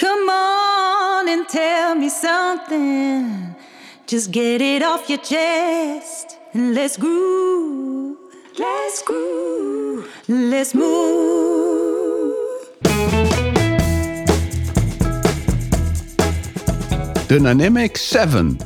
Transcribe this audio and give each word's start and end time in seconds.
Come 0.00 0.30
on 0.30 1.28
and 1.28 1.46
tell 1.46 1.94
me 1.94 2.08
something. 2.08 3.54
Just 4.06 4.30
get 4.30 4.60
it 4.60 4.82
off 4.82 5.08
your 5.08 5.20
chest 5.20 6.38
and 6.54 6.74
let's 6.74 6.96
groove. 6.96 8.16
Let's 8.56 9.02
groove. 9.04 10.06
Let's 10.26 10.72
move. 10.72 12.34
De 17.26 17.36
Dynamic 17.36 17.96
7. 17.96 18.56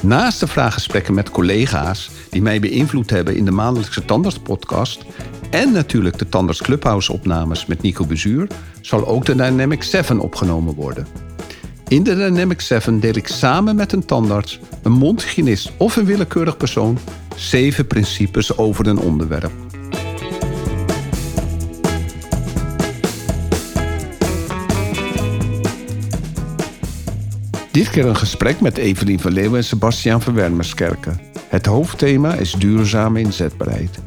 Naast 0.00 0.40
de 0.40 0.46
vraaggesprekken 0.46 1.14
met 1.14 1.30
collega's 1.30 2.10
die 2.30 2.42
mij 2.42 2.60
beïnvloed 2.60 3.10
hebben 3.10 3.36
in 3.36 3.44
de 3.44 3.50
maandelijkse 3.50 4.04
Tandarts-podcast 4.04 5.04
en 5.50 5.72
natuurlijk 5.72 6.18
de 6.18 6.28
Tandarts 6.28 6.62
Clubhouse-opnames 6.62 7.66
met 7.66 7.82
Nico 7.82 8.06
Bezuur, 8.06 8.46
zal 8.80 9.06
ook 9.06 9.24
de 9.24 9.34
Dynamic 9.34 9.82
7 9.82 10.20
opgenomen 10.20 10.74
worden. 10.74 11.06
In 11.88 12.02
de 12.02 12.16
Dynamic 12.16 12.60
7 12.60 13.00
deel 13.00 13.16
ik 13.16 13.28
samen 13.28 13.76
met 13.76 13.92
een 13.92 14.04
tandarts, 14.04 14.60
een 14.82 14.92
mondhygiënist 14.92 15.72
of 15.76 15.96
een 15.96 16.04
willekeurig 16.04 16.56
persoon 16.56 16.98
zeven 17.36 17.86
principes 17.86 18.56
over 18.56 18.86
een 18.86 18.98
onderwerp. 18.98 19.52
Dit 27.70 27.90
keer 27.90 28.06
een 28.06 28.16
gesprek 28.16 28.60
met 28.60 28.76
Evelien 28.76 29.20
van 29.20 29.32
Leeuwen 29.32 29.58
en 29.58 29.64
Sebastiaan 29.64 30.22
van 30.22 30.34
Wermerskerken. 30.34 31.20
Het 31.48 31.66
hoofdthema 31.66 32.34
is 32.34 32.52
duurzame 32.52 33.20
inzetbaarheid. 33.20 33.98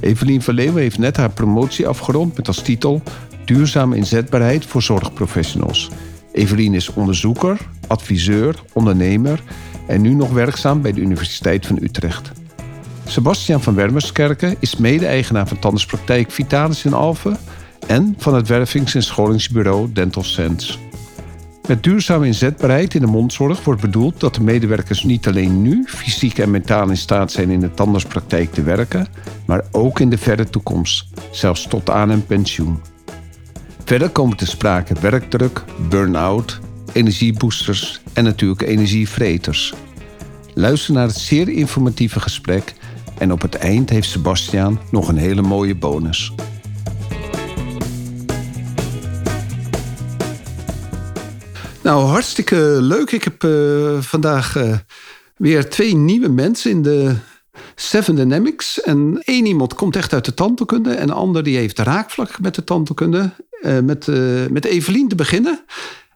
Evelien 0.00 0.42
van 0.42 0.54
Leeuwen 0.54 0.82
heeft 0.82 0.98
net 0.98 1.16
haar 1.16 1.30
promotie 1.30 1.88
afgerond 1.88 2.36
met 2.36 2.46
als 2.46 2.62
titel 2.62 3.02
Duurzame 3.44 3.96
inzetbaarheid 3.96 4.66
voor 4.66 4.82
zorgprofessionals. 4.82 5.88
Evelien 6.32 6.74
is 6.74 6.92
onderzoeker, 6.92 7.58
adviseur, 7.86 8.62
ondernemer 8.72 9.42
en 9.86 10.00
nu 10.00 10.14
nog 10.14 10.30
werkzaam 10.30 10.82
bij 10.82 10.92
de 10.92 11.00
Universiteit 11.00 11.66
van 11.66 11.78
Utrecht. 11.82 12.32
Sebastiaan 13.04 13.62
van 13.62 13.74
Wermerskerken 13.74 14.56
is 14.58 14.76
mede-eigenaar 14.76 15.48
van 15.48 15.58
tandartspraktijk 15.58 16.30
Vitalis 16.30 16.84
in 16.84 16.92
Alphen 16.92 17.36
en 17.86 18.14
van 18.18 18.34
het 18.34 18.48
wervings- 18.48 18.94
en 18.94 19.02
scholingsbureau 19.02 19.92
Dental 19.92 20.22
Sense. 20.22 20.89
Met 21.68 21.82
duurzame 21.82 22.26
inzetbaarheid 22.26 22.94
in 22.94 23.00
de 23.00 23.06
mondzorg 23.06 23.64
wordt 23.64 23.80
bedoeld 23.80 24.20
dat 24.20 24.34
de 24.34 24.42
medewerkers 24.42 25.04
niet 25.04 25.26
alleen 25.26 25.62
nu 25.62 25.84
fysiek 25.86 26.38
en 26.38 26.50
mentaal 26.50 26.88
in 26.88 26.96
staat 26.96 27.32
zijn 27.32 27.50
in 27.50 27.60
de 27.60 27.74
tandartspraktijk 27.74 28.52
te 28.52 28.62
werken, 28.62 29.06
maar 29.46 29.64
ook 29.70 30.00
in 30.00 30.10
de 30.10 30.18
verre 30.18 30.50
toekomst, 30.50 31.06
zelfs 31.30 31.66
tot 31.66 31.90
aan 31.90 32.08
hun 32.08 32.26
pensioen. 32.26 32.80
Verder 33.84 34.08
komen 34.08 34.36
te 34.36 34.46
sprake 34.46 34.94
werkdruk, 35.00 35.64
burn-out, 35.88 36.60
energieboosters 36.92 38.00
en 38.12 38.24
natuurlijk 38.24 38.62
energievreters. 38.62 39.74
Luister 40.54 40.94
naar 40.94 41.06
het 41.06 41.16
zeer 41.16 41.48
informatieve 41.48 42.20
gesprek 42.20 42.74
en 43.18 43.32
op 43.32 43.42
het 43.42 43.54
eind 43.54 43.90
heeft 43.90 44.08
Sebastiaan 44.08 44.80
nog 44.90 45.08
een 45.08 45.16
hele 45.16 45.42
mooie 45.42 45.74
bonus. 45.74 46.32
Nou, 51.82 52.04
hartstikke 52.04 52.78
leuk. 52.80 53.10
Ik 53.10 53.24
heb 53.24 53.44
uh, 53.44 54.00
vandaag 54.00 54.56
uh, 54.56 54.76
weer 55.36 55.68
twee 55.68 55.94
nieuwe 55.94 56.28
mensen 56.28 56.70
in 56.70 56.82
de 56.82 57.14
Seven 57.74 58.14
Dynamics. 58.14 58.80
En 58.80 59.20
één 59.24 59.46
iemand 59.46 59.74
komt 59.74 59.96
echt 59.96 60.12
uit 60.12 60.24
de 60.24 60.34
tandheelkunde. 60.34 60.94
En 60.94 61.06
de 61.06 61.12
ander 61.12 61.42
die 61.42 61.56
heeft 61.56 61.78
raakvlak 61.78 62.40
met 62.40 62.54
de 62.54 62.64
tandheelkunde. 62.64 63.30
Uh, 63.62 63.78
met, 63.78 64.06
met 64.50 64.64
Evelien 64.64 65.08
te 65.08 65.14
beginnen. 65.14 65.64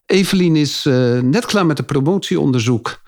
Evelien 0.07 0.57
is 0.57 0.85
net 1.23 1.47
klaar 1.47 1.67
met 1.67 1.79
een 1.79 1.85
promotieonderzoek 1.85 3.01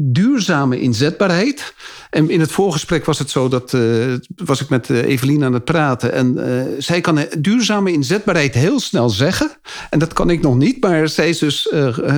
duurzame 0.00 0.80
inzetbaarheid. 0.80 1.74
En 2.10 2.30
in 2.30 2.40
het 2.40 2.50
voorgesprek 2.50 3.04
was 3.04 3.18
het 3.18 3.30
zo 3.30 3.48
dat 3.48 3.72
uh, 3.72 4.14
was 4.36 4.60
ik 4.60 4.68
met 4.68 4.88
uh, 4.88 5.04
Evelien 5.04 5.44
aan 5.44 5.52
het 5.52 5.64
praten. 5.64 6.12
En 6.12 6.34
uh, 6.36 6.62
zij 6.78 7.00
kan 7.00 7.26
duurzame 7.38 7.92
inzetbaarheid 7.92 8.54
heel 8.54 8.80
snel 8.80 9.08
zeggen. 9.08 9.50
En 9.90 9.98
dat 9.98 10.12
kan 10.12 10.30
ik 10.30 10.40
nog 10.40 10.56
niet. 10.56 10.82
Maar 10.82 11.08
zij, 11.08 11.36
dus, 11.38 11.62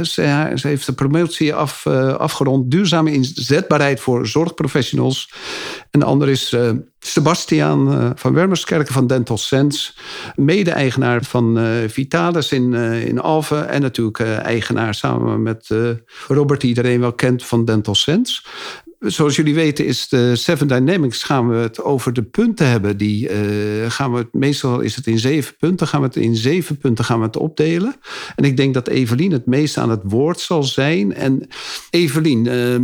zij, 0.02 0.54
heeft 0.54 0.86
de 0.86 0.92
promotie 0.92 1.54
af, 1.54 1.86
afgerond. 2.16 2.70
Duurzame 2.70 3.12
inzetbaarheid 3.12 4.00
voor 4.00 4.26
zorgprofessionals. 4.26 5.32
En 5.90 6.00
de 6.00 6.06
ander 6.06 6.28
is 6.28 6.56
Sebastiaan 6.98 8.12
van 8.16 8.34
Wermerskerken 8.34 8.94
van 8.94 9.06
Dental 9.06 9.38
Sense. 9.38 9.92
Mede-eigenaar 10.36 11.24
van 11.24 11.58
Vitalis 11.86 12.52
in, 12.52 12.74
in 12.74 13.20
Alphen. 13.20 13.68
En 13.68 13.80
natuurlijk 13.80 14.20
eigenaar 14.20 14.94
samen 14.94 15.42
met 15.42 15.68
Robert, 16.28 16.60
die 16.60 16.68
iedereen 16.68 17.00
wel 17.00 17.12
kent 17.12 17.44
van 17.44 17.64
Dental 17.64 17.94
Sense 17.94 18.42
zoals 19.00 19.36
jullie 19.36 19.54
weten 19.54 19.86
is 19.86 20.08
de 20.08 20.36
Seven 20.36 20.68
Dynamics 20.68 21.22
gaan 21.22 21.48
we 21.48 21.56
het 21.56 21.82
over 21.82 22.12
de 22.12 22.22
punten 22.22 22.68
hebben. 22.68 22.96
Die 22.96 23.28
uh, 23.28 23.90
gaan 23.90 24.12
we 24.12 24.18
het, 24.18 24.34
meestal 24.34 24.80
is 24.80 24.96
het 24.96 25.06
in 25.06 25.18
zeven 25.18 25.56
punten. 25.56 25.86
Gaan 25.86 26.00
we 26.00 26.06
het 26.06 26.16
in 26.16 26.36
zeven 26.36 26.78
punten 26.78 27.04
gaan 27.04 27.18
we 27.18 27.24
het 27.24 27.36
opdelen. 27.36 27.94
En 28.36 28.44
ik 28.44 28.56
denk 28.56 28.74
dat 28.74 28.88
Evelien 28.88 29.32
het 29.32 29.46
meest 29.46 29.76
aan 29.76 29.90
het 29.90 30.02
woord 30.04 30.40
zal 30.40 30.62
zijn. 30.62 31.14
En 31.14 31.48
Evelien, 31.90 32.44
uh, 32.44 32.76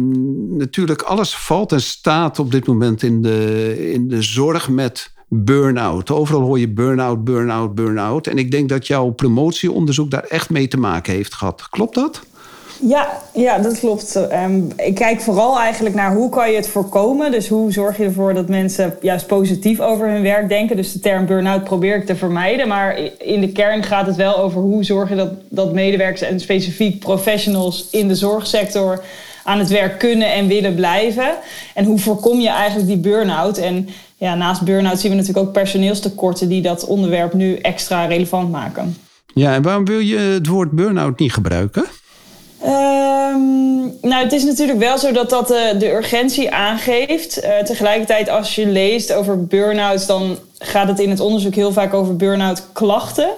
natuurlijk 0.59 1.03
alles 1.03 1.37
valt 1.37 1.73
en 1.73 1.83
staat 1.83 2.39
op 2.39 2.51
dit 2.51 2.67
moment 2.67 3.03
in 3.03 3.23
de, 3.23 3.91
in 3.93 4.09
de 4.09 4.23
zorg 4.23 4.69
met 4.69 5.15
burn-out. 5.29 6.11
Overal 6.11 6.41
hoor 6.41 6.59
je 6.59 6.69
burn-out, 6.69 7.25
burn-out, 7.25 7.75
burn-out. 7.75 8.27
En 8.27 8.39
ik 8.39 8.51
denk 8.51 8.69
dat 8.69 8.87
jouw 8.87 9.11
promotieonderzoek 9.11 10.11
daar 10.11 10.25
echt 10.25 10.51
mee 10.51 10.69
te 10.69 10.79
maken 10.79 11.13
heeft 11.13 11.35
gehad. 11.35 11.69
Klopt 11.69 11.95
dat? 11.95 12.23
Ja, 12.81 13.23
ja, 13.33 13.59
dat 13.59 13.79
klopt. 13.79 14.15
Um, 14.15 14.69
ik 14.77 14.95
kijk 14.95 15.21
vooral 15.21 15.59
eigenlijk 15.59 15.95
naar 15.95 16.15
hoe 16.15 16.29
kan 16.31 16.51
je 16.51 16.57
het 16.57 16.69
voorkomen. 16.69 17.31
Dus 17.31 17.49
hoe 17.49 17.73
zorg 17.73 17.97
je 17.97 18.05
ervoor 18.05 18.35
dat 18.35 18.49
mensen 18.49 18.97
juist 19.01 19.27
positief 19.27 19.81
over 19.81 20.09
hun 20.09 20.23
werk 20.23 20.49
denken. 20.49 20.77
Dus 20.77 20.93
de 20.93 21.01
term 21.01 21.27
burn-out 21.27 21.65
probeer 21.65 21.97
ik 21.97 22.07
te 22.07 22.17
vermijden. 22.17 22.69
Maar 22.69 22.99
in 23.19 23.41
de 23.41 23.53
kern 23.53 23.83
gaat 23.83 24.07
het 24.07 24.17
wel 24.17 24.39
over 24.39 24.61
hoe 24.61 24.85
zorg 24.85 25.09
je 25.09 25.15
dat, 25.15 25.31
dat 25.49 25.73
medewerkers 25.73 26.21
en 26.21 26.41
specifiek 26.41 26.99
professionals 26.99 27.89
in 27.91 28.09
de 28.09 28.15
zorgsector 28.15 29.05
aan 29.45 29.59
het 29.59 29.69
werk 29.69 29.99
kunnen 29.99 30.33
en 30.33 30.47
willen 30.47 30.75
blijven. 30.75 31.35
En 31.75 31.85
hoe 31.85 31.99
voorkom 31.99 32.41
je 32.41 32.49
eigenlijk 32.49 32.89
die 32.89 32.99
burn-out? 32.99 33.59
En 33.59 33.89
ja, 34.17 34.35
naast 34.35 34.63
burn-out 34.63 35.01
zien 35.01 35.11
we 35.11 35.17
natuurlijk 35.17 35.47
ook 35.47 35.53
personeelstekorten 35.53 36.49
die 36.49 36.63
dat 36.63 36.85
onderwerp 36.87 37.33
nu 37.33 37.57
extra 37.57 38.05
relevant 38.05 38.51
maken. 38.51 38.97
Ja, 39.35 39.55
en 39.55 39.63
waarom 39.63 39.85
wil 39.85 39.99
je 39.99 40.19
het 40.19 40.47
woord 40.47 40.71
burn-out 40.71 41.19
niet 41.19 41.33
gebruiken? 41.33 41.85
Um, 42.67 43.99
nou, 44.01 44.25
het 44.25 44.33
is 44.33 44.45
natuurlijk 44.45 44.79
wel 44.79 44.99
zo 44.99 45.13
dat 45.13 45.31
dat 45.31 45.49
de, 45.49 45.75
de 45.79 45.93
urgentie 45.93 46.51
aangeeft. 46.51 47.45
Uh, 47.45 47.59
tegelijkertijd, 47.59 48.29
als 48.29 48.55
je 48.55 48.67
leest 48.67 49.13
over 49.13 49.45
burn-outs, 49.45 50.07
dan 50.07 50.39
gaat 50.59 50.89
het 50.89 50.99
in 50.99 51.11
het 51.11 51.21
onderzoek 51.21 51.55
heel 51.55 51.73
vaak 51.73 51.95
over 51.95 52.17
burn-out 52.17 52.63
klachten. 52.73 53.29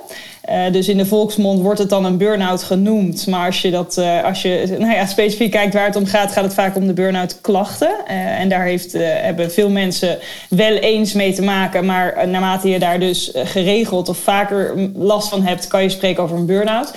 Uh, 0.50 0.72
dus 0.72 0.88
in 0.88 0.97
de 0.97 1.06
volksmond 1.06 1.60
wordt 1.60 1.78
het 1.78 1.88
dan 1.88 2.04
een 2.04 2.16
burn-out 2.16 2.62
genoemd. 2.62 3.26
Maar 3.26 3.47
als 3.47 3.62
je, 3.62 3.70
dat, 3.70 3.97
uh, 3.98 4.25
als 4.25 4.42
je 4.42 4.76
nou 4.78 4.92
ja, 4.92 5.06
specifiek 5.06 5.50
kijkt 5.50 5.75
waar 5.75 5.86
het 5.86 5.97
om 5.97 6.06
gaat, 6.06 6.32
gaat 6.32 6.44
het 6.44 6.54
vaak 6.54 6.76
om 6.76 6.86
de 6.86 6.92
burn-out 6.92 7.41
klachten. 7.41 7.91
Uh, 8.10 8.41
en 8.41 8.48
daar 8.48 8.64
heeft, 8.64 8.92
hebben 8.98 9.53
veel 9.53 9.70
mensen 9.70 10.19
wel 10.50 10.72
eens 10.72 11.12
mee 11.12 11.32
te 11.32 11.42
maken. 11.42 11.84
Maar 11.84 12.28
naarmate 12.28 12.69
je 12.69 12.78
daar 12.78 13.00
dus 13.00 13.31
geregeld 13.34 14.09
of 14.09 14.19
vaker 14.19 14.75
last 14.94 15.28
van 15.28 15.42
hebt, 15.42 15.66
kan 15.66 15.82
je 15.82 15.88
spreken 15.88 16.22
over 16.22 16.36
een 16.36 16.47
burn-out. 16.47 16.94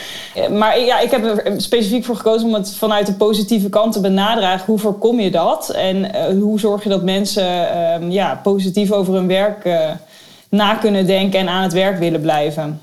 maar 0.52 0.80
ja, 0.80 1.00
ik 1.00 1.12
heb 1.12 1.24
er 1.24 1.54
specifiek 1.58 2.06
voor 2.06 2.16
gekozen 2.16 2.48
om 2.48 2.54
het 2.54 2.76
vanuit 2.76 3.06
de 3.06 3.14
positieve 3.14 3.70
kant 3.70 3.94
te 3.94 4.02
benadragen. 4.02 4.66
Hoe 4.66 4.80
voorkom 4.80 5.20
je 5.20 5.32
dat? 5.32 5.70
En 5.70 6.26
hoe 6.40 6.60
zorg 6.60 6.84
je 6.84 6.90
dat 6.90 7.04
mensen 7.04 7.74
ehm, 7.74 8.12
ja, 8.12 8.40
positief 8.44 8.92
over 8.92 9.14
hun 9.14 9.28
werk 9.28 9.70
na 10.50 10.76
kunnen 10.76 11.06
denken 11.06 11.40
en 11.40 11.50
aan 11.50 11.64
het 11.64 11.74
werk 11.74 12.00
willen 12.00 12.22
blijven? 12.22 12.82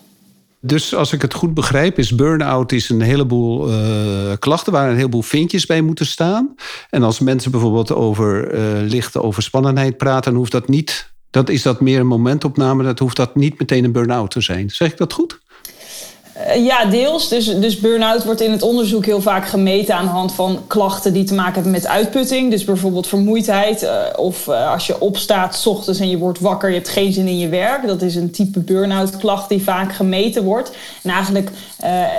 Dus 0.61 0.95
als 0.95 1.13
ik 1.13 1.23
het 1.23 1.35
goed 1.35 1.55
begrijp, 1.55 1.99
is 1.99 2.15
burn-out 2.15 2.73
is 2.73 2.89
een 2.89 3.01
heleboel 3.01 3.71
uh, 3.71 4.33
klachten 4.39 4.73
waar 4.73 4.91
een 4.91 4.97
heleboel 4.97 5.23
vinkjes 5.23 5.67
bij 5.67 5.81
moeten 5.81 6.07
staan. 6.07 6.55
En 6.91 7.03
als 7.03 7.19
mensen 7.19 7.51
bijvoorbeeld 7.51 7.93
over 7.93 8.55
uh, 8.55 8.89
lichte 8.89 9.23
overspannenheid 9.23 9.97
praten, 9.97 10.35
hoeft 10.35 10.53
dat 10.53 10.69
niet. 10.69 11.13
Dat 11.31 11.49
is 11.49 11.63
dat 11.63 11.81
meer 11.81 12.01
een 12.01 12.07
momentopname. 12.07 12.83
Dat 12.83 12.99
hoeft 12.99 13.17
dat 13.17 13.35
niet 13.35 13.59
meteen 13.59 13.85
een 13.85 13.93
burn-out 13.93 14.31
te 14.31 14.41
zijn. 14.41 14.71
Zeg 14.71 14.91
ik 14.91 14.97
dat 14.97 15.13
goed? 15.13 15.39
Eh, 16.47 16.65
ja, 16.65 16.85
deels. 16.85 17.29
Dus, 17.29 17.45
dus 17.45 17.79
burn-out 17.79 18.25
wordt 18.25 18.41
in 18.41 18.51
het 18.51 18.63
onderzoek 18.63 19.07
heel 19.07 19.21
vaak 19.21 19.49
gemeten 19.49 19.95
aan 19.95 20.05
de 20.05 20.11
hand 20.11 20.33
van 20.33 20.63
klachten 20.67 21.13
die 21.13 21.25
te 21.25 21.35
maken 21.35 21.55
hebben 21.55 21.73
met 21.73 21.87
uitputting. 21.87 22.51
Dus 22.51 22.65
bijvoorbeeld 22.65 23.07
vermoeidheid. 23.07 23.83
Uh, 23.83 23.91
of 24.17 24.47
uh, 24.47 24.73
als 24.73 24.87
je 24.87 25.01
opstaat 25.01 25.55
s 25.57 25.67
ochtends 25.67 26.01
en 26.01 26.11
je 26.11 26.19
wordt 26.19 26.41
wakker, 26.41 26.69
je 26.69 26.75
hebt 26.75 26.89
geen 26.89 27.13
zin 27.13 27.27
in 27.27 27.39
je 27.39 27.49
werk. 27.49 27.87
Dat 27.87 28.03
is 28.03 28.15
een 28.15 28.31
type 28.31 28.61
burn-out 28.61 29.17
klacht 29.17 29.49
die 29.49 29.63
vaak 29.63 29.93
gemeten 29.93 30.45
wordt. 30.45 30.71
En 31.03 31.11
eigenlijk 31.11 31.51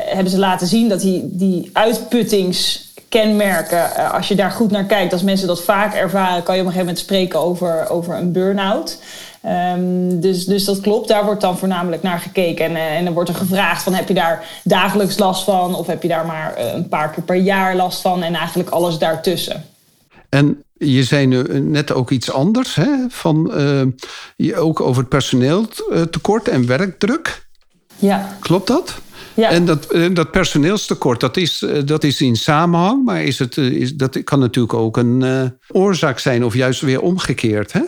hebben 0.05 0.31
ze 0.31 0.39
laten 0.39 0.67
zien 0.67 0.89
dat 0.89 1.01
die, 1.01 1.21
die 1.31 1.69
uitputtings 1.73 2.87
kenmerken, 3.09 4.11
als 4.11 4.27
je 4.27 4.35
daar 4.35 4.51
goed 4.51 4.71
naar 4.71 4.85
kijkt, 4.85 5.13
als 5.13 5.23
mensen 5.23 5.47
dat 5.47 5.63
vaak 5.63 5.93
ervaren, 5.93 6.43
kan 6.43 6.55
je 6.55 6.61
op 6.61 6.67
een 6.67 6.73
gegeven 6.73 6.79
moment 6.79 6.99
spreken 6.99 7.39
over, 7.39 7.89
over 7.89 8.15
een 8.15 8.31
burn-out. 8.31 8.97
Ehm, 9.41 10.19
dus, 10.19 10.45
dus 10.45 10.65
dat 10.65 10.79
klopt, 10.79 11.07
daar 11.07 11.25
wordt 11.25 11.41
dan 11.41 11.57
voornamelijk 11.57 12.01
naar 12.01 12.19
gekeken. 12.19 12.65
En, 12.65 12.75
en 12.75 13.05
dan 13.05 13.13
wordt 13.13 13.29
er 13.29 13.35
gevraagd 13.35 13.83
van 13.83 13.93
heb 13.93 14.07
je 14.07 14.13
daar 14.13 14.61
dagelijks 14.63 15.17
last 15.17 15.43
van 15.43 15.75
of 15.75 15.87
heb 15.87 16.01
je 16.01 16.07
daar 16.07 16.25
maar 16.25 16.53
een 16.57 16.87
paar 16.87 17.09
keer 17.09 17.23
per 17.23 17.35
jaar 17.35 17.75
last 17.75 18.01
van 18.01 18.23
en 18.23 18.35
eigenlijk 18.35 18.69
alles 18.69 18.97
daartussen. 18.97 19.63
En 20.29 20.63
je 20.73 21.03
zei 21.03 21.25
nu 21.25 21.59
net 21.59 21.91
ook 21.91 22.09
iets 22.09 22.31
anders, 22.31 22.75
hè? 22.75 22.87
Van, 23.09 23.51
uh, 24.37 24.61
ook 24.61 24.81
over 24.81 25.01
het 25.01 25.09
personeeltekort 25.09 26.47
en 26.47 26.67
werkdruk. 26.67 27.47
Ja. 27.95 28.37
Klopt 28.39 28.67
dat? 28.67 29.01
Ja. 29.33 29.49
En 29.49 29.65
dat, 29.65 29.85
eh, 29.85 30.13
dat 30.13 30.31
personeelstekort, 30.31 31.19
dat 31.19 31.37
is, 31.37 31.61
eh, 31.61 31.81
dat 31.85 32.03
is 32.03 32.21
in 32.21 32.35
samenhang, 32.35 33.05
maar 33.05 33.23
is 33.23 33.39
het, 33.39 33.57
is, 33.57 33.95
dat 33.95 34.23
kan 34.23 34.39
natuurlijk 34.39 34.73
ook 34.73 34.97
een 34.97 35.53
oorzaak 35.67 36.19
zijn, 36.19 36.45
of 36.45 36.53
juist 36.53 36.81
weer 36.81 37.01
omgekeerd, 37.01 37.71
hè? 37.71 37.81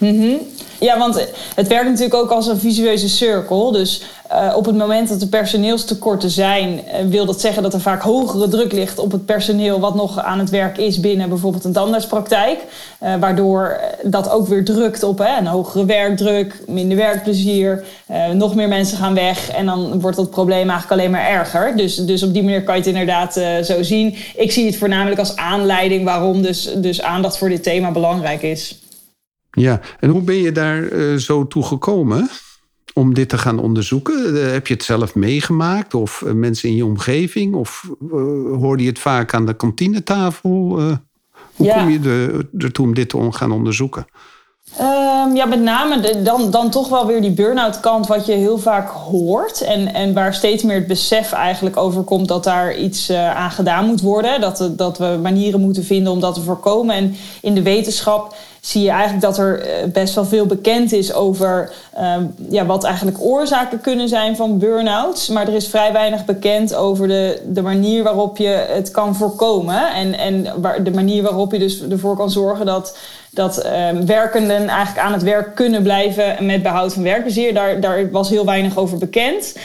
Mm 0.00 0.38
Ja, 0.78 0.98
want 0.98 1.26
het 1.54 1.68
werkt 1.68 1.88
natuurlijk 1.88 2.14
ook 2.14 2.30
als 2.30 2.46
een 2.46 2.58
visueuze 2.58 3.08
cirkel. 3.08 3.72
Dus 3.72 4.02
uh, 4.32 4.52
op 4.56 4.64
het 4.64 4.76
moment 4.76 5.08
dat 5.08 5.22
er 5.22 5.28
personeelstekorten 5.28 6.30
zijn, 6.30 6.72
uh, 6.72 6.80
wil 7.08 7.24
dat 7.24 7.40
zeggen 7.40 7.62
dat 7.62 7.74
er 7.74 7.80
vaak 7.80 8.02
hogere 8.02 8.48
druk 8.48 8.72
ligt 8.72 8.98
op 8.98 9.12
het 9.12 9.24
personeel 9.24 9.80
wat 9.80 9.94
nog 9.94 10.18
aan 10.18 10.38
het 10.38 10.50
werk 10.50 10.78
is 10.78 11.00
binnen 11.00 11.28
bijvoorbeeld 11.28 11.64
een 11.64 11.72
tandartspraktijk. 11.72 12.58
Uh, 13.02 13.14
waardoor 13.16 13.80
dat 14.02 14.30
ook 14.30 14.46
weer 14.48 14.64
drukt 14.64 15.02
op 15.02 15.18
hè, 15.18 15.38
een 15.38 15.46
hogere 15.46 15.84
werkdruk, 15.84 16.62
minder 16.66 16.96
werkplezier, 16.96 17.84
nog 18.32 18.54
meer 18.54 18.68
mensen 18.68 18.98
gaan 18.98 19.14
weg 19.14 19.50
en 19.50 19.66
dan 19.66 20.00
wordt 20.00 20.16
dat 20.16 20.30
probleem 20.30 20.70
eigenlijk 20.70 21.00
alleen 21.00 21.10
maar 21.10 21.28
erger. 21.28 21.76
Dus, 21.76 21.94
dus 21.96 22.22
op 22.22 22.32
die 22.32 22.42
manier 22.42 22.62
kan 22.62 22.74
je 22.74 22.80
het 22.80 22.90
inderdaad 22.90 23.32
zo 23.66 23.82
zien. 23.82 24.16
Ik 24.36 24.52
zie 24.52 24.66
het 24.66 24.76
voornamelijk 24.76 25.18
als 25.20 25.36
aanleiding 25.36 26.04
waarom 26.04 26.42
dus, 26.42 26.70
dus 26.76 27.02
aandacht 27.02 27.38
voor 27.38 27.48
dit 27.48 27.62
thema 27.62 27.90
belangrijk 27.90 28.42
is. 28.42 28.78
Ja, 29.50 29.80
en 29.98 30.10
hoe 30.10 30.22
ben 30.22 30.36
je 30.36 30.52
daar 30.52 30.92
uh, 30.92 31.16
zo 31.16 31.46
toe 31.46 31.62
gekomen 31.62 32.28
om 32.94 33.14
dit 33.14 33.28
te 33.28 33.38
gaan 33.38 33.58
onderzoeken? 33.58 34.34
Uh, 34.34 34.50
heb 34.50 34.66
je 34.66 34.74
het 34.74 34.82
zelf 34.82 35.14
meegemaakt 35.14 35.94
of 35.94 36.22
uh, 36.26 36.32
mensen 36.32 36.68
in 36.68 36.76
je 36.76 36.84
omgeving? 36.84 37.54
Of 37.54 37.90
hoorde 38.52 38.82
je 38.82 38.88
het 38.88 38.98
vaak 38.98 39.34
aan 39.34 39.46
de 39.46 39.56
kantinetafel? 39.56 40.50
hoe 41.54 41.66
ja. 41.66 41.78
kom 41.78 41.90
je 41.90 42.48
ertoe 42.58 42.86
om 42.86 42.94
dit 42.94 43.08
te 43.08 43.32
gaan 43.32 43.50
onderzoeken? 43.50 44.06
Um, 44.78 45.36
ja, 45.36 45.44
met 45.44 45.60
name 45.60 46.22
dan, 46.22 46.50
dan 46.50 46.70
toch 46.70 46.88
wel 46.88 47.06
weer 47.06 47.20
die 47.20 47.30
burn-out 47.30 47.80
kant 47.80 48.06
wat 48.06 48.26
je 48.26 48.32
heel 48.32 48.58
vaak 48.58 48.90
hoort. 48.90 49.60
En, 49.60 49.94
en 49.94 50.14
waar 50.14 50.34
steeds 50.34 50.62
meer 50.62 50.76
het 50.76 50.86
besef 50.86 51.32
eigenlijk 51.32 51.76
over 51.76 52.02
komt 52.02 52.28
dat 52.28 52.44
daar 52.44 52.76
iets 52.76 53.10
uh, 53.10 53.36
aan 53.36 53.50
gedaan 53.50 53.86
moet 53.86 54.00
worden. 54.00 54.40
Dat, 54.40 54.70
dat 54.70 54.98
we 54.98 55.18
manieren 55.22 55.60
moeten 55.60 55.84
vinden 55.84 56.12
om 56.12 56.20
dat 56.20 56.34
te 56.34 56.40
voorkomen. 56.40 56.94
En 56.94 57.16
in 57.42 57.54
de 57.54 57.62
wetenschap 57.62 58.34
zie 58.60 58.82
je 58.82 58.90
eigenlijk 58.90 59.22
dat 59.22 59.38
er 59.38 59.64
best 59.92 60.14
wel 60.14 60.24
veel 60.24 60.46
bekend 60.46 60.92
is 60.92 61.12
over 61.12 61.72
um, 61.98 62.34
ja, 62.48 62.66
wat 62.66 62.84
eigenlijk 62.84 63.20
oorzaken 63.20 63.80
kunnen 63.80 64.08
zijn 64.08 64.36
van 64.36 64.58
burn-outs. 64.58 65.28
Maar 65.28 65.48
er 65.48 65.54
is 65.54 65.68
vrij 65.68 65.92
weinig 65.92 66.24
bekend 66.24 66.74
over 66.74 67.08
de, 67.08 67.42
de 67.46 67.62
manier 67.62 68.02
waarop 68.02 68.36
je 68.36 68.66
het 68.68 68.90
kan 68.90 69.16
voorkomen. 69.16 69.92
En, 69.92 70.18
en 70.18 70.60
waar, 70.60 70.84
de 70.84 70.90
manier 70.92 71.22
waarop 71.22 71.52
je 71.52 71.58
dus 71.58 71.82
ervoor 71.88 72.16
kan 72.16 72.30
zorgen 72.30 72.66
dat 72.66 72.96
dat 73.30 73.66
um, 73.66 74.06
werkenden 74.06 74.68
eigenlijk 74.68 75.06
aan 75.06 75.12
het 75.12 75.22
werk 75.22 75.54
kunnen 75.54 75.82
blijven 75.82 76.46
met 76.46 76.62
behoud 76.62 76.92
van 76.92 77.02
werkplezier. 77.02 77.54
Daar, 77.54 77.80
daar 77.80 78.10
was 78.10 78.28
heel 78.28 78.44
weinig 78.44 78.76
over 78.76 78.98
bekend. 78.98 79.56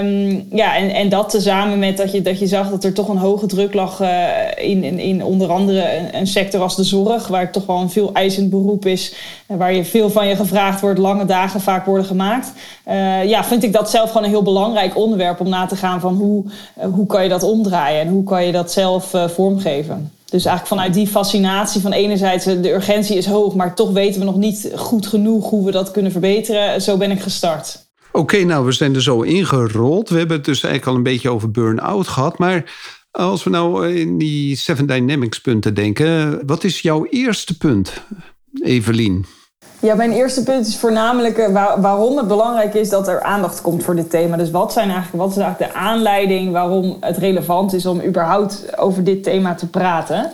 Um, 0.00 0.46
ja, 0.50 0.76
en, 0.76 0.90
en 0.90 1.08
dat 1.08 1.30
tezamen 1.30 1.78
met 1.78 1.96
dat 1.96 2.12
je, 2.12 2.22
dat 2.22 2.38
je 2.38 2.46
zag 2.46 2.70
dat 2.70 2.84
er 2.84 2.92
toch 2.92 3.08
een 3.08 3.16
hoge 3.16 3.46
druk 3.46 3.74
lag 3.74 4.00
uh, 4.00 4.08
in, 4.56 4.84
in, 4.84 4.98
in, 4.98 5.24
onder 5.24 5.50
andere 5.50 5.84
een, 6.12 6.26
sector 6.26 6.60
als 6.60 6.76
de 6.76 6.84
zorg, 6.84 7.26
waar 7.26 7.40
het 7.40 7.52
toch 7.52 7.66
wel 7.66 7.80
een 7.80 7.90
veel 7.90 8.10
eisend 8.12 8.50
beroep 8.50 8.86
is, 8.86 9.14
waar 9.46 9.74
je 9.74 9.84
veel 9.84 10.10
van 10.10 10.26
je 10.26 10.36
gevraagd 10.36 10.80
wordt, 10.80 10.98
lange 10.98 11.24
dagen 11.24 11.60
vaak 11.60 11.86
worden 11.86 12.06
gemaakt. 12.06 12.52
Uh, 12.88 13.24
ja, 13.24 13.44
vind 13.44 13.62
ik 13.62 13.72
dat 13.72 13.90
zelf 13.90 14.08
gewoon 14.08 14.24
een 14.24 14.30
heel 14.30 14.42
belangrijk 14.42 14.96
onderwerp 14.96 15.40
om 15.40 15.48
na 15.48 15.66
te 15.66 15.76
gaan 15.76 16.00
van 16.00 16.14
hoe, 16.14 16.44
hoe 16.94 17.06
kan 17.06 17.22
je 17.22 17.28
dat 17.28 17.42
omdraaien 17.42 18.00
en 18.00 18.08
hoe 18.08 18.24
kan 18.24 18.46
je 18.46 18.52
dat 18.52 18.72
zelf 18.72 19.10
vormgeven. 19.26 20.12
Dus 20.34 20.44
eigenlijk 20.44 20.80
vanuit 20.80 20.94
die 20.94 21.06
fascinatie 21.06 21.80
van 21.80 21.92
enerzijds 21.92 22.44
de 22.44 22.72
urgentie 22.72 23.16
is 23.16 23.26
hoog, 23.26 23.54
maar 23.54 23.74
toch 23.74 23.92
weten 23.92 24.20
we 24.20 24.26
nog 24.26 24.36
niet 24.36 24.72
goed 24.76 25.06
genoeg 25.06 25.50
hoe 25.50 25.64
we 25.64 25.70
dat 25.70 25.90
kunnen 25.90 26.12
verbeteren. 26.12 26.82
Zo 26.82 26.96
ben 26.96 27.10
ik 27.10 27.20
gestart. 27.20 27.86
Oké, 28.12 28.44
nou 28.44 28.64
we 28.64 28.72
zijn 28.72 28.94
er 28.94 29.02
zo 29.02 29.20
ingerold. 29.20 30.08
We 30.08 30.18
hebben 30.18 30.36
het 30.36 30.44
dus 30.44 30.62
eigenlijk 30.62 30.92
al 30.92 30.96
een 30.96 31.12
beetje 31.12 31.30
over 31.30 31.50
burn-out 31.50 32.08
gehad. 32.08 32.38
Maar 32.38 32.72
als 33.10 33.44
we 33.44 33.50
nou 33.50 33.88
in 33.88 34.18
die 34.18 34.56
Seven 34.56 34.86
Dynamics 34.86 35.40
punten 35.40 35.74
denken, 35.74 36.42
wat 36.46 36.64
is 36.64 36.80
jouw 36.80 37.06
eerste 37.10 37.56
punt, 37.56 37.92
Evelien? 38.62 39.26
Ja, 39.84 39.94
mijn 39.94 40.12
eerste 40.12 40.42
punt 40.42 40.66
is 40.66 40.76
voornamelijk 40.76 41.38
eh, 41.38 41.52
waarom 41.80 42.16
het 42.16 42.28
belangrijk 42.28 42.74
is 42.74 42.88
dat 42.88 43.08
er 43.08 43.22
aandacht 43.22 43.60
komt 43.60 43.84
voor 43.84 43.96
dit 43.96 44.10
thema. 44.10 44.36
Dus 44.36 44.50
wat, 44.50 44.72
zijn 44.72 44.90
eigenlijk, 44.90 45.22
wat 45.22 45.30
is 45.30 45.36
eigenlijk 45.36 45.72
de 45.72 45.78
aanleiding 45.78 46.52
waarom 46.52 46.96
het 47.00 47.16
relevant 47.16 47.72
is 47.72 47.86
om 47.86 48.02
überhaupt 48.02 48.78
over 48.78 49.04
dit 49.04 49.22
thema 49.22 49.54
te 49.54 49.66
praten? 49.66 50.32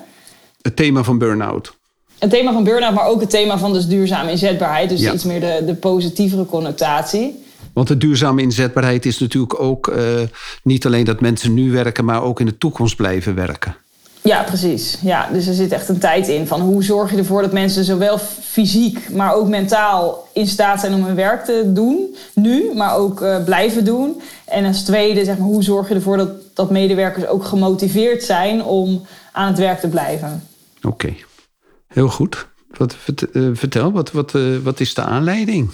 Het 0.62 0.76
thema 0.76 1.02
van 1.02 1.18
burn-out. 1.18 1.76
Het 2.18 2.30
thema 2.30 2.52
van 2.52 2.64
burn-out, 2.64 2.94
maar 2.94 3.06
ook 3.06 3.20
het 3.20 3.30
thema 3.30 3.58
van 3.58 3.72
dus 3.72 3.86
duurzame 3.86 4.30
inzetbaarheid. 4.30 4.88
Dus 4.88 5.12
iets 5.12 5.24
meer 5.24 5.40
de, 5.40 5.62
de 5.66 5.74
positievere 5.74 6.46
connotatie. 6.46 7.44
Want 7.72 7.88
de 7.88 7.96
duurzame 7.96 8.42
inzetbaarheid 8.42 9.06
is 9.06 9.18
natuurlijk 9.18 9.60
ook 9.60 9.86
uh, 9.86 9.96
niet 10.62 10.86
alleen 10.86 11.04
dat 11.04 11.20
mensen 11.20 11.54
nu 11.54 11.72
werken, 11.72 12.04
maar 12.04 12.22
ook 12.22 12.40
in 12.40 12.46
de 12.46 12.58
toekomst 12.58 12.96
blijven 12.96 13.34
werken. 13.34 13.76
Ja, 14.22 14.42
precies. 14.42 14.98
Ja, 15.02 15.28
dus 15.32 15.46
er 15.46 15.54
zit 15.54 15.72
echt 15.72 15.88
een 15.88 15.98
tijd 15.98 16.28
in 16.28 16.46
van 16.46 16.60
hoe 16.60 16.82
zorg 16.82 17.10
je 17.10 17.16
ervoor 17.16 17.42
dat 17.42 17.52
mensen 17.52 17.84
zowel 17.84 18.18
fysiek, 18.40 19.10
maar 19.10 19.34
ook 19.34 19.48
mentaal 19.48 20.28
in 20.32 20.46
staat 20.46 20.80
zijn 20.80 20.94
om 20.94 21.04
hun 21.04 21.14
werk 21.14 21.44
te 21.44 21.62
doen, 21.66 22.16
nu, 22.34 22.70
maar 22.74 22.96
ook 22.96 23.20
uh, 23.20 23.44
blijven 23.44 23.84
doen. 23.84 24.20
En 24.44 24.64
als 24.64 24.82
tweede, 24.82 25.24
zeg 25.24 25.38
maar, 25.38 25.46
hoe 25.46 25.62
zorg 25.62 25.88
je 25.88 25.94
ervoor 25.94 26.16
dat, 26.16 26.30
dat 26.54 26.70
medewerkers 26.70 27.26
ook 27.26 27.44
gemotiveerd 27.44 28.22
zijn 28.22 28.64
om 28.64 29.06
aan 29.32 29.48
het 29.48 29.58
werk 29.58 29.80
te 29.80 29.88
blijven? 29.88 30.42
Oké, 30.82 31.14
heel 31.86 32.08
goed. 32.08 32.46
Wat, 32.76 32.96
uh, 33.32 33.48
vertel, 33.52 33.92
wat, 33.92 34.12
wat, 34.12 34.34
uh, 34.34 34.58
wat 34.62 34.80
is 34.80 34.94
de 34.94 35.02
aanleiding? 35.02 35.70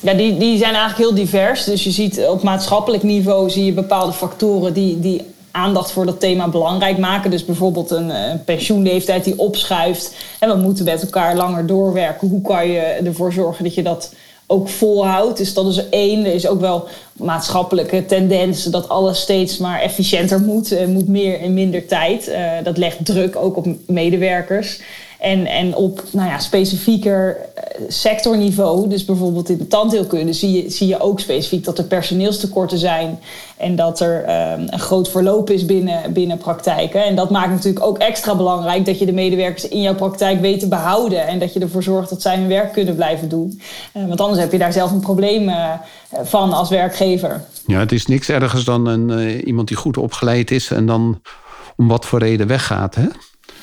Ja, 0.00 0.14
die, 0.14 0.38
die 0.38 0.58
zijn 0.58 0.74
eigenlijk 0.74 1.10
heel 1.10 1.24
divers. 1.24 1.64
Dus 1.64 1.84
je 1.84 1.90
ziet 1.90 2.26
op 2.28 2.42
maatschappelijk 2.42 3.02
niveau 3.02 3.50
zie 3.50 3.64
je 3.64 3.72
bepaalde 3.72 4.12
factoren 4.12 4.72
die, 4.72 5.00
die 5.00 5.22
aandacht 5.58 5.90
voor 5.90 6.06
dat 6.06 6.20
thema 6.20 6.48
belangrijk 6.48 6.98
maken. 6.98 7.30
Dus 7.30 7.44
bijvoorbeeld 7.44 7.90
een, 7.90 8.08
een 8.08 8.38
eh, 8.38 8.44
pensioenleeftijd 8.44 9.24
die 9.24 9.38
opschuift. 9.38 10.14
En 10.38 10.48
we 10.48 10.56
moeten 10.56 10.84
met 10.84 11.02
elkaar 11.02 11.36
langer 11.36 11.66
doorwerken. 11.66 12.28
Hoe 12.28 12.42
kan 12.42 12.68
je 12.68 12.80
ervoor 12.80 13.32
zorgen 13.32 13.64
dat 13.64 13.74
je 13.74 13.82
dat 13.82 14.14
ook 14.46 14.68
volhoudt? 14.68 15.38
Dus 15.38 15.54
dat 15.54 15.66
is 15.66 15.88
één. 15.88 16.24
Er 16.24 16.34
is 16.34 16.46
ook 16.46 16.60
wel 16.60 16.88
maatschappelijke 17.12 18.06
tendens 18.06 18.64
dat 18.64 18.88
alles 18.88 19.20
steeds 19.20 19.58
maar 19.58 19.80
efficiënter 19.80 20.40
moet. 20.40 20.70
Er 20.70 20.88
moet 20.88 21.08
meer 21.08 21.40
in 21.40 21.54
minder 21.54 21.86
tijd. 21.86 22.28
Uh, 22.28 22.50
dat 22.62 22.76
legt 22.76 23.04
druk 23.04 23.36
ook 23.36 23.56
op 23.56 23.66
medewerkers. 23.86 24.80
En, 25.18 25.46
en 25.46 25.74
op 25.74 26.02
nou 26.10 26.28
ja, 26.28 26.38
specifieker 26.38 27.36
eh, 27.54 27.57
sectorniveau, 27.88 28.88
dus 28.88 29.04
bijvoorbeeld 29.04 29.48
in 29.48 29.58
de 29.58 29.66
tandheelkunde, 29.66 30.32
zie 30.32 30.62
je, 30.62 30.70
zie 30.70 30.86
je 30.86 31.00
ook 31.00 31.20
specifiek 31.20 31.64
dat 31.64 31.78
er 31.78 31.84
personeelstekorten 31.84 32.78
zijn 32.78 33.18
en 33.56 33.76
dat 33.76 34.00
er 34.00 34.20
um, 34.20 34.66
een 34.70 34.78
groot 34.78 35.10
verloop 35.10 35.50
is 35.50 35.66
binnen, 35.66 36.12
binnen 36.12 36.38
praktijken. 36.38 37.04
En 37.04 37.14
dat 37.14 37.30
maakt 37.30 37.50
natuurlijk 37.50 37.84
ook 37.84 37.98
extra 37.98 38.36
belangrijk 38.36 38.86
dat 38.86 38.98
je 38.98 39.06
de 39.06 39.12
medewerkers 39.12 39.68
in 39.68 39.80
jouw 39.80 39.94
praktijk 39.94 40.40
weet 40.40 40.60
te 40.60 40.68
behouden 40.68 41.26
en 41.26 41.38
dat 41.38 41.52
je 41.52 41.60
ervoor 41.60 41.82
zorgt 41.82 42.10
dat 42.10 42.22
zij 42.22 42.36
hun 42.36 42.48
werk 42.48 42.72
kunnen 42.72 42.94
blijven 42.94 43.28
doen. 43.28 43.60
Uh, 43.96 44.06
want 44.06 44.20
anders 44.20 44.40
heb 44.40 44.52
je 44.52 44.58
daar 44.58 44.72
zelf 44.72 44.90
een 44.90 45.00
probleem 45.00 45.48
uh, 45.48 45.72
van 46.22 46.52
als 46.52 46.68
werkgever. 46.68 47.44
Ja, 47.66 47.78
het 47.78 47.92
is 47.92 48.06
niks 48.06 48.28
ergers 48.28 48.64
dan 48.64 48.86
een, 48.86 49.10
iemand 49.46 49.68
die 49.68 49.76
goed 49.76 49.96
opgeleid 49.96 50.50
is 50.50 50.70
en 50.70 50.86
dan 50.86 51.20
om 51.76 51.88
wat 51.88 52.06
voor 52.06 52.18
reden 52.18 52.46
weggaat. 52.46 52.94
Hè? 52.94 53.06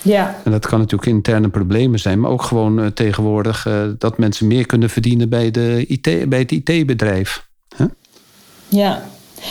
Ja. 0.05 0.41
En 0.43 0.51
dat 0.51 0.67
kan 0.67 0.79
natuurlijk 0.79 1.11
interne 1.11 1.49
problemen 1.49 1.99
zijn, 1.99 2.19
maar 2.19 2.31
ook 2.31 2.41
gewoon 2.41 2.79
uh, 2.79 2.85
tegenwoordig 2.85 3.65
uh, 3.65 3.83
dat 3.97 4.17
mensen 4.17 4.47
meer 4.47 4.65
kunnen 4.65 4.89
verdienen 4.89 5.29
bij, 5.29 5.51
de 5.51 5.85
IT, 5.87 6.29
bij 6.29 6.39
het 6.39 6.51
IT-bedrijf. 6.51 7.47
Huh? 7.77 7.87
Ja. 8.67 9.03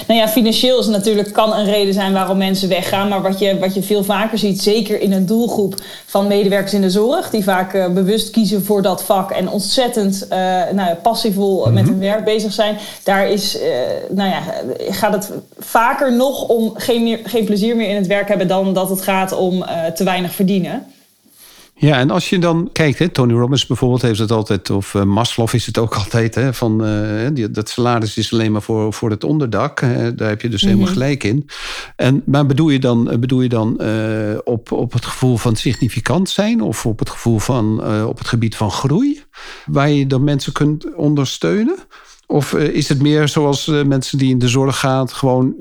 Nou 0.07 0.21
ja, 0.21 0.29
financieel 0.29 0.79
is 0.79 0.87
natuurlijk, 0.87 1.33
kan 1.33 1.55
een 1.55 1.65
reden 1.65 1.95
zijn 1.95 2.13
waarom 2.13 2.39
mensen 2.39 2.69
weggaan. 2.69 3.09
Maar 3.09 3.23
wat 3.23 3.39
je, 3.39 3.59
wat 3.59 3.75
je 3.75 3.83
veel 3.83 4.05
vaker 4.05 4.39
ziet, 4.39 4.63
zeker 4.63 5.01
in 5.01 5.13
een 5.13 5.27
doelgroep 5.27 5.75
van 6.07 6.27
medewerkers 6.27 6.73
in 6.73 6.81
de 6.81 6.91
zorg, 6.91 7.31
die 7.31 7.43
vaak 7.43 7.75
uh, 7.75 7.89
bewust 7.89 8.31
kiezen 8.31 8.65
voor 8.65 8.83
dat 8.83 9.05
vak 9.05 9.31
en 9.31 9.49
ontzettend 9.49 10.27
uh, 10.31 10.39
nou 10.73 10.89
ja, 10.89 10.99
passievol 11.03 11.59
mm 11.59 11.65
-hmm. 11.65 11.75
met 11.75 11.89
hun 11.89 11.99
werk 11.99 12.25
bezig 12.25 12.53
zijn, 12.53 12.77
daar 13.03 13.31
is, 13.31 13.57
uh, 13.57 13.63
nou 14.11 14.31
ja, 14.31 14.43
gaat 14.91 15.13
het 15.13 15.31
vaker 15.59 16.13
nog 16.13 16.49
om 16.49 16.73
geen, 16.77 17.03
meer, 17.03 17.21
geen 17.25 17.45
plezier 17.45 17.77
meer 17.77 17.89
in 17.89 17.97
het 17.97 18.07
werk 18.07 18.29
hebben 18.29 18.49
dan 18.49 18.75
dat 18.75 18.89
het 18.89 19.01
gaat 19.01 19.33
om 19.33 19.65
te 19.95 20.05
weinig 20.05 20.33
verdienen. 20.35 20.87
Ja, 21.85 21.99
en 21.99 22.11
als 22.11 22.31
je 22.31 22.39
dan 22.39 22.69
kijkt, 22.73 22.99
hè, 22.99 23.09
Tony 23.09 23.33
Robbins 23.33 23.67
bijvoorbeeld 23.67 24.03
heeft 24.03 24.19
het 24.19 24.31
altijd, 24.31 24.71
of 24.71 24.95
uh, 24.95 25.03
Maslow 25.03 25.49
is 25.53 25.67
het 25.67 25.79
ook 25.79 25.95
altijd, 26.03 26.35
hè, 26.35 26.55
van 26.55 26.87
uh, 26.87 27.29
die, 27.33 27.51
dat 27.51 27.69
salaris 27.69 28.17
is 28.17 28.33
alleen 28.33 28.53
maar 28.53 28.63
voor, 28.63 28.93
voor 28.93 29.11
het 29.11 29.25
onderdak. 29.25 29.81
Hè, 29.81 30.15
daar 30.15 30.29
heb 30.29 30.41
je 30.41 30.49
dus 30.49 30.63
mm 30.63 30.69
-hmm. 30.69 30.79
helemaal 30.79 30.97
gelijk 30.97 31.25
in. 31.25 31.49
En, 31.97 32.23
maar 32.27 32.47
bedoel 32.47 32.69
je 32.69 32.79
dan, 32.79 33.17
bedoel 33.21 33.41
je 33.41 33.49
dan 33.49 33.79
uh, 33.81 34.39
op, 34.45 34.73
op 34.73 34.93
het 34.93 35.05
gevoel 35.05 35.37
van 35.37 35.57
significant 35.57 36.29
zijn 36.29 36.61
of 36.61 36.87
op 36.87 36.99
het 36.99 37.11
gevoel 37.11 37.39
van 37.39 37.85
op 38.07 38.19
het 38.19 38.29
gebied 38.29 38.57
van 38.57 38.71
groei, 38.71 39.23
waar 39.67 39.91
je 39.91 40.07
dan 40.07 40.25
mensen 40.25 40.53
kunt 40.53 40.95
ondersteunen? 40.95 41.77
Of 42.27 42.55
is 42.55 42.89
het 42.89 43.03
meer 43.03 43.29
zoals 43.29 43.67
mensen 43.67 44.19
die 44.19 44.31
in 44.31 44.39
de 44.39 44.49
zorg 44.49 44.79
gaan, 44.79 45.09
gewoon 45.09 45.55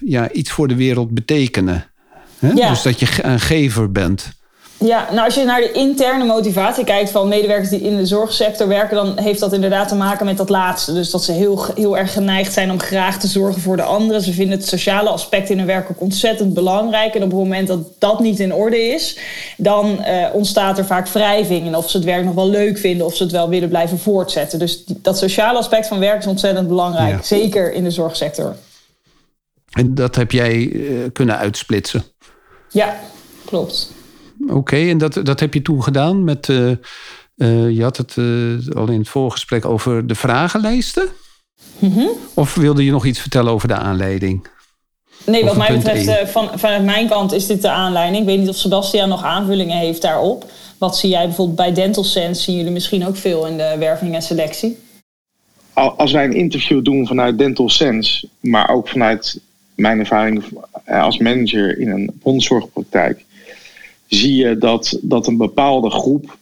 ja, 0.00 0.30
iets 0.30 0.50
voor 0.50 0.68
de 0.68 0.76
wereld 0.76 1.10
betekenen? 1.10 1.90
Hè? 2.38 2.50
Ja. 2.52 2.68
Dus 2.68 2.82
dat 2.82 3.00
je 3.00 3.24
een 3.24 3.40
gever 3.40 3.92
bent. 3.92 4.37
Ja, 4.80 5.08
nou 5.10 5.24
als 5.24 5.34
je 5.34 5.44
naar 5.44 5.60
de 5.60 5.72
interne 5.72 6.24
motivatie 6.24 6.84
kijkt 6.84 7.10
van 7.10 7.28
medewerkers 7.28 7.68
die 7.68 7.80
in 7.80 7.96
de 7.96 8.06
zorgsector 8.06 8.68
werken, 8.68 8.96
dan 8.96 9.18
heeft 9.18 9.40
dat 9.40 9.52
inderdaad 9.52 9.88
te 9.88 9.94
maken 9.94 10.26
met 10.26 10.36
dat 10.36 10.48
laatste. 10.48 10.92
Dus 10.92 11.10
dat 11.10 11.24
ze 11.24 11.32
heel, 11.32 11.64
heel 11.74 11.98
erg 11.98 12.12
geneigd 12.12 12.52
zijn 12.52 12.70
om 12.70 12.80
graag 12.80 13.18
te 13.18 13.26
zorgen 13.26 13.60
voor 13.60 13.76
de 13.76 13.82
anderen. 13.82 14.22
Ze 14.22 14.32
vinden 14.32 14.58
het 14.58 14.68
sociale 14.68 15.08
aspect 15.08 15.50
in 15.50 15.58
hun 15.58 15.66
werk 15.66 15.90
ook 15.90 16.00
ontzettend 16.00 16.54
belangrijk. 16.54 17.14
En 17.14 17.22
op 17.22 17.30
het 17.30 17.38
moment 17.38 17.68
dat 17.68 17.78
dat 17.98 18.20
niet 18.20 18.40
in 18.40 18.54
orde 18.54 18.78
is, 18.78 19.18
dan 19.56 19.98
uh, 20.00 20.26
ontstaat 20.32 20.78
er 20.78 20.86
vaak 20.86 21.08
wrijving. 21.08 21.66
En 21.66 21.76
of 21.76 21.90
ze 21.90 21.96
het 21.96 22.06
werk 22.06 22.24
nog 22.24 22.34
wel 22.34 22.48
leuk 22.48 22.78
vinden, 22.78 23.06
of 23.06 23.16
ze 23.16 23.22
het 23.22 23.32
wel 23.32 23.48
willen 23.48 23.68
blijven 23.68 23.98
voortzetten. 23.98 24.58
Dus 24.58 24.84
dat 24.86 25.18
sociale 25.18 25.58
aspect 25.58 25.86
van 25.86 25.98
werk 25.98 26.18
is 26.18 26.26
ontzettend 26.26 26.68
belangrijk. 26.68 27.24
Zeker 27.24 27.72
in 27.72 27.84
de 27.84 27.90
zorgsector. 27.90 28.56
En 29.72 29.94
dat 29.94 30.14
heb 30.14 30.32
jij 30.32 30.54
uh, 30.54 31.06
kunnen 31.12 31.38
uitsplitsen? 31.38 32.04
Ja, 32.68 32.96
klopt. 33.44 33.96
Oké, 34.50 34.76
en 34.76 34.98
dat, 34.98 35.20
dat 35.22 35.40
heb 35.40 35.54
je 35.54 35.62
toen 35.62 35.82
gedaan 35.82 36.24
met. 36.24 36.48
Uh, 36.48 36.70
uh, 37.36 37.70
je 37.70 37.82
had 37.82 37.96
het 37.96 38.16
uh, 38.16 38.76
al 38.76 38.88
in 38.88 38.98
het 38.98 39.08
voorgesprek 39.08 39.64
over 39.64 40.06
de 40.06 40.14
vragenlijsten. 40.14 41.08
Mm 41.78 41.92
-hmm. 41.92 42.08
Of 42.34 42.54
wilde 42.54 42.84
je 42.84 42.90
nog 42.90 43.06
iets 43.06 43.20
vertellen 43.20 43.52
over 43.52 43.68
de 43.68 43.74
aanleiding? 43.74 44.46
Nee, 45.26 45.44
wat 45.44 45.56
mij 45.56 45.72
betreft, 45.72 46.30
van, 46.30 46.50
vanuit 46.54 46.84
mijn 46.84 47.08
kant 47.08 47.32
is 47.32 47.46
dit 47.46 47.62
de 47.62 47.70
aanleiding. 47.70 48.20
Ik 48.20 48.28
weet 48.28 48.38
niet 48.38 48.48
of 48.48 48.56
Sebastian 48.56 49.08
nog 49.08 49.22
aanvullingen 49.22 49.78
heeft 49.78 50.02
daarop. 50.02 50.50
Wat 50.78 50.96
zie 50.96 51.10
jij 51.10 51.26
bijvoorbeeld 51.26 51.56
bij 51.56 51.72
Dental 51.72 52.04
Sense? 52.04 52.42
Zien 52.42 52.56
jullie 52.56 52.72
misschien 52.72 53.06
ook 53.06 53.16
veel 53.16 53.46
in 53.46 53.56
de 53.56 53.76
werving 53.78 54.14
en 54.14 54.22
selectie? 54.22 54.78
Als 55.72 56.12
wij 56.12 56.24
een 56.24 56.36
interview 56.36 56.84
doen 56.84 57.06
vanuit 57.06 57.38
Dental 57.38 57.68
Sense, 57.68 58.28
maar 58.40 58.70
ook 58.70 58.88
vanuit 58.88 59.40
mijn 59.74 59.98
ervaring 59.98 60.44
als 60.86 61.18
manager 61.18 61.78
in 61.78 61.90
een 61.90 62.20
hondzorgpraktijk, 62.22 63.24
zie 64.08 64.34
je 64.34 64.58
dat, 64.58 64.98
dat 65.02 65.26
een 65.26 65.36
bepaalde 65.36 65.90
groep, 65.90 66.36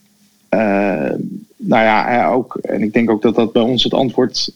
uh, 0.49 1.11
nou 1.55 1.83
ja, 1.83 2.29
ook, 2.31 2.55
en 2.55 2.81
ik 2.81 2.93
denk 2.93 3.09
ook 3.09 3.21
dat 3.21 3.35
dat 3.35 3.53
bij 3.53 3.61
ons 3.61 3.83
het 3.83 3.93
antwoord, 3.93 4.51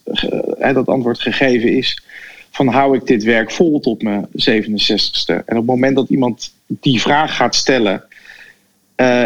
uh, 0.60 0.74
dat 0.74 0.88
antwoord 0.88 1.20
gegeven 1.20 1.77
is, 1.77 2.03
van 2.51 2.68
hou 2.68 2.96
ik 2.96 3.06
dit 3.06 3.24
werk 3.24 3.51
vol 3.51 3.80
tot 3.80 4.01
mijn 4.01 4.27
67ste? 4.27 5.25
En 5.25 5.41
op 5.46 5.56
het 5.56 5.65
moment 5.65 5.96
dat 5.96 6.10
iemand 6.10 6.53
die 6.68 7.01
vraag 7.01 7.36
gaat 7.36 7.56
stellen, 7.56 8.03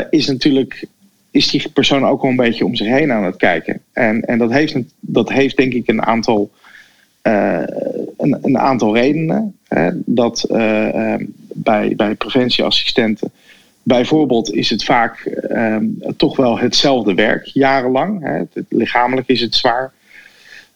is 0.10 0.28
natuurlijk 0.28 0.88
is 1.32 1.50
die 1.50 1.70
persoon 1.70 2.06
ook 2.06 2.22
wel 2.22 2.32
een 2.32 2.38
beetje 2.38 2.66
om 2.66 2.76
zich 2.76 2.88
heen 2.88 3.12
aan 3.12 3.24
het 3.24 3.36
kijken. 3.36 3.82
En, 3.94 4.22
en 4.22 4.38
dat, 4.38 4.52
heeft, 4.52 4.76
dat 5.00 5.30
heeft 5.30 5.58
denk 5.58 5.74
ik 5.74 5.88
een 5.88 6.02
aantal, 6.02 6.52
een, 7.22 8.38
een, 8.42 8.58
aantal 8.58 8.96
redenen. 8.96 9.56
Hè, 9.68 9.90
dat 9.94 10.46
bij, 11.54 11.94
bij 11.96 12.16
preventieassistenten 12.16 13.32
Bijvoorbeeld 13.88 14.54
is 14.54 14.70
het 14.70 14.84
vaak 14.84 15.20
ehm, 15.26 15.86
toch 16.18 16.38
wel 16.38 16.60
hetzelfde 16.60 17.14
werk, 17.14 17.46
jarenlang. 17.46 18.24
Hè. 18.24 18.62
lichamelijk 18.70 19.28
is 19.28 19.42
het 19.42 19.56
zwaar. 19.56 19.94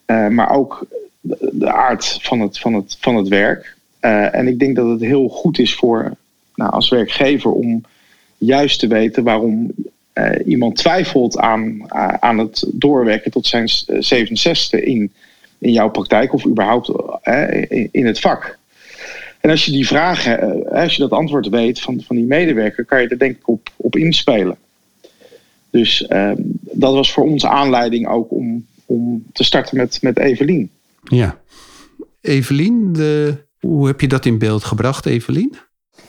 Uh, 0.05 0.27
maar 0.27 0.51
ook 0.51 0.85
de, 1.21 1.71
aard 1.71 2.17
van 2.21 2.39
het, 2.39 2.59
van 2.59 2.73
het, 2.73 2.97
van 2.99 3.15
het 3.15 3.27
werk. 3.27 3.75
Uh, 4.01 4.35
en 4.35 4.47
ik 4.47 4.59
denk 4.59 4.75
dat 4.75 4.89
het 4.89 5.01
heel 5.01 5.27
goed 5.27 5.59
is 5.59 5.75
voor, 5.75 6.13
nou, 6.55 6.71
als 6.71 6.89
werkgever 6.89 7.51
om 7.51 7.83
juist 8.37 8.79
te 8.79 8.87
weten 8.87 9.23
waarom 9.23 9.71
uh, 10.13 10.31
iemand 10.45 10.75
twijfelt 10.75 11.37
aan, 11.37 11.93
aan 12.21 12.37
het 12.37 12.65
doorwerken 12.73 13.31
tot 13.31 13.47
zijn 13.47 13.67
67 13.67 14.79
in, 14.79 15.11
in 15.57 15.71
jouw 15.71 15.89
praktijk 15.89 16.33
of 16.33 16.45
überhaupt 16.45 16.91
in 17.91 18.05
het 18.05 18.19
vak. 18.19 18.58
En 19.39 19.49
als 19.49 19.65
je 19.65 19.71
die 19.71 19.87
vragen, 19.87 20.39
eh, 20.41 20.81
als 20.81 20.95
je 20.95 21.01
dat 21.01 21.11
antwoord 21.11 21.49
weet 21.49 21.81
van, 21.81 22.01
van 22.01 22.15
die 22.15 22.25
medewerker, 22.25 22.85
kan 22.85 23.01
je 23.01 23.07
er 23.07 23.19
denk 23.19 23.37
ik 23.37 23.47
op, 23.47 23.69
op 23.75 23.95
inspelen. 23.95 24.57
Dus 25.69 26.05
uh, 26.09 26.31
dat 26.61 26.93
was 26.93 27.11
voor 27.11 27.23
ons 27.23 27.45
aanleiding 27.45 28.07
ook 28.07 28.31
om, 28.31 28.65
om 28.85 29.25
te 29.33 29.43
starten 29.43 29.77
met, 29.77 30.01
met 30.01 30.17
Evelien. 30.17 30.71
Ja. 31.03 31.39
Evelien, 32.21 32.93
de, 32.93 33.37
hoe 33.59 33.87
heb 33.87 34.01
je 34.01 34.07
dat 34.07 34.25
in 34.25 34.37
beeld 34.37 34.63
gebracht, 34.63 35.05
Evelien? 35.05 35.55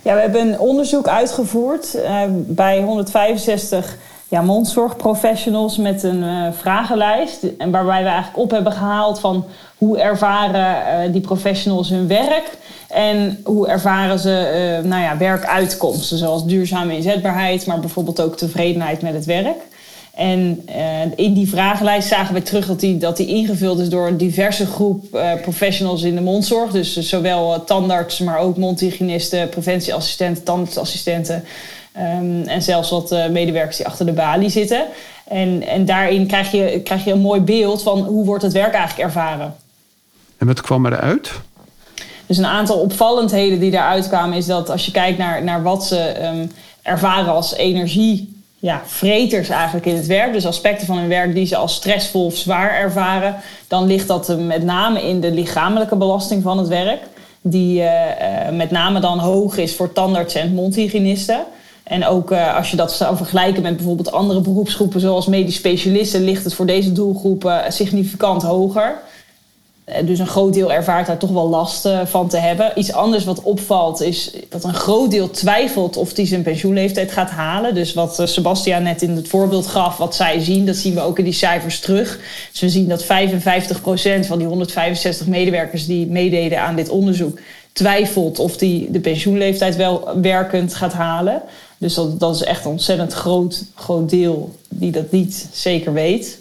Ja, 0.03 0.15
we 0.15 0.21
hebben 0.21 0.41
een 0.41 0.59
onderzoek 0.59 1.09
uitgevoerd 1.09 1.95
uh, 1.97 2.23
bij 2.47 2.83
165 2.83 3.97
ja, 4.31 4.43
mondzorgprofessionals 4.43 5.77
met 5.77 6.03
een 6.03 6.23
uh, 6.23 6.47
vragenlijst. 6.53 7.43
En 7.59 7.71
waarbij 7.71 8.03
we 8.03 8.09
eigenlijk 8.09 8.39
op 8.39 8.51
hebben 8.51 8.73
gehaald 8.73 9.21
van 9.21 9.45
hoe 9.79 9.99
ervaren 9.99 11.07
uh, 11.07 11.13
die 11.13 11.21
professionals 11.21 11.89
hun 11.89 12.09
werk. 12.09 12.57
En 12.89 13.41
hoe 13.45 13.69
ervaren 13.69 14.19
ze 14.19 14.81
nou 14.85 15.03
ja, 15.03 15.17
werkuitkomsten, 15.17 16.19
zoals 16.19 16.47
duurzame 16.47 16.97
inzetbaarheid, 16.97 17.67
maar 17.67 17.81
bijvoorbeeld 17.81 18.21
ook 18.21 18.37
tevredenheid 18.37 19.03
met 19.03 19.15
het 19.15 19.25
werk. 19.25 19.57
En 20.15 20.69
in 21.17 21.35
die 21.35 21.49
vragenlijst 21.49 22.09
zagen 22.09 22.35
we 22.35 22.43
terug 22.43 22.67
dat 22.67 22.81
die, 22.81 22.99
dat 22.99 23.17
die 23.17 23.27
ingevuld 23.27 23.79
is 23.79 23.89
door 23.89 24.07
een 24.07 24.17
diverse 24.17 24.67
groep 24.67 25.21
professionals 25.43 26.03
in 26.03 26.15
de 26.15 26.21
mondzorg. 26.21 26.71
Dus 26.71 26.97
zowel 26.97 27.65
tandarts, 27.65 28.19
maar 28.19 28.39
ook 28.39 28.57
mondhygiënisten, 28.57 29.49
preventieassistenten, 29.49 30.43
tandartsassistenten. 30.43 31.45
Um, 31.97 32.43
en 32.43 32.63
zelfs 32.63 32.91
wat 32.91 33.11
medewerkers 33.31 33.77
die 33.77 33.87
achter 33.87 34.07
de 34.07 34.13
balie 34.13 34.51
zitten. 34.51 34.87
En, 35.25 35.67
en 35.67 35.85
daarin 35.85 36.27
krijg 36.27 36.51
je, 36.51 36.81
krijg 36.85 37.05
je 37.05 37.13
een 37.13 37.21
mooi 37.21 37.41
beeld 37.41 37.83
van 37.83 37.99
hoe 37.99 38.25
wordt 38.25 38.43
het 38.43 38.53
werk 38.53 38.75
eigenlijk 38.75 39.09
ervaren. 39.09 39.55
En 40.39 40.47
wat 40.47 40.61
kwam 40.61 40.87
eruit? 40.87 41.31
Dus 42.27 42.39
een 42.39 42.47
aantal 42.47 42.77
opvallendheden 42.77 43.61
die 43.61 43.71
daaruit 43.71 44.09
kwamen 44.09 44.37
is 44.37 44.47
dat 44.47 44.71
als 44.71 44.87
je 44.87 44.93
kijkt 44.93 45.19
naar, 45.19 45.45
naar 45.45 45.63
wat 45.63 45.87
ze 45.87 46.25
um, 46.25 46.53
ervaren 46.83 47.33
als 47.33 47.55
energie. 47.55 48.43
Ja, 48.59 48.83
vreters 48.87 49.49
eigenlijk 49.49 49.87
in 49.87 49.97
het 49.97 50.07
werk. 50.07 50.33
Dus 50.33 50.47
aspecten 50.47 50.87
van 50.87 50.97
hun 50.99 51.09
werk 51.09 51.35
die 51.35 51.47
ze 51.47 51.57
als 51.57 51.75
stressvol 51.75 52.25
of 52.25 52.37
zwaar 52.37 52.75
ervaren. 52.75 53.37
Dan 53.69 53.87
ligt 53.87 54.07
dat 54.07 54.39
met 54.39 54.63
name 54.63 55.03
in 55.03 55.21
de 55.21 55.31
lichamelijke 55.31 55.97
belasting 55.97 56.43
van 56.43 56.59
het 56.59 56.69
werk. 56.69 57.01
Die 57.43 57.81
uh, 57.81 57.85
uh, 57.85 58.51
met 58.53 58.71
name 58.71 59.01
dan 59.01 59.19
hoog 59.19 59.57
is 59.57 59.77
voor 59.77 59.93
tandartsen 59.93 60.41
en 60.41 60.55
mondhygiënisten. 60.55 61.45
En 61.91 62.07
ook 62.07 62.31
uh, 62.31 62.57
als 62.57 62.71
je 62.71 62.77
dat 62.77 62.93
zou 62.93 63.17
vergelijken 63.17 63.63
met 63.63 63.77
bijvoorbeeld 63.77 64.13
andere 64.13 64.41
beroepsgroepen 64.41 65.01
zoals 65.01 65.27
medisch 65.27 65.55
specialisten, 65.55 66.25
ligt 66.25 66.45
het 66.45 66.55
voor 66.55 66.67
deze 66.67 66.93
doelgroepen 66.93 67.73
significant 67.73 68.43
hoger. 68.43 68.99
Eh, 69.91 70.07
dus 70.07 70.19
een 70.19 70.27
groot 70.27 70.55
deel 70.55 70.73
ervaart 70.73 71.07
daar 71.07 71.19
toch 71.19 71.31
wel 71.31 71.49
last 71.49 71.85
eh, 71.85 72.01
van 72.05 72.29
te 72.29 72.37
hebben. 72.37 72.73
Iets 72.75 72.93
anders 72.93 73.25
wat 73.25 73.43
opvalt 73.43 74.01
is 74.01 74.33
dat 74.49 74.65
een 74.65 74.75
groot 74.75 75.11
deel 75.11 75.31
twijfelt 75.31 75.97
of 75.97 76.17
hij 76.17 76.27
zijn 76.27 76.43
pensioenleeftijd 76.43 77.13
gaat 77.13 77.31
halen. 77.31 77.75
Dus 77.75 77.95
wat 77.95 78.19
eh, 78.19 78.27
Sebastian 78.27 78.83
net 78.83 79.03
in 79.03 79.11
het 79.11 79.29
voorbeeld 79.29 79.67
gaf, 79.67 79.97
wat 79.97 80.15
zij 80.15 80.41
zien, 80.41 80.67
dat 80.67 80.77
zien 80.77 80.95
we 80.95 81.01
ook 81.01 81.19
in 81.19 81.25
die 81.25 81.33
cijfers 81.33 81.81
terug. 81.81 82.19
Dus 82.51 82.61
we 82.61 82.69
zien 82.69 82.89
dat 82.89 83.05
55% 83.05 83.07
van 84.27 84.39
die 84.39 84.47
165 84.47 85.27
medewerkers 85.27 85.87
die 85.87 86.07
meededen 86.07 86.61
aan 86.61 86.77
dit 86.77 86.89
onderzoek 86.89 87.39
twijfelt 87.73 88.39
of 88.39 88.57
die 88.57 88.91
de 88.91 89.01
pensioenleeftijd 89.01 89.77
wel 89.77 90.09
werkend 90.21 90.75
gaat 90.75 90.93
halen. 90.93 91.43
Dus 91.81 91.95
dat, 91.95 92.21
dat 92.21 92.35
is 92.35 92.43
echt 92.43 92.65
een 92.65 92.71
ontzettend 92.71 93.13
groot, 93.13 93.65
groot 93.75 94.11
deel 94.11 94.55
die 94.69 94.91
dat 94.91 95.11
niet 95.11 95.49
zeker 95.53 95.93
weet. 95.93 96.39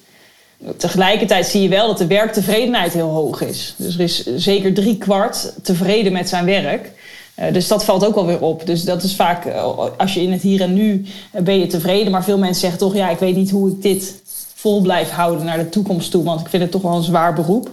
Tegelijkertijd 0.77 1.45
zie 1.45 1.61
je 1.61 1.69
wel 1.69 1.87
dat 1.87 1.97
de 1.97 2.07
werktevredenheid 2.07 2.93
heel 2.93 3.09
hoog 3.09 3.41
is. 3.41 3.73
Dus 3.77 3.95
er 3.95 4.01
is 4.01 4.25
zeker 4.35 4.73
drie 4.73 4.97
kwart 4.97 5.53
tevreden 5.61 6.11
met 6.11 6.29
zijn 6.29 6.45
werk. 6.45 6.91
Uh, 7.39 7.53
dus 7.53 7.67
dat 7.67 7.85
valt 7.85 8.05
ook 8.05 8.15
alweer 8.15 8.41
op. 8.41 8.65
Dus 8.65 8.83
dat 8.83 9.03
is 9.03 9.15
vaak, 9.15 9.45
uh, 9.45 9.77
als 9.97 10.13
je 10.13 10.21
in 10.21 10.31
het 10.31 10.41
hier 10.41 10.61
en 10.61 10.73
nu 10.73 11.05
uh, 11.35 11.41
ben 11.41 11.59
je 11.59 11.67
tevreden. 11.67 12.11
Maar 12.11 12.23
veel 12.23 12.37
mensen 12.37 12.61
zeggen 12.61 12.79
toch, 12.79 12.95
ja, 12.95 13.09
ik 13.09 13.19
weet 13.19 13.35
niet 13.35 13.51
hoe 13.51 13.69
ik 13.69 13.81
dit 13.81 14.21
vol 14.55 14.81
blijf 14.81 15.09
houden 15.09 15.45
naar 15.45 15.57
de 15.57 15.69
toekomst 15.69 16.11
toe. 16.11 16.23
Want 16.23 16.41
ik 16.41 16.47
vind 16.47 16.63
het 16.63 16.71
toch 16.71 16.81
wel 16.81 16.95
een 16.95 17.03
zwaar 17.03 17.33
beroep. 17.33 17.69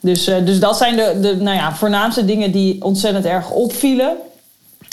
Dus, 0.00 0.24
dus 0.24 0.60
dat 0.60 0.76
zijn 0.76 0.96
de, 0.96 1.18
de 1.20 1.36
nou 1.36 1.56
ja, 1.56 1.74
voornaamste 1.74 2.24
dingen 2.24 2.52
die 2.52 2.84
ontzettend 2.84 3.24
erg 3.24 3.50
opvielen. 3.50 4.16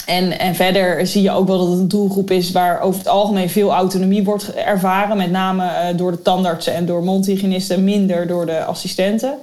En, 0.06 0.38
en 0.38 0.54
verder 0.54 1.06
zie 1.06 1.22
je 1.22 1.30
ook 1.30 1.46
wel 1.46 1.58
dat 1.58 1.68
het 1.68 1.78
een 1.78 1.88
doelgroep 1.88 2.30
is 2.30 2.52
waar 2.52 2.80
over 2.80 2.98
het 2.98 3.08
algemeen 3.08 3.50
veel 3.50 3.72
autonomie 3.72 4.24
wordt 4.24 4.54
ervaren. 4.54 5.16
Met 5.16 5.30
name 5.30 5.64
uh, 5.64 5.98
door 5.98 6.10
de 6.10 6.22
tandartsen 6.22 6.74
en 6.74 6.86
door 6.86 7.04
mondhygiënisten, 7.04 7.84
minder 7.84 8.26
door 8.26 8.46
de 8.46 8.64
assistenten. 8.64 9.38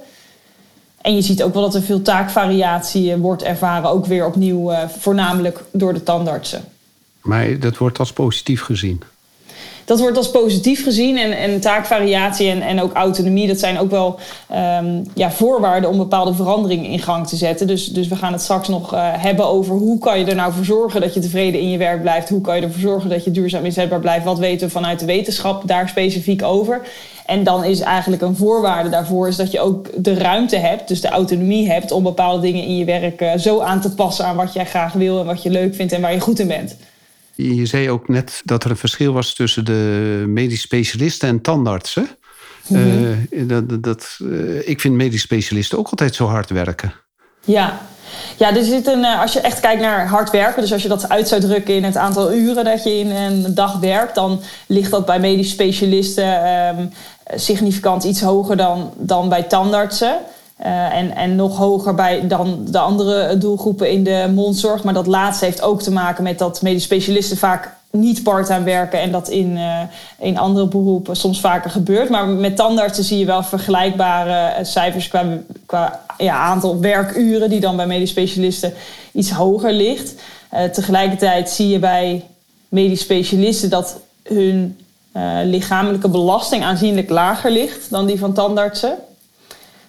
En 1.00 1.14
je 1.14 1.22
ziet 1.22 1.42
ook 1.42 1.54
wel 1.54 1.62
dat 1.62 1.74
er 1.74 1.82
veel 1.82 2.02
taakvariatie 2.02 3.12
eh, 3.12 3.18
wordt 3.18 3.42
ervaren, 3.42 3.90
ook 3.90 4.06
weer 4.06 4.26
opnieuw 4.26 4.72
uh, 4.72 4.88
voornamelijk 4.88 5.64
door 5.72 5.94
de 5.94 6.02
tandartsen. 6.02 6.64
Maar 7.20 7.58
dat 7.58 7.76
wordt 7.76 7.98
als 7.98 8.12
positief 8.12 8.62
gezien? 8.62 9.02
Dat 9.86 10.00
wordt 10.00 10.16
als 10.16 10.30
positief 10.30 10.82
gezien. 10.82 11.16
En, 11.16 11.38
en 11.38 11.60
taakvariatie 11.60 12.50
en, 12.50 12.62
en 12.62 12.80
ook 12.80 12.92
autonomie, 12.92 13.46
dat 13.46 13.58
zijn 13.58 13.78
ook 13.78 13.90
wel 13.90 14.18
ehm, 14.48 15.02
ja, 15.14 15.30
voorwaarden 15.30 15.90
om 15.90 15.96
bepaalde 15.96 16.34
veranderingen 16.34 16.90
in 16.90 16.98
gang 16.98 17.26
te 17.26 17.36
zetten. 17.36 17.66
Dus, 17.66 17.86
dus 17.86 18.08
we 18.08 18.16
gaan 18.16 18.32
het 18.32 18.42
straks 18.42 18.68
nog 18.68 18.94
uh, 18.94 19.00
hebben 19.02 19.46
over 19.46 19.74
hoe 19.74 19.98
kan 19.98 20.18
je 20.18 20.24
er 20.24 20.34
nou 20.34 20.52
voor 20.52 20.64
zorgen 20.64 21.00
dat 21.00 21.14
je 21.14 21.20
tevreden 21.20 21.60
in 21.60 21.70
je 21.70 21.78
werk 21.78 22.02
blijft. 22.02 22.28
Hoe 22.28 22.40
kan 22.40 22.56
je 22.56 22.62
ervoor 22.62 22.80
zorgen 22.80 23.10
dat 23.10 23.24
je 23.24 23.30
duurzaam 23.30 23.64
inzetbaar 23.64 24.00
blijft. 24.00 24.24
Wat 24.24 24.38
weten 24.38 24.66
we 24.66 24.72
vanuit 24.72 24.98
de 24.98 25.06
wetenschap 25.06 25.62
daar 25.68 25.88
specifiek 25.88 26.42
over. 26.42 26.80
En 27.26 27.44
dan 27.44 27.64
is 27.64 27.80
eigenlijk 27.80 28.22
een 28.22 28.36
voorwaarde 28.36 28.88
daarvoor 28.88 29.28
is 29.28 29.36
dat 29.36 29.52
je 29.52 29.60
ook 29.60 30.04
de 30.04 30.14
ruimte 30.14 30.56
hebt, 30.56 30.88
dus 30.88 31.00
de 31.00 31.08
autonomie 31.08 31.70
hebt 31.70 31.92
om 31.92 32.02
bepaalde 32.02 32.42
dingen 32.42 32.64
in 32.64 32.76
je 32.76 32.84
werk 32.84 33.20
uh, 33.20 33.32
zo 33.36 33.60
aan 33.60 33.80
te 33.80 33.94
passen 33.94 34.24
aan 34.24 34.36
wat 34.36 34.52
jij 34.52 34.66
graag 34.66 34.92
wil 34.92 35.20
en 35.20 35.26
wat 35.26 35.42
je 35.42 35.50
leuk 35.50 35.74
vindt 35.74 35.92
en 35.92 36.00
waar 36.00 36.12
je 36.12 36.20
goed 36.20 36.38
in 36.38 36.48
bent. 36.48 36.76
Je 37.36 37.66
zei 37.66 37.90
ook 37.90 38.08
net 38.08 38.42
dat 38.44 38.64
er 38.64 38.70
een 38.70 38.76
verschil 38.76 39.12
was 39.12 39.34
tussen 39.34 39.64
de 39.64 40.24
medisch 40.26 40.60
specialisten 40.60 41.28
en 41.28 41.40
tandartsen. 41.40 42.08
Mm 42.66 42.76
-hmm. 42.76 43.26
uh, 43.30 43.48
dat, 43.48 43.82
dat, 43.82 44.18
uh, 44.22 44.68
ik 44.68 44.80
vind 44.80 44.94
medisch 44.94 45.20
specialisten 45.20 45.78
ook 45.78 45.88
altijd 45.88 46.14
zo 46.14 46.26
hard 46.26 46.50
werken. 46.50 46.94
Ja, 47.44 47.80
ja, 48.36 48.56
er 48.56 48.64
zit 48.64 48.86
een, 48.86 49.04
als 49.04 49.32
je 49.32 49.40
echt 49.40 49.60
kijkt 49.60 49.80
naar 49.80 50.06
hard 50.06 50.30
werken, 50.30 50.62
dus 50.62 50.72
als 50.72 50.82
je 50.82 50.88
dat 50.88 51.08
uit 51.08 51.28
zou 51.28 51.40
drukken 51.40 51.74
in 51.74 51.84
het 51.84 51.96
aantal 51.96 52.32
uren 52.32 52.64
dat 52.64 52.84
je 52.84 52.98
in 52.98 53.10
een 53.10 53.54
dag 53.54 53.78
werkt, 53.78 54.14
dan 54.14 54.40
ligt 54.66 54.90
dat 54.90 55.06
bij 55.06 55.20
medisch 55.20 55.50
specialisten 55.50 56.48
um, 56.78 56.92
significant 57.34 58.04
iets 58.04 58.20
hoger 58.20 58.56
dan, 58.56 58.92
dan 58.96 59.28
bij 59.28 59.42
tandartsen. 59.42 60.18
Uh, 60.60 60.96
en, 60.96 61.16
en 61.16 61.34
nog 61.34 61.56
hoger 61.56 61.94
bij 61.94 62.26
dan 62.26 62.66
de 62.68 62.78
andere 62.78 63.38
doelgroepen 63.38 63.90
in 63.90 64.04
de 64.04 64.30
mondzorg. 64.34 64.84
Maar 64.84 64.94
dat 64.94 65.06
laatste 65.06 65.44
heeft 65.44 65.62
ook 65.62 65.82
te 65.82 65.92
maken 65.92 66.22
met 66.22 66.38
dat 66.38 66.62
medisch 66.62 66.82
specialisten 66.82 67.36
vaak 67.36 67.74
niet 67.90 68.22
part-time 68.22 68.64
werken 68.64 69.00
en 69.00 69.12
dat 69.12 69.28
in, 69.28 69.56
uh, 69.56 69.80
in 70.18 70.38
andere 70.38 70.66
beroepen 70.66 71.16
soms 71.16 71.40
vaker 71.40 71.70
gebeurt. 71.70 72.08
Maar 72.08 72.28
met 72.28 72.56
tandartsen 72.56 73.04
zie 73.04 73.18
je 73.18 73.24
wel 73.24 73.42
vergelijkbare 73.42 74.64
cijfers 74.64 75.08
qua, 75.08 75.24
qua 75.66 76.00
ja, 76.18 76.36
aantal 76.36 76.80
werkuren, 76.80 77.50
die 77.50 77.60
dan 77.60 77.76
bij 77.76 77.86
medisch 77.86 78.10
specialisten 78.10 78.72
iets 79.12 79.30
hoger 79.30 79.72
ligt. 79.72 80.14
Tegelijkertijd 80.72 81.50
zie 81.50 81.68
je 81.68 81.78
bij 81.78 82.24
medisch 82.68 83.00
specialisten 83.00 83.70
dat 83.70 84.00
hun 84.22 84.78
lichamelijke 85.44 86.08
belasting 86.08 86.64
aanzienlijk 86.64 87.10
lager 87.10 87.50
ligt 87.50 87.90
dan 87.90 88.06
die 88.06 88.18
van 88.18 88.32
tandartsen 88.32 88.98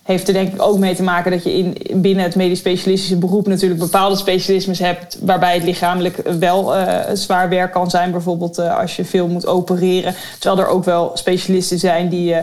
heeft 0.08 0.28
er 0.28 0.34
denk 0.34 0.54
ik 0.54 0.62
ook 0.62 0.78
mee 0.78 0.96
te 0.96 1.04
maken 1.04 1.32
dat 1.32 1.44
je 1.44 1.54
in, 1.54 1.78
binnen 1.94 2.24
het 2.24 2.36
medisch 2.36 2.60
specialistische 2.60 3.18
beroep 3.18 3.48
natuurlijk 3.48 3.80
bepaalde 3.80 4.16
specialismes 4.16 4.80
hebt 4.80 5.18
waarbij 5.22 5.54
het 5.54 5.64
lichamelijk 5.64 6.18
wel 6.40 6.78
uh, 6.78 7.00
zwaar 7.14 7.50
werk 7.50 7.72
kan 7.72 7.90
zijn. 7.90 8.12
Bijvoorbeeld 8.12 8.60
uh, 8.60 8.80
als 8.80 8.96
je 8.96 9.06
veel 9.06 9.28
moet 9.28 9.48
opereren. 9.48 10.16
Terwijl 10.40 10.68
er 10.68 10.74
ook 10.74 10.84
wel 10.84 11.12
specialisten 11.14 11.80
zijn 11.80 12.10
die 12.10 12.32
uh, 12.32 12.38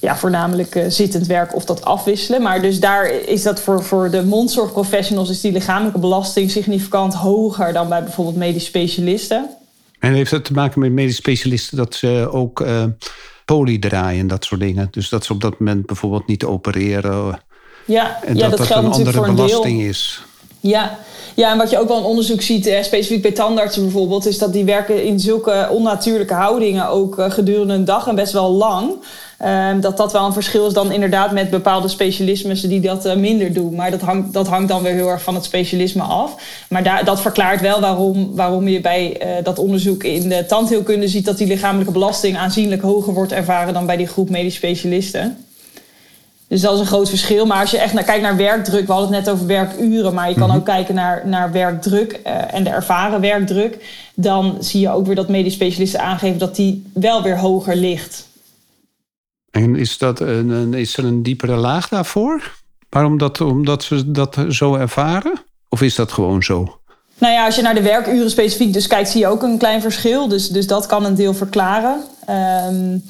ja, 0.00 0.16
voornamelijk 0.16 0.84
zittend 0.88 1.26
werk 1.26 1.54
of 1.54 1.64
dat 1.64 1.84
afwisselen. 1.84 2.42
Maar 2.42 2.62
dus 2.62 2.80
daar 2.80 3.10
is 3.26 3.42
dat 3.42 3.60
voor, 3.60 3.84
voor 3.84 4.10
de 4.10 4.24
mondzorgprofessionals 4.24 5.30
is 5.30 5.40
die 5.40 5.52
lichamelijke 5.52 5.98
belasting 5.98 6.50
significant 6.50 7.14
hoger 7.14 7.72
dan 7.72 7.88
bij 7.88 8.02
bijvoorbeeld 8.02 8.36
medisch 8.36 8.64
specialisten. 8.64 9.46
En 9.98 10.12
heeft 10.12 10.30
het 10.30 10.44
te 10.44 10.52
maken 10.52 10.80
met 10.80 10.92
medisch 10.92 11.16
specialisten 11.16 11.76
dat 11.76 11.94
ze 11.94 12.28
ook 12.32 12.64
poli 13.48 13.78
draaien 13.78 14.20
en 14.20 14.26
dat 14.26 14.44
soort 14.44 14.60
dingen. 14.60 14.88
Dus 14.90 15.08
dat 15.08 15.24
ze 15.24 15.32
op 15.32 15.40
dat 15.40 15.58
moment 15.58 15.86
bijvoorbeeld 15.86 16.26
niet 16.26 16.44
opereren. 16.44 17.40
Ja, 17.84 18.22
en 18.24 18.36
ja, 18.36 18.48
dat 18.48 18.58
dat, 18.58 18.68
dat 18.68 18.78
een 18.78 18.90
andere 18.90 19.16
voor 19.16 19.26
een 19.26 19.34
belasting 19.34 19.78
deel. 19.78 19.88
is. 19.88 20.22
Ja. 20.60 20.98
ja, 21.34 21.50
en 21.52 21.58
wat 21.58 21.70
je 21.70 21.78
ook 21.78 21.88
wel 21.88 21.98
in 21.98 22.04
onderzoek 22.04 22.42
ziet, 22.42 22.66
eh, 22.66 22.82
specifiek 22.82 23.22
bij 23.22 23.32
tandartsen 23.32 23.82
bijvoorbeeld, 23.82 24.26
is 24.26 24.38
dat 24.38 24.52
die 24.52 24.64
werken 24.64 25.04
in 25.04 25.20
zulke 25.20 25.68
onnatuurlijke 25.70 26.34
houdingen 26.34 26.88
ook 26.88 27.18
eh, 27.18 27.30
gedurende 27.30 27.74
een 27.74 27.84
dag 27.84 28.06
en 28.06 28.14
best 28.14 28.32
wel 28.32 28.50
lang. 28.50 28.96
Um, 29.44 29.80
dat 29.80 29.96
dat 29.96 30.12
wel 30.12 30.26
een 30.26 30.32
verschil 30.32 30.66
is 30.66 30.72
dan 30.72 30.92
inderdaad 30.92 31.32
met 31.32 31.50
bepaalde 31.50 31.88
specialismes 31.88 32.60
die 32.60 32.80
dat 32.80 33.06
uh, 33.06 33.14
minder 33.14 33.52
doen. 33.52 33.74
Maar 33.74 33.90
dat 33.90 34.00
hangt, 34.00 34.32
dat 34.32 34.48
hangt 34.48 34.68
dan 34.68 34.82
weer 34.82 34.92
heel 34.92 35.08
erg 35.08 35.22
van 35.22 35.34
het 35.34 35.44
specialisme 35.44 36.02
af. 36.02 36.34
Maar 36.68 36.82
daar, 36.82 37.04
dat 37.04 37.20
verklaart 37.20 37.60
wel 37.60 37.80
waarom, 37.80 38.34
waarom 38.34 38.68
je 38.68 38.80
bij 38.80 39.20
uh, 39.22 39.44
dat 39.44 39.58
onderzoek 39.58 40.04
in 40.04 40.28
de 40.28 40.46
tandheelkunde 40.46 41.08
ziet 41.08 41.24
dat 41.24 41.38
die 41.38 41.46
lichamelijke 41.46 41.92
belasting 41.92 42.36
aanzienlijk 42.36 42.82
hoger 42.82 43.14
wordt 43.14 43.32
ervaren 43.32 43.74
dan 43.74 43.86
bij 43.86 43.96
die 43.96 44.06
groep 44.06 44.30
medisch 44.30 44.54
specialisten. 44.54 45.36
Dus 46.48 46.60
dat 46.60 46.74
is 46.74 46.80
een 46.80 46.86
groot 46.86 47.08
verschil. 47.08 47.46
Maar 47.46 47.60
als 47.60 47.70
je 47.70 47.78
echt 47.78 47.92
naar, 47.92 48.04
kijkt 48.04 48.22
naar 48.22 48.36
werkdruk, 48.36 48.86
we 48.86 48.92
hadden 48.92 49.14
het 49.14 49.24
net 49.24 49.34
over 49.34 49.46
werkuren, 49.46 50.14
maar 50.14 50.28
je 50.28 50.34
kan 50.34 50.54
ook 50.54 50.64
kijken 50.64 50.94
naar, 50.94 51.22
naar 51.26 51.52
werkdruk 51.52 52.20
uh, 52.26 52.54
en 52.54 52.64
de 52.64 52.70
ervaren 52.70 53.20
werkdruk. 53.20 53.84
Dan 54.14 54.56
zie 54.60 54.80
je 54.80 54.90
ook 54.90 55.06
weer 55.06 55.14
dat 55.14 55.28
medisch 55.28 55.52
specialisten 55.52 56.00
aangeven 56.00 56.38
dat 56.38 56.56
die 56.56 56.84
wel 56.92 57.22
weer 57.22 57.38
hoger 57.38 57.76
ligt. 57.76 58.27
En 59.50 59.76
is, 59.76 59.98
dat 59.98 60.20
een, 60.20 60.74
is 60.74 60.96
er 60.96 61.04
een 61.04 61.22
diepere 61.22 61.56
laag 61.56 61.88
daarvoor? 61.88 62.56
Waarom 62.88 63.18
dat, 63.18 63.40
omdat 63.40 63.82
ze 63.82 64.10
dat 64.10 64.36
zo 64.48 64.74
ervaren? 64.74 65.32
Of 65.68 65.82
is 65.82 65.94
dat 65.94 66.12
gewoon 66.12 66.42
zo? 66.42 66.78
Nou 67.18 67.32
ja, 67.32 67.44
als 67.44 67.56
je 67.56 67.62
naar 67.62 67.74
de 67.74 67.82
werkuren 67.82 68.30
specifiek 68.30 68.72
dus 68.72 68.86
kijkt, 68.86 69.08
zie 69.08 69.20
je 69.20 69.26
ook 69.26 69.42
een 69.42 69.58
klein 69.58 69.80
verschil. 69.80 70.28
Dus, 70.28 70.48
dus 70.48 70.66
dat 70.66 70.86
kan 70.86 71.04
een 71.04 71.14
deel 71.14 71.34
verklaren. 71.34 72.04
Um, 72.70 73.02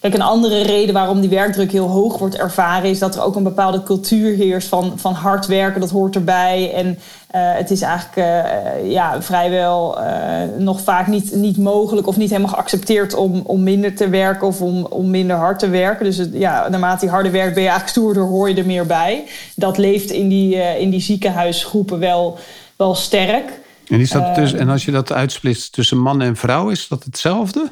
Kijk, 0.00 0.14
een 0.14 0.22
andere 0.22 0.62
reden 0.62 0.94
waarom 0.94 1.20
die 1.20 1.30
werkdruk 1.30 1.72
heel 1.72 1.88
hoog 1.88 2.18
wordt 2.18 2.36
ervaren, 2.36 2.90
is 2.90 2.98
dat 2.98 3.14
er 3.14 3.22
ook 3.22 3.36
een 3.36 3.42
bepaalde 3.42 3.82
cultuur 3.82 4.36
heerst 4.36 4.68
van, 4.68 4.92
van 4.96 5.14
hard 5.14 5.46
werken, 5.46 5.80
dat 5.80 5.90
hoort 5.90 6.14
erbij. 6.14 6.72
En 6.74 6.86
uh, 6.88 6.94
het 7.30 7.70
is 7.70 7.80
eigenlijk 7.80 8.16
uh, 8.16 8.90
ja, 8.90 9.22
vrijwel 9.22 10.00
uh, 10.00 10.42
nog 10.58 10.80
vaak 10.80 11.06
niet, 11.06 11.34
niet 11.34 11.56
mogelijk 11.56 12.06
of 12.06 12.16
niet 12.16 12.30
helemaal 12.30 12.52
geaccepteerd 12.52 13.14
om, 13.14 13.42
om 13.44 13.62
minder 13.62 13.94
te 13.94 14.08
werken 14.08 14.46
of 14.46 14.60
om, 14.60 14.84
om 14.84 15.10
minder 15.10 15.36
hard 15.36 15.58
te 15.58 15.68
werken. 15.68 16.04
Dus 16.04 16.16
het, 16.16 16.30
ja, 16.32 16.68
naarmate 16.68 17.04
je 17.04 17.10
harder 17.10 17.32
werkt, 17.32 17.54
ben 17.54 17.62
je 17.62 17.68
eigenlijk 17.68 17.98
stoerder, 17.98 18.22
hoor 18.22 18.48
je 18.48 18.54
er 18.54 18.66
meer 18.66 18.86
bij. 18.86 19.24
Dat 19.54 19.78
leeft 19.78 20.10
in 20.10 20.28
die, 20.28 20.54
in 20.78 20.90
die 20.90 21.00
ziekenhuisgroepen 21.00 21.98
wel, 21.98 22.38
wel 22.76 22.94
sterk. 22.94 23.60
En, 23.88 24.00
is 24.00 24.10
dat 24.10 24.34
dus, 24.34 24.52
en 24.52 24.68
als 24.68 24.84
je 24.84 24.90
dat 24.90 25.12
uitsplitst 25.12 25.72
tussen 25.72 25.98
man 25.98 26.22
en 26.22 26.36
vrouw, 26.36 26.68
is 26.68 26.88
dat 26.88 27.04
hetzelfde? 27.04 27.70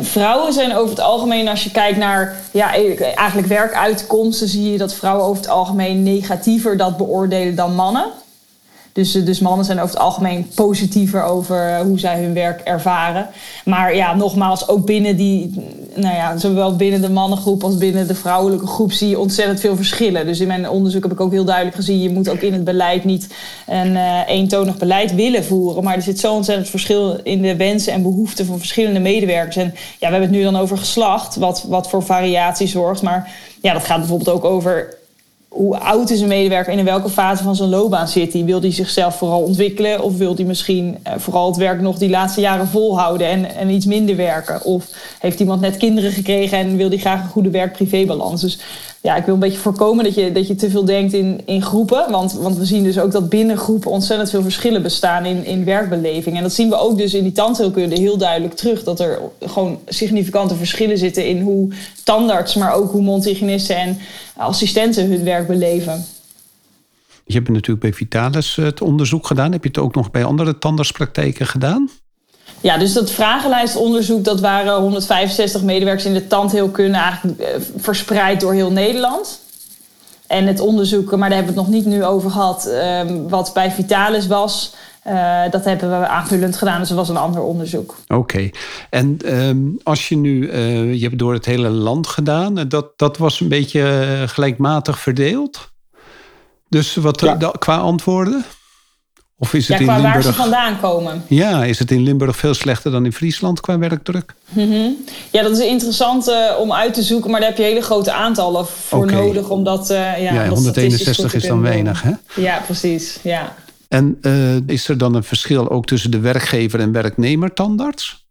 Vrouwen 0.00 0.52
zijn 0.52 0.76
over 0.76 0.90
het 0.90 1.00
algemeen, 1.00 1.48
als 1.48 1.64
je 1.64 1.70
kijkt 1.70 1.98
naar 1.98 2.36
ja, 2.50 2.74
eigenlijk 3.14 3.48
werkuitkomsten, 3.48 4.48
zie 4.48 4.72
je 4.72 4.78
dat 4.78 4.94
vrouwen 4.94 5.24
over 5.24 5.42
het 5.42 5.50
algemeen 5.50 6.02
negatiever 6.02 6.76
dat 6.76 6.96
beoordelen 6.96 7.54
dan 7.54 7.74
mannen. 7.74 8.06
Dus, 8.92 9.12
dus 9.12 9.40
mannen 9.40 9.64
zijn 9.64 9.80
over 9.80 9.94
het 9.94 10.04
algemeen 10.04 10.46
positiever 10.54 11.22
over 11.22 11.78
hoe 11.78 11.98
zij 11.98 12.22
hun 12.22 12.34
werk 12.34 12.60
ervaren. 12.60 13.28
Maar 13.64 13.94
ja, 13.94 14.14
nogmaals, 14.14 14.68
ook 14.68 14.86
binnen 14.86 15.16
die, 15.16 15.54
nou 15.94 16.14
ja, 16.14 16.36
zowel 16.36 16.76
binnen 16.76 17.00
de 17.00 17.10
mannengroep 17.10 17.64
als 17.64 17.76
binnen 17.76 18.06
de 18.06 18.14
vrouwelijke 18.14 18.66
groep 18.66 18.92
zie 18.92 19.08
je 19.08 19.18
ontzettend 19.18 19.60
veel 19.60 19.76
verschillen. 19.76 20.26
Dus 20.26 20.40
in 20.40 20.46
mijn 20.46 20.68
onderzoek 20.68 21.02
heb 21.02 21.12
ik 21.12 21.20
ook 21.20 21.32
heel 21.32 21.44
duidelijk 21.44 21.76
gezien, 21.76 22.02
je 22.02 22.10
moet 22.10 22.28
ook 22.28 22.40
in 22.40 22.52
het 22.52 22.64
beleid 22.64 23.04
niet 23.04 23.34
een 23.66 23.92
uh, 23.92 24.20
eentonig 24.26 24.76
beleid 24.76 25.14
willen 25.14 25.44
voeren. 25.44 25.84
Maar 25.84 25.94
er 25.94 26.02
zit 26.02 26.20
zo 26.20 26.34
ontzettend 26.34 26.68
verschil 26.68 27.20
in 27.22 27.42
de 27.42 27.56
wensen 27.56 27.92
en 27.92 28.02
behoeften 28.02 28.46
van 28.46 28.58
verschillende 28.58 29.00
medewerkers. 29.00 29.56
En 29.56 29.74
ja, 29.74 30.06
we 30.06 30.12
hebben 30.12 30.20
het 30.20 30.30
nu 30.30 30.42
dan 30.42 30.56
over 30.56 30.78
geslacht, 30.78 31.36
wat, 31.36 31.64
wat 31.68 31.88
voor 31.88 32.02
variatie 32.02 32.66
zorgt. 32.66 33.02
Maar 33.02 33.30
ja, 33.62 33.72
dat 33.72 33.84
gaat 33.84 33.98
bijvoorbeeld 33.98 34.36
ook 34.36 34.44
over 34.44 34.96
hoe 35.48 35.78
oud 35.78 36.10
is 36.10 36.20
een 36.20 36.28
medewerker 36.28 36.72
en 36.72 36.78
in 36.78 36.84
welke 36.84 37.08
fase 37.08 37.42
van 37.42 37.56
zijn 37.56 37.68
loopbaan 37.68 38.08
zit 38.08 38.32
hij? 38.32 38.44
Wil 38.44 38.60
hij 38.60 38.72
zichzelf 38.72 39.16
vooral 39.16 39.42
ontwikkelen 39.42 40.02
of 40.02 40.16
wil 40.16 40.34
hij 40.34 40.44
misschien 40.44 40.98
uh, 41.06 41.12
vooral 41.16 41.46
het 41.46 41.56
werk 41.56 41.80
nog 41.80 41.98
die 41.98 42.10
laatste 42.10 42.40
jaren 42.40 42.66
volhouden 42.66 43.26
en, 43.26 43.54
en 43.56 43.70
iets 43.70 43.86
minder 43.86 44.16
werken? 44.16 44.64
Of 44.64 44.86
heeft 45.18 45.40
iemand 45.40 45.60
net 45.60 45.76
kinderen 45.76 46.12
gekregen 46.12 46.58
en 46.58 46.76
wil 46.76 46.88
hij 46.88 46.98
graag 46.98 47.22
een 47.22 47.28
goede 47.28 47.50
werk-privébalans? 47.50 48.40
Dus 48.40 48.58
ja, 49.00 49.16
ik 49.16 49.24
wil 49.24 49.34
een 49.34 49.40
beetje 49.40 49.58
voorkomen 49.58 50.04
dat 50.04 50.14
je, 50.14 50.32
dat 50.32 50.46
je 50.46 50.54
te 50.54 50.70
veel 50.70 50.84
denkt 50.84 51.12
in, 51.12 51.40
in 51.44 51.62
groepen. 51.62 52.10
Want, 52.10 52.32
want 52.32 52.56
we 52.56 52.64
zien 52.64 52.82
dus 52.82 52.98
ook 52.98 53.12
dat 53.12 53.28
binnen 53.28 53.56
groepen 53.56 53.90
ontzettend 53.90 54.30
veel 54.30 54.42
verschillen 54.42 54.82
bestaan 54.82 55.24
in, 55.24 55.44
in 55.44 55.64
werkbeleving. 55.64 56.36
En 56.36 56.42
dat 56.42 56.52
zien 56.52 56.68
we 56.68 56.78
ook 56.78 56.98
dus 56.98 57.14
in 57.14 57.22
die 57.22 57.32
tandheelkunde 57.32 57.98
heel 57.98 58.16
duidelijk 58.16 58.54
terug. 58.54 58.84
Dat 58.84 59.00
er 59.00 59.18
gewoon 59.40 59.78
significante 59.86 60.54
verschillen 60.54 60.98
zitten 60.98 61.26
in 61.26 61.40
hoe 61.40 61.68
tandarts, 62.04 62.54
maar 62.54 62.74
ook 62.74 62.90
hoe 62.90 63.02
mondhygiënisten 63.02 63.76
en 63.76 63.98
assistenten 64.36 65.10
hun 65.10 65.24
werk 65.24 65.37
beleven. 65.46 66.04
Je 67.24 67.34
hebt 67.34 67.48
natuurlijk 67.48 67.80
bij 67.80 67.92
Vitalis 67.92 68.56
het 68.56 68.80
onderzoek 68.80 69.26
gedaan. 69.26 69.52
Heb 69.52 69.62
je 69.62 69.68
het 69.68 69.78
ook 69.78 69.94
nog 69.94 70.10
bij 70.10 70.24
andere 70.24 70.58
tandartspraktijken 70.58 71.46
gedaan? 71.46 71.90
Ja, 72.60 72.78
dus 72.78 72.92
dat 72.92 73.10
vragenlijstonderzoek, 73.10 74.24
dat 74.24 74.40
waren 74.40 74.80
165 74.80 75.62
medewerkers 75.62 76.04
in 76.04 76.14
de 76.14 76.26
tandheelkunde, 76.26 76.98
eigenlijk 76.98 77.40
eh, 77.40 77.60
verspreid 77.76 78.40
door 78.40 78.52
heel 78.52 78.72
Nederland. 78.72 79.40
En 80.26 80.46
het 80.46 80.60
onderzoek, 80.60 81.16
maar 81.16 81.28
daar 81.28 81.38
hebben 81.38 81.54
we 81.54 81.60
het 81.60 81.70
nog 81.70 81.80
niet 81.80 81.86
nu 81.86 82.04
over 82.04 82.30
gehad, 82.30 82.66
eh, 82.66 83.00
wat 83.28 83.50
bij 83.54 83.70
Vitalis 83.70 84.26
was, 84.26 84.74
uh, 85.10 85.40
dat 85.50 85.64
hebben 85.64 86.00
we 86.00 86.06
aanvullend 86.06 86.56
gedaan. 86.56 86.78
Dus 86.78 86.88
dat 86.88 86.96
was 86.98 87.08
een 87.08 87.16
ander 87.16 87.42
onderzoek. 87.42 87.94
Oké. 88.06 88.14
Okay. 88.14 88.52
En 88.90 89.18
um, 89.38 89.78
als 89.82 90.08
je 90.08 90.16
nu, 90.16 90.50
uh, 90.52 90.94
je 90.94 91.02
hebt 91.02 91.18
door 91.18 91.32
het 91.32 91.44
hele 91.44 91.68
land 91.68 92.06
gedaan, 92.06 92.54
dat, 92.54 92.86
dat 92.96 93.16
was 93.16 93.40
een 93.40 93.48
beetje 93.48 94.06
gelijkmatig 94.26 94.98
verdeeld. 94.98 95.70
Dus 96.68 96.94
wat 96.94 97.20
Ja. 97.20 97.34
da- 97.34 97.54
qua 97.58 97.76
antwoorden? 97.76 98.44
Of 99.40 99.54
is 99.54 99.66
Ja, 99.66 99.72
het 99.72 99.82
in 99.82 99.88
qua 99.88 100.00
waar 100.00 100.10
ze 100.12 100.16
Limburg... 100.18 100.36
vandaan 100.36 100.80
komen. 100.80 101.24
Ja, 101.28 101.64
is 101.64 101.78
het 101.78 101.90
in 101.90 102.02
Limburg 102.02 102.36
veel 102.36 102.54
slechter 102.54 102.90
dan 102.90 103.04
in 103.04 103.12
Friesland 103.12 103.60
qua 103.60 103.78
werkdruk? 103.78 104.34
Ja, 105.32 105.42
dat 105.42 105.50
is 105.58 105.58
interessant 105.66 106.28
eh, 106.28 106.36
om 106.60 106.72
uit 106.72 106.94
te 106.94 107.02
zoeken, 107.02 107.30
maar 107.30 107.40
daar 107.40 107.48
heb 107.48 107.58
je 107.58 107.64
hele 107.64 107.80
grote 107.82 108.12
aantallen 108.12 108.66
voor 108.66 109.06
nodig. 109.06 109.48
Omdat, 109.48 109.90
eh, 109.90 109.96
ja, 109.96 110.32
Ja, 110.32 110.42
om 110.42 110.48
dat 110.48 110.58
statistisch 110.58 111.16
161 111.16 111.20
goed 111.20 111.30
te 111.30 111.36
is 111.36 111.46
dan 111.46 111.60
weinig, 111.60 112.02
hè? 112.02 112.12
Ja, 112.42 112.62
precies. 112.66 113.18
Ja. 113.22 113.54
En 113.88 114.18
eh, 114.22 114.56
is 114.56 114.88
er 114.88 114.98
dan 114.98 115.14
een 115.14 115.24
verschil 115.24 115.70
ook 115.70 115.86
tussen 115.86 116.10
de 116.10 116.20
werkgever 116.20 116.80
en 116.80 116.92
werknemer 116.92 117.54
tandarts? 117.54 118.26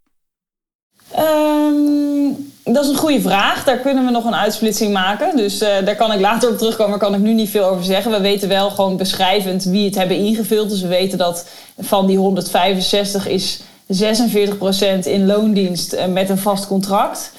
Ehm, 1.11 2.31
dat 2.63 2.83
is 2.83 2.89
een 2.89 2.97
goede 2.97 3.21
vraag. 3.21 3.63
Daar 3.63 3.77
kunnen 3.77 4.05
we 4.05 4.11
nog 4.11 4.25
een 4.25 4.35
uitsplitsing 4.35 4.93
maken. 4.93 5.37
Dus 5.37 5.61
eh, 5.61 5.85
daar 5.85 5.95
kan 5.95 6.11
ik 6.11 6.19
later 6.19 6.49
op 6.49 6.57
terugkomen, 6.57 6.89
maar 6.89 6.99
kan 6.99 7.13
ik 7.13 7.21
nu 7.21 7.33
niet 7.33 7.49
veel 7.49 7.65
over 7.65 7.83
zeggen. 7.83 8.11
We 8.11 8.21
weten 8.21 8.49
wel 8.49 8.69
gewoon 8.69 8.97
beschrijvend 8.97 9.63
wie 9.63 9.85
het 9.85 9.95
hebben 9.95 10.17
ingevuld. 10.17 10.69
Dus 10.69 10.81
we 10.81 10.87
weten 10.87 11.17
dat 11.17 11.49
van 11.77 12.07
die 12.07 12.17
165 12.17 13.27
is 13.27 13.61
46% 13.87 15.05
in 15.05 15.25
loondienst 15.25 15.93
eh, 15.93 16.05
met 16.05 16.29
een 16.29 16.37
vast 16.37 16.67
contract. 16.67 17.31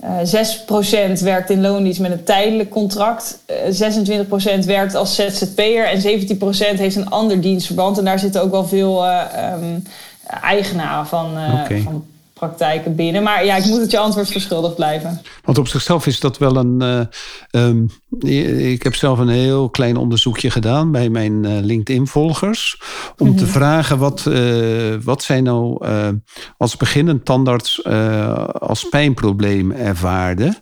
Eh 0.00 1.16
6% 1.18 1.20
werkt 1.22 1.50
in 1.50 1.60
loondienst 1.60 2.00
met 2.00 2.10
een 2.10 2.24
tijdelijk 2.24 2.70
contract. 2.70 3.38
Eh 3.46 3.56
26% 4.60 4.64
werkt 4.64 4.94
als 4.94 5.14
ZZP'er. 5.14 5.86
En 5.86 6.00
17% 6.00 6.78
heeft 6.78 6.96
een 6.96 7.10
ander 7.10 7.40
dienstverband. 7.40 7.98
En 7.98 8.04
daar 8.04 8.18
zitten 8.18 8.42
ook 8.42 8.50
wel 8.50 8.66
veel 8.66 9.04
eh, 9.04 9.20
ehm, 9.34 9.78
eigenaren 10.26 11.06
van, 11.06 11.36
eh, 11.36 11.82
van 11.84 12.04
praktijken 12.48 12.94
binnen. 12.94 13.22
Maar 13.22 13.44
ja, 13.44 13.56
ik 13.56 13.64
moet 13.64 13.80
het 13.80 13.90
je 13.90 13.98
antwoord 13.98 14.30
verschuldigd 14.30 14.74
blijven. 14.74 15.20
Want 15.44 15.58
op 15.58 15.68
zichzelf 15.68 16.06
is 16.06 16.20
dat 16.20 16.38
wel 16.38 16.56
een. 16.56 16.80
eh, 16.80 17.00
ehm, 17.50 17.84
ik 18.72 18.82
heb 18.82 18.94
zelf 18.94 19.18
een 19.18 19.28
heel 19.28 19.70
klein 19.70 19.96
onderzoekje 19.96 20.50
gedaan 20.50 20.92
bij 20.92 21.08
mijn 21.08 21.44
eh, 21.44 21.52
LinkedIn-volgers. 21.60 22.80
Om 23.18 23.36
te 23.36 23.46
vragen 23.46 23.98
wat, 23.98 24.26
eh, 24.26 24.94
wat 25.02 25.22
zij 25.22 25.40
nou 25.40 25.86
als 26.56 26.76
beginnend 26.76 27.24
tandarts 27.24 27.84
als 28.58 28.88
pijnprobleem 28.88 29.70
ervaarden. 29.70 30.56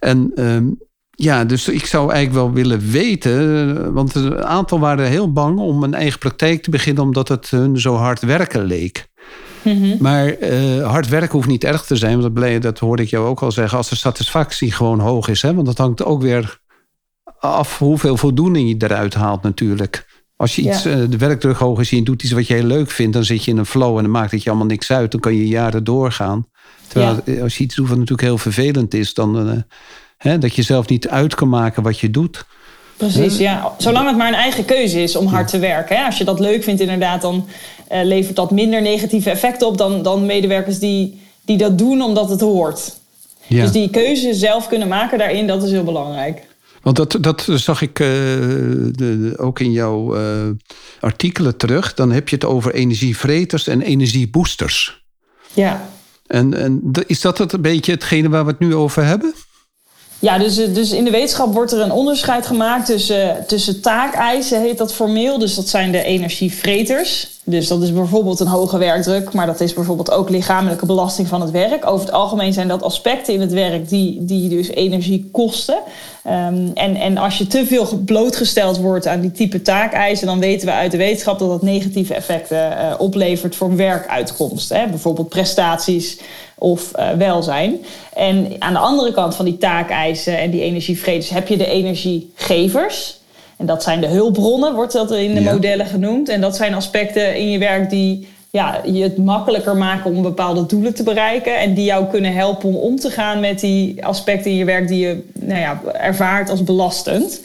En. 0.00 0.32
ehm, 0.34 0.66
ja, 1.18 1.44
dus 1.44 1.68
ik 1.68 1.86
zou 1.86 2.12
eigenlijk 2.12 2.44
wel 2.44 2.52
willen 2.52 2.90
weten, 2.90 3.92
want 3.92 4.14
een 4.14 4.44
aantal 4.44 4.78
waren 4.78 5.06
heel 5.06 5.32
bang 5.32 5.58
om 5.58 5.82
een 5.82 5.94
eigen 5.94 6.18
praktijk 6.18 6.62
te 6.62 6.70
beginnen, 6.70 7.02
omdat 7.02 7.28
het 7.28 7.50
hun 7.50 7.80
zo 7.80 7.94
hard 7.94 8.20
werken 8.20 8.64
leek. 8.64 9.08
Maar 9.98 10.26
eh, 10.26 10.86
hard 10.90 11.08
werken 11.08 11.32
hoeft 11.32 11.48
niet 11.48 11.64
erg 11.64 11.84
te 11.84 11.96
zijn. 11.96 12.20
Want 12.20 12.36
dat, 12.36 12.62
dat 12.62 12.78
hoorde 12.78 13.02
ik 13.02 13.08
jou 13.08 13.26
ook 13.26 13.40
al 13.42 13.52
zeggen. 13.52 13.78
Als 13.78 13.88
de 13.88 13.96
satisfactie 13.96 14.72
gewoon 14.72 15.00
hoog 15.00 15.28
is. 15.28 15.42
Hè? 15.42 15.54
Want 15.54 15.66
dat 15.66 15.78
hangt 15.78 16.04
ook 16.04 16.22
weer 16.22 16.60
af 17.38 17.78
hoeveel 17.78 18.16
voldoening 18.16 18.68
je 18.68 18.86
eruit 18.86 19.14
haalt 19.14 19.42
natuurlijk. 19.42 20.24
Als 20.36 20.56
je 20.56 20.62
iets, 20.62 20.82
Ja. 20.82 20.90
eh, 20.90 20.98
de 21.08 21.16
werkdruk 21.16 21.56
hoog 21.56 21.80
is 21.80 21.90
en 21.90 21.96
je 21.96 22.02
doet 22.02 22.22
iets 22.22 22.32
wat 22.32 22.46
je 22.46 22.54
heel 22.54 22.64
leuk 22.64 22.90
vindt... 22.90 23.12
dan 23.12 23.24
zit 23.24 23.44
je 23.44 23.50
in 23.50 23.56
een 23.58 23.66
flow 23.66 23.96
en 23.96 24.02
dan 24.02 24.12
maakt 24.12 24.30
het 24.30 24.42
je 24.42 24.48
allemaal 24.48 24.68
niks 24.68 24.90
uit. 24.92 25.10
Dan 25.10 25.20
kan 25.20 25.34
je 25.34 25.48
jaren 25.48 25.84
doorgaan. 25.84 26.46
Terwijl 26.88 27.20
eh, 27.24 27.42
als 27.42 27.58
je 27.58 27.64
iets 27.64 27.74
doet 27.74 27.88
wat 27.88 27.98
natuurlijk 27.98 28.28
heel 28.28 28.38
vervelend 28.38 28.94
is... 28.94 29.14
dan 29.14 29.64
hè, 30.16 30.38
dat 30.38 30.54
je 30.54 30.62
zelf 30.62 30.88
niet 30.88 31.08
uit 31.08 31.34
kan 31.34 31.48
maken 31.48 31.82
wat 31.82 31.98
je 31.98 32.10
doet. 32.10 32.46
Precies, 32.96 33.38
ja. 33.38 33.74
Zolang 33.78 34.06
het 34.06 34.16
maar 34.16 34.28
een 34.28 34.34
eigen 34.34 34.64
keuze 34.64 35.02
is 35.02 35.16
om 35.16 35.26
hard 35.26 35.48
te 35.48 35.58
werken. 35.58 35.96
Hè. 35.96 36.04
Als 36.04 36.18
je 36.18 36.24
dat 36.24 36.40
leuk 36.40 36.62
vindt 36.62 36.80
inderdaad, 36.80 37.22
dan 37.22 37.48
eh, 37.88 38.04
levert 38.04 38.36
dat 38.36 38.50
minder 38.50 38.82
negatieve 38.82 39.30
effecten 39.30 39.66
op... 39.66 39.78
dan, 39.78 40.02
dan 40.02 40.26
medewerkers 40.26 40.78
die, 40.78 41.20
die 41.44 41.56
dat 41.56 41.78
doen 41.78 42.02
omdat 42.02 42.30
het 42.30 42.40
hoort. 42.40 42.96
Ja. 43.46 43.62
Dus 43.62 43.72
die 43.72 43.90
keuze 43.90 44.34
zelf 44.34 44.68
kunnen 44.68 44.88
maken 44.88 45.18
daarin, 45.18 45.46
dat 45.46 45.62
is 45.62 45.70
heel 45.70 45.84
belangrijk. 45.84 46.42
Want 46.82 46.96
dat, 46.96 47.16
dat 47.20 47.48
zag 47.54 47.82
ik 47.82 48.00
eh, 48.00 48.06
de, 48.06 48.92
de- 48.92 49.34
ook 49.36 49.60
in 49.60 49.72
jouw 49.72 50.14
eh, 50.16 50.22
artikelen 51.00 51.56
terug. 51.56 51.94
Dan 51.94 52.12
heb 52.12 52.28
je 52.28 52.34
het 52.34 52.44
over 52.44 52.74
energievreters 52.74 53.66
en 53.66 53.82
energieboosters. 53.82 55.04
Ja. 55.52 55.88
En, 56.26 56.54
en 56.54 56.90
is 57.06 57.20
dat 57.20 57.38
het 57.38 57.52
een 57.52 57.62
beetje 57.62 57.92
hetgene 57.92 58.28
waar 58.28 58.44
we 58.44 58.50
het 58.50 58.60
nu 58.60 58.74
over 58.74 59.04
hebben? 59.04 59.34
Ja, 60.18 60.38
dus, 60.38 60.58
eh, 60.58 60.74
dus 60.74 60.90
in 60.90 61.04
de 61.04 61.10
wetenschap 61.10 61.54
wordt 61.54 61.72
er 61.72 61.80
een 61.80 61.92
onderscheid 61.92 62.46
gemaakt 62.46 62.86
tussen, 62.86 63.44
tussen 63.46 63.80
taakeisen, 63.80 64.60
heet 64.60 64.78
dat 64.78 64.94
formeel. 64.94 65.38
Dus 65.38 65.54
dat 65.54 65.68
zijn 65.68 65.92
de 65.92 66.02
energievreters. 66.02 67.35
Dus 67.48 67.68
dat 67.68 67.82
is 67.82 67.92
bijvoorbeeld 67.92 68.40
een 68.40 68.46
hoge 68.46 68.78
werkdruk, 68.78 69.32
maar 69.32 69.46
dat 69.46 69.60
is 69.60 69.72
bijvoorbeeld 69.72 70.10
ook 70.10 70.30
lichamelijke 70.30 70.86
belasting 70.86 71.28
van 71.28 71.40
het 71.40 71.50
werk. 71.50 71.86
Over 71.86 72.06
het 72.06 72.14
algemeen 72.14 72.52
zijn 72.52 72.68
dat 72.68 72.82
aspecten 72.82 73.34
in 73.34 73.40
het 73.40 73.52
werk 73.52 73.88
die, 73.88 74.24
die 74.24 74.48
dus 74.48 74.68
energie 74.68 75.28
kosten. 75.32 75.78
Ehm, 76.24 76.68
en, 76.74 76.96
en 76.96 77.18
als 77.18 77.38
je 77.38 77.46
te 77.46 77.66
veel 77.66 77.88
blootgesteld 78.04 78.78
wordt 78.78 79.06
aan 79.06 79.20
die 79.20 79.32
type 79.32 79.62
taakeisen, 79.62 80.26
dan 80.26 80.38
weten 80.38 80.66
we 80.66 80.72
uit 80.72 80.90
de 80.90 80.96
wetenschap 80.96 81.38
dat 81.38 81.48
dat 81.48 81.62
negatieve 81.62 82.14
effecten 82.14 82.78
eh, 82.78 82.94
oplevert 82.98 83.56
voor 83.56 83.76
werkuitkomsten. 83.76 84.80
Hè? 84.80 84.86
Bijvoorbeeld 84.86 85.28
prestaties 85.28 86.18
of 86.58 86.92
eh, 86.92 87.10
welzijn. 87.10 87.84
En 88.14 88.56
aan 88.58 88.72
de 88.72 88.78
andere 88.78 89.12
kant 89.12 89.34
van 89.34 89.44
die 89.44 89.58
taakeisen 89.58 90.38
en 90.38 90.50
die 90.50 90.62
energievreters 90.62 91.30
heb 91.30 91.48
je 91.48 91.56
de 91.56 91.66
energiegevers. 91.66 93.20
En 93.56 93.66
dat 93.66 93.82
zijn 93.82 94.00
de 94.00 94.06
hulpbronnen, 94.06 94.74
wordt 94.74 94.92
dat 94.92 95.10
in 95.10 95.34
de 95.34 95.40
Ja. 95.40 95.52
modellen 95.52 95.86
genoemd. 95.86 96.28
En 96.28 96.40
dat 96.40 96.56
zijn 96.56 96.74
aspecten 96.74 97.36
in 97.36 97.50
je 97.50 97.58
werk 97.58 97.90
die 97.90 98.28
ja, 98.50 98.80
je 98.84 99.02
het 99.02 99.16
makkelijker 99.16 99.76
maken 99.76 100.10
om 100.10 100.22
bepaalde 100.22 100.66
doelen 100.66 100.94
te 100.94 101.02
bereiken. 101.02 101.58
En 101.58 101.74
die 101.74 101.84
jou 101.84 102.06
kunnen 102.06 102.32
helpen 102.32 102.68
om 102.68 102.74
om 102.76 102.96
te 102.96 103.10
gaan 103.10 103.40
met 103.40 103.60
die 103.60 104.04
aspecten 104.04 104.50
in 104.50 104.56
je 104.56 104.64
werk 104.64 104.88
die 104.88 104.98
je 105.06 105.22
nou 105.40 105.60
ja, 105.60 105.80
ervaart 105.92 106.50
als 106.50 106.64
belastend. 106.64 107.40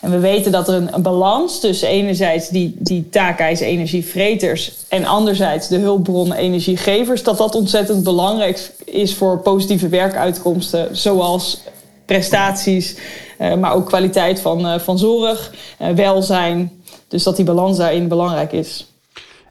En 0.00 0.10
we 0.10 0.18
weten 0.18 0.52
dat 0.52 0.68
er 0.68 0.74
een, 0.74 0.88
een 0.94 1.02
balans 1.02 1.60
tussen 1.60 1.88
enerzijds 1.88 2.48
die, 2.48 2.74
die 2.78 3.08
taakeisen 3.08 3.66
energievreters 3.66 4.72
en 4.88 5.04
anderzijds 5.04 5.68
de 5.68 5.78
hulpbronnen 5.78 6.36
energiegevers, 6.36 7.22
dat 7.22 7.38
dat 7.38 7.54
ontzettend 7.54 8.04
belangrijk 8.04 8.70
is 8.84 9.14
voor 9.14 9.38
positieve 9.38 9.88
werkuitkomsten, 9.88 10.96
zoals 10.96 11.60
prestaties, 12.06 12.96
eh, 13.38 13.54
maar 13.54 13.72
ook 13.74 13.86
kwaliteit 13.86 14.40
van, 14.40 14.66
eh, 14.66 14.78
van 14.78 14.98
zorg, 14.98 15.52
eh, 15.78 15.90
welzijn. 15.90 16.70
Dus 17.08 17.22
dat 17.22 17.36
die 17.36 17.44
balans 17.44 17.76
daarin 17.78 18.08
belangrijk 18.08 18.52
is. 18.52 18.92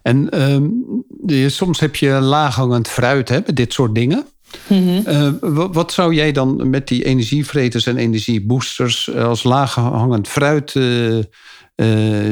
En 0.01 0.29
ehm, 0.29 0.63
je- 1.25 1.49
soms 1.49 1.79
heb 1.79 1.95
je 1.95 2.09
laaghangend 2.09 2.87
fruit 2.87 3.29
hè, 3.29 3.39
met 3.45 3.55
dit 3.55 3.73
soort 3.73 3.95
dingen. 3.95 4.25
Wa- 5.39 5.69
wat 5.69 5.91
zou 5.93 6.13
jij 6.13 6.31
dan 6.31 6.69
met 6.69 6.87
die 6.87 7.03
energievreters 7.05 7.85
en 7.85 7.97
energieboosters 7.97 9.15
als 9.15 9.43
laaghangend 9.43 10.27
fruit 10.27 10.71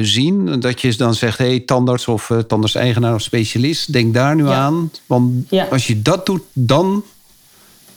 zien? 0.02 0.60
Dat 0.60 0.82
je 0.82 0.96
dan 0.96 1.14
zegt, 1.16 1.38
hé, 1.38 1.46
hey, 1.46 1.60
tandarts 1.60 2.08
of 2.08 2.32
tandarts-eigenaar 2.48 3.14
of 3.14 3.22
specialist, 3.22 3.94
denk 3.94 4.14
daar 4.14 4.36
nu 4.36 4.46
Ja. 4.46 4.54
aan. 4.54 4.92
Want 5.06 5.50
Ja. 5.50 5.68
als 5.72 5.88
je 5.88 6.02
dat 6.02 6.26
doet, 6.26 6.42
dan 6.54 7.04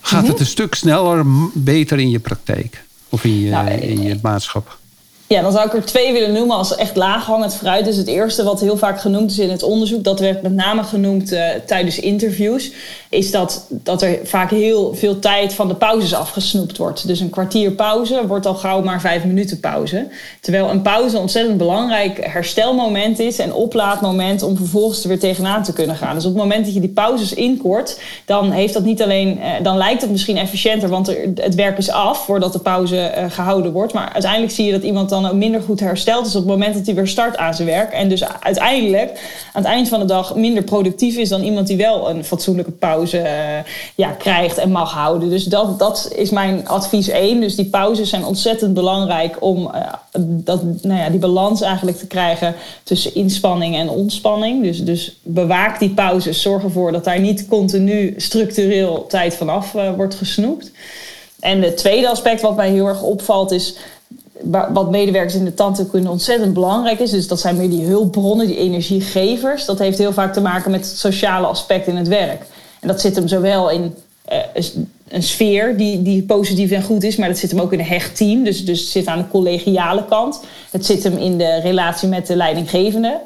gaat 0.07 0.27
het 0.27 0.41
een 0.41 0.47
stuk 0.47 0.75
sneller, 0.75 1.23
beter 1.53 1.99
in 1.99 2.11
je 2.11 2.19
praktijk. 2.19 2.85
Of 3.09 3.25
in 3.25 3.41
je, 3.41 3.51
Nou, 3.51 3.69
eh, 3.69 3.91
in 3.91 4.03
je 4.03 4.19
maatschap. 4.23 4.79
Ja, 5.29 5.43
dan 5.43 5.53
zou 5.53 5.67
ik 5.67 5.75
er 5.75 5.85
twee 5.85 6.13
willen 6.13 6.33
noemen 6.33 6.57
als 6.57 6.77
echt 6.77 6.97
laaghangend 6.97 7.55
fruit. 7.55 7.85
Dus 7.85 7.97
het 7.97 8.07
eerste 8.07 8.43
wat 8.43 8.61
heel 8.61 8.77
vaak 8.77 9.01
genoemd 9.01 9.31
is 9.31 9.39
in 9.39 9.51
het 9.51 9.63
onderzoek, 9.63 10.05
dat 10.05 10.21
werd 10.21 10.43
met 10.43 10.53
name 10.53 10.83
genoemd 10.83 11.33
eh, 11.33 11.49
tijdens 11.67 11.99
interviews, 11.99 12.73
is 13.09 13.31
dat, 13.31 13.67
dat 13.69 14.03
er 14.03 14.19
vaak 14.25 14.51
heel 14.51 14.95
veel 14.95 15.19
tijd 15.19 15.55
van 15.55 15.69
de 15.69 15.75
pauzes 15.75 16.15
afgesnoept 16.15 16.77
wordt. 16.77 17.07
Dus 17.07 17.21
een 17.21 17.31
kwartier 17.31 17.71
pauze 17.71 18.27
wordt 18.27 18.47
al 18.47 18.55
gauw 18.55 18.83
maar 18.83 19.01
vijf 19.01 19.25
minuten 19.25 19.61
pauze. 19.61 20.09
Terwijl 20.41 20.71
een 20.71 20.83
pauze 20.83 21.15
een 21.15 21.21
ontzettend 21.21 21.59
belangrijk 21.59 22.27
herstelmoment 22.27 23.19
is 23.19 23.39
en 23.39 23.53
oplaadmoment 23.53 24.43
om 24.43 24.57
vervolgens 24.57 25.03
er 25.03 25.09
weer 25.09 25.19
tegenaan 25.19 25.63
te 25.63 25.73
kunnen 25.73 25.97
gaan. 25.97 26.15
Dus 26.15 26.25
op 26.25 26.33
het 26.33 26.43
moment 26.43 26.65
dat 26.65 26.75
je 26.75 26.81
die 26.81 26.89
pauzes 26.89 27.35
inkort, 27.35 28.01
dan 28.25 28.51
heeft 28.51 28.75
dat 28.75 28.85
niet 28.85 29.03
alleen, 29.03 29.41
eh, 29.41 29.51
dan 29.63 29.77
lijkt 29.77 30.01
het 30.01 30.11
misschien 30.11 30.37
efficiënter, 30.37 30.89
want 30.89 31.07
het 31.35 31.55
werk 31.55 31.79
is 31.79 31.91
af 31.91 32.25
voordat 32.25 32.53
de 32.53 32.59
pauze 32.59 33.01
eh, 33.01 33.31
gehouden 33.31 33.73
wordt. 33.73 33.93
Maar 33.93 34.13
uiteindelijk 34.13 34.53
zie 34.53 34.65
je 34.65 34.73
dat 34.73 34.83
iemand 34.83 35.09
dan 35.09 35.16
ook 35.25 35.33
minder 35.33 35.63
goed 35.63 35.81
hersteld 35.81 36.27
is 36.27 36.35
op 36.35 36.43
het 36.43 36.51
moment 36.51 36.75
dat 36.75 36.87
hij 36.87 36.95
weer 36.95 37.09
start 37.09 37.37
aan 37.37 37.55
zijn 37.55 37.69
werk. 37.69 37.93
En 37.93 38.09
dus 38.09 38.25
uiteindelijk 38.41 39.11
aan 39.53 39.63
het 39.63 39.73
eind 39.73 39.89
van 39.89 40.01
de 40.01 40.05
dag 40.05 40.35
minder 40.35 40.63
productief 40.63 41.17
is 41.17 41.29
dan 41.29 41.43
iemand 41.43 41.67
die 41.67 41.77
wel 41.77 42.11
een 42.11 42.25
fatsoenlijke 42.25 42.71
pauze 42.71 43.19
eh, 43.19 43.59
ja, 43.95 44.11
krijgt 44.11 44.59
en 44.59 44.71
mag 44.71 44.93
houden. 44.93 45.31
Dus 45.31 45.45
dat, 45.45 45.79
dat 45.79 46.13
is 46.17 46.31
mijn 46.31 46.69
advies 46.69 47.09
één. 47.09 47.41
Dus 47.41 47.57
die 47.57 47.65
pauzes 47.65 48.09
zijn 48.09 48.25
ontzettend 48.25 48.75
belangrijk 48.75 49.37
om 49.43 49.71
eh, 49.75 49.93
dat, 50.21 50.63
nou 50.83 51.01
ja, 51.01 51.11
die 51.11 51.21
balans 51.21 51.61
eigenlijk 51.61 51.99
te 51.99 52.07
krijgen 52.07 52.55
tussen 52.83 53.15
inspanning 53.15 53.77
en 53.77 53.89
ontspanning. 53.89 54.63
Dus, 54.63 54.85
dus 54.85 55.17
bewaak 55.23 55.79
die 55.79 55.91
pauzes. 55.91 56.43
Zorg 56.43 56.63
ervoor 56.63 56.93
dat 56.93 57.05
daar 57.05 57.21
niet 57.21 57.49
continu 57.49 58.15
structureel 58.17 59.07
tijd 59.09 59.35
vanaf 59.35 59.75
eh, 59.75 59.95
wordt 59.97 60.15
gesnoept. 60.15 60.71
En 61.41 61.63
het 61.63 61.77
tweede 61.77 62.09
aspect 62.09 62.41
wat 62.41 62.57
mij 62.57 62.71
heel 62.71 62.87
erg 62.87 63.03
opvalt 63.03 63.51
is 63.51 63.77
wat 64.73 64.91
medewerkers 64.91 65.35
in 65.35 65.45
de 65.45 65.55
tandheelkunde 65.55 66.11
ontzettend 66.11 66.55
belangrijk 66.55 66.99
is. 67.01 67.11
Dus 67.11 67.29
dat 67.29 67.41
zijn 67.41 67.57
meer 67.57 67.71
die 67.71 67.85
hulpbronnen, 67.87 68.47
die 68.47 68.57
energiegevers. 68.57 69.65
Dat 69.65 69.79
heeft 69.79 69.99
heel 69.99 70.13
vaak 70.13 70.33
te 70.33 70.41
maken 70.41 70.71
met 70.71 70.87
het 70.87 70.99
sociale 70.99 71.47
aspect 71.47 71.87
in 71.87 71.97
het 71.97 72.09
werk. 72.09 72.43
En 72.81 72.89
dat 72.89 73.01
zit 73.01 73.17
hem 73.17 73.29
zowel 73.29 73.71
in 73.71 73.95
eh, 74.25 74.39
een- 75.09 75.23
sfeer 75.23 75.77
die, 75.77 76.03
die 76.03 76.23
positief 76.23 76.71
en 76.71 76.83
goed 76.83 77.03
is, 77.03 77.17
maar 77.17 77.29
dat 77.29 77.39
zit 77.39 77.51
hem 77.51 77.61
ook 77.61 77.73
in 77.73 77.79
een 77.79 77.85
hecht 77.85 78.17
team. 78.17 78.45
Dus, 78.45 78.65
dus 78.65 78.81
het 78.81 78.89
zit 78.89 79.07
aan 79.07 79.19
de 79.19 79.29
collegiale 79.29 80.05
kant. 80.05 80.41
Het 80.71 80.87
zit 80.87 81.03
hem 81.03 81.17
in 81.17 81.39
de 81.39 81.61
relatie 81.61 82.09
met 82.09 82.27
de 82.27 82.37
leidinggevende. 82.37 83.21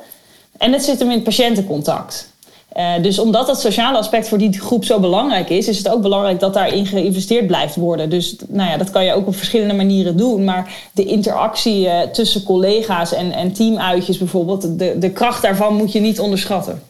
En 0.58 0.72
het 0.72 0.82
zit 0.84 0.98
hem 0.98 1.08
in 1.08 1.14
het 1.14 1.24
patiëntencontact. 1.24 2.28
Uh, 2.76 3.02
dus 3.02 3.18
omdat 3.18 3.46
dat 3.46 3.60
sociale 3.60 3.98
aspect 3.98 4.28
voor 4.28 4.38
die 4.38 4.60
groep 4.60 4.84
zo 4.84 5.00
belangrijk 5.00 5.50
is, 5.50 5.68
is 5.68 5.78
het 5.78 5.88
ook 5.88 6.02
belangrijk 6.02 6.40
dat 6.40 6.54
daarin 6.54 6.86
geïnvesteerd 6.86 7.46
blijft 7.46 7.76
worden. 7.76 8.10
Dus 8.10 8.36
nou 8.48 8.70
ja, 8.70 8.76
dat 8.76 8.90
kan 8.90 9.04
je 9.04 9.12
ook 9.12 9.26
op 9.26 9.36
verschillende 9.36 9.74
manieren 9.74 10.16
doen. 10.16 10.44
Maar 10.44 10.74
de 10.92 11.04
interactie 11.04 11.84
uh, 11.84 12.00
tussen 12.00 12.42
collega's 12.42 13.12
en, 13.12 13.32
en 13.32 13.52
teamuitjes 13.52 14.18
bijvoorbeeld, 14.18 14.78
de, 14.78 14.96
de 14.98 15.10
kracht 15.10 15.42
daarvan 15.42 15.74
moet 15.74 15.92
je 15.92 16.00
niet 16.00 16.20
onderschatten. 16.20 16.82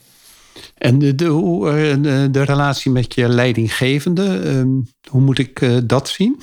En 0.79 0.99
de, 0.99 1.15
de, 1.15 1.99
de, 2.03 2.29
de 2.31 2.43
relatie 2.43 2.91
met 2.91 3.15
je 3.15 3.29
leidinggevende, 3.29 4.23
um, 4.23 4.91
hoe 5.11 5.21
moet 5.21 5.39
ik 5.39 5.61
uh, 5.61 5.77
dat 5.85 6.09
zien? 6.09 6.41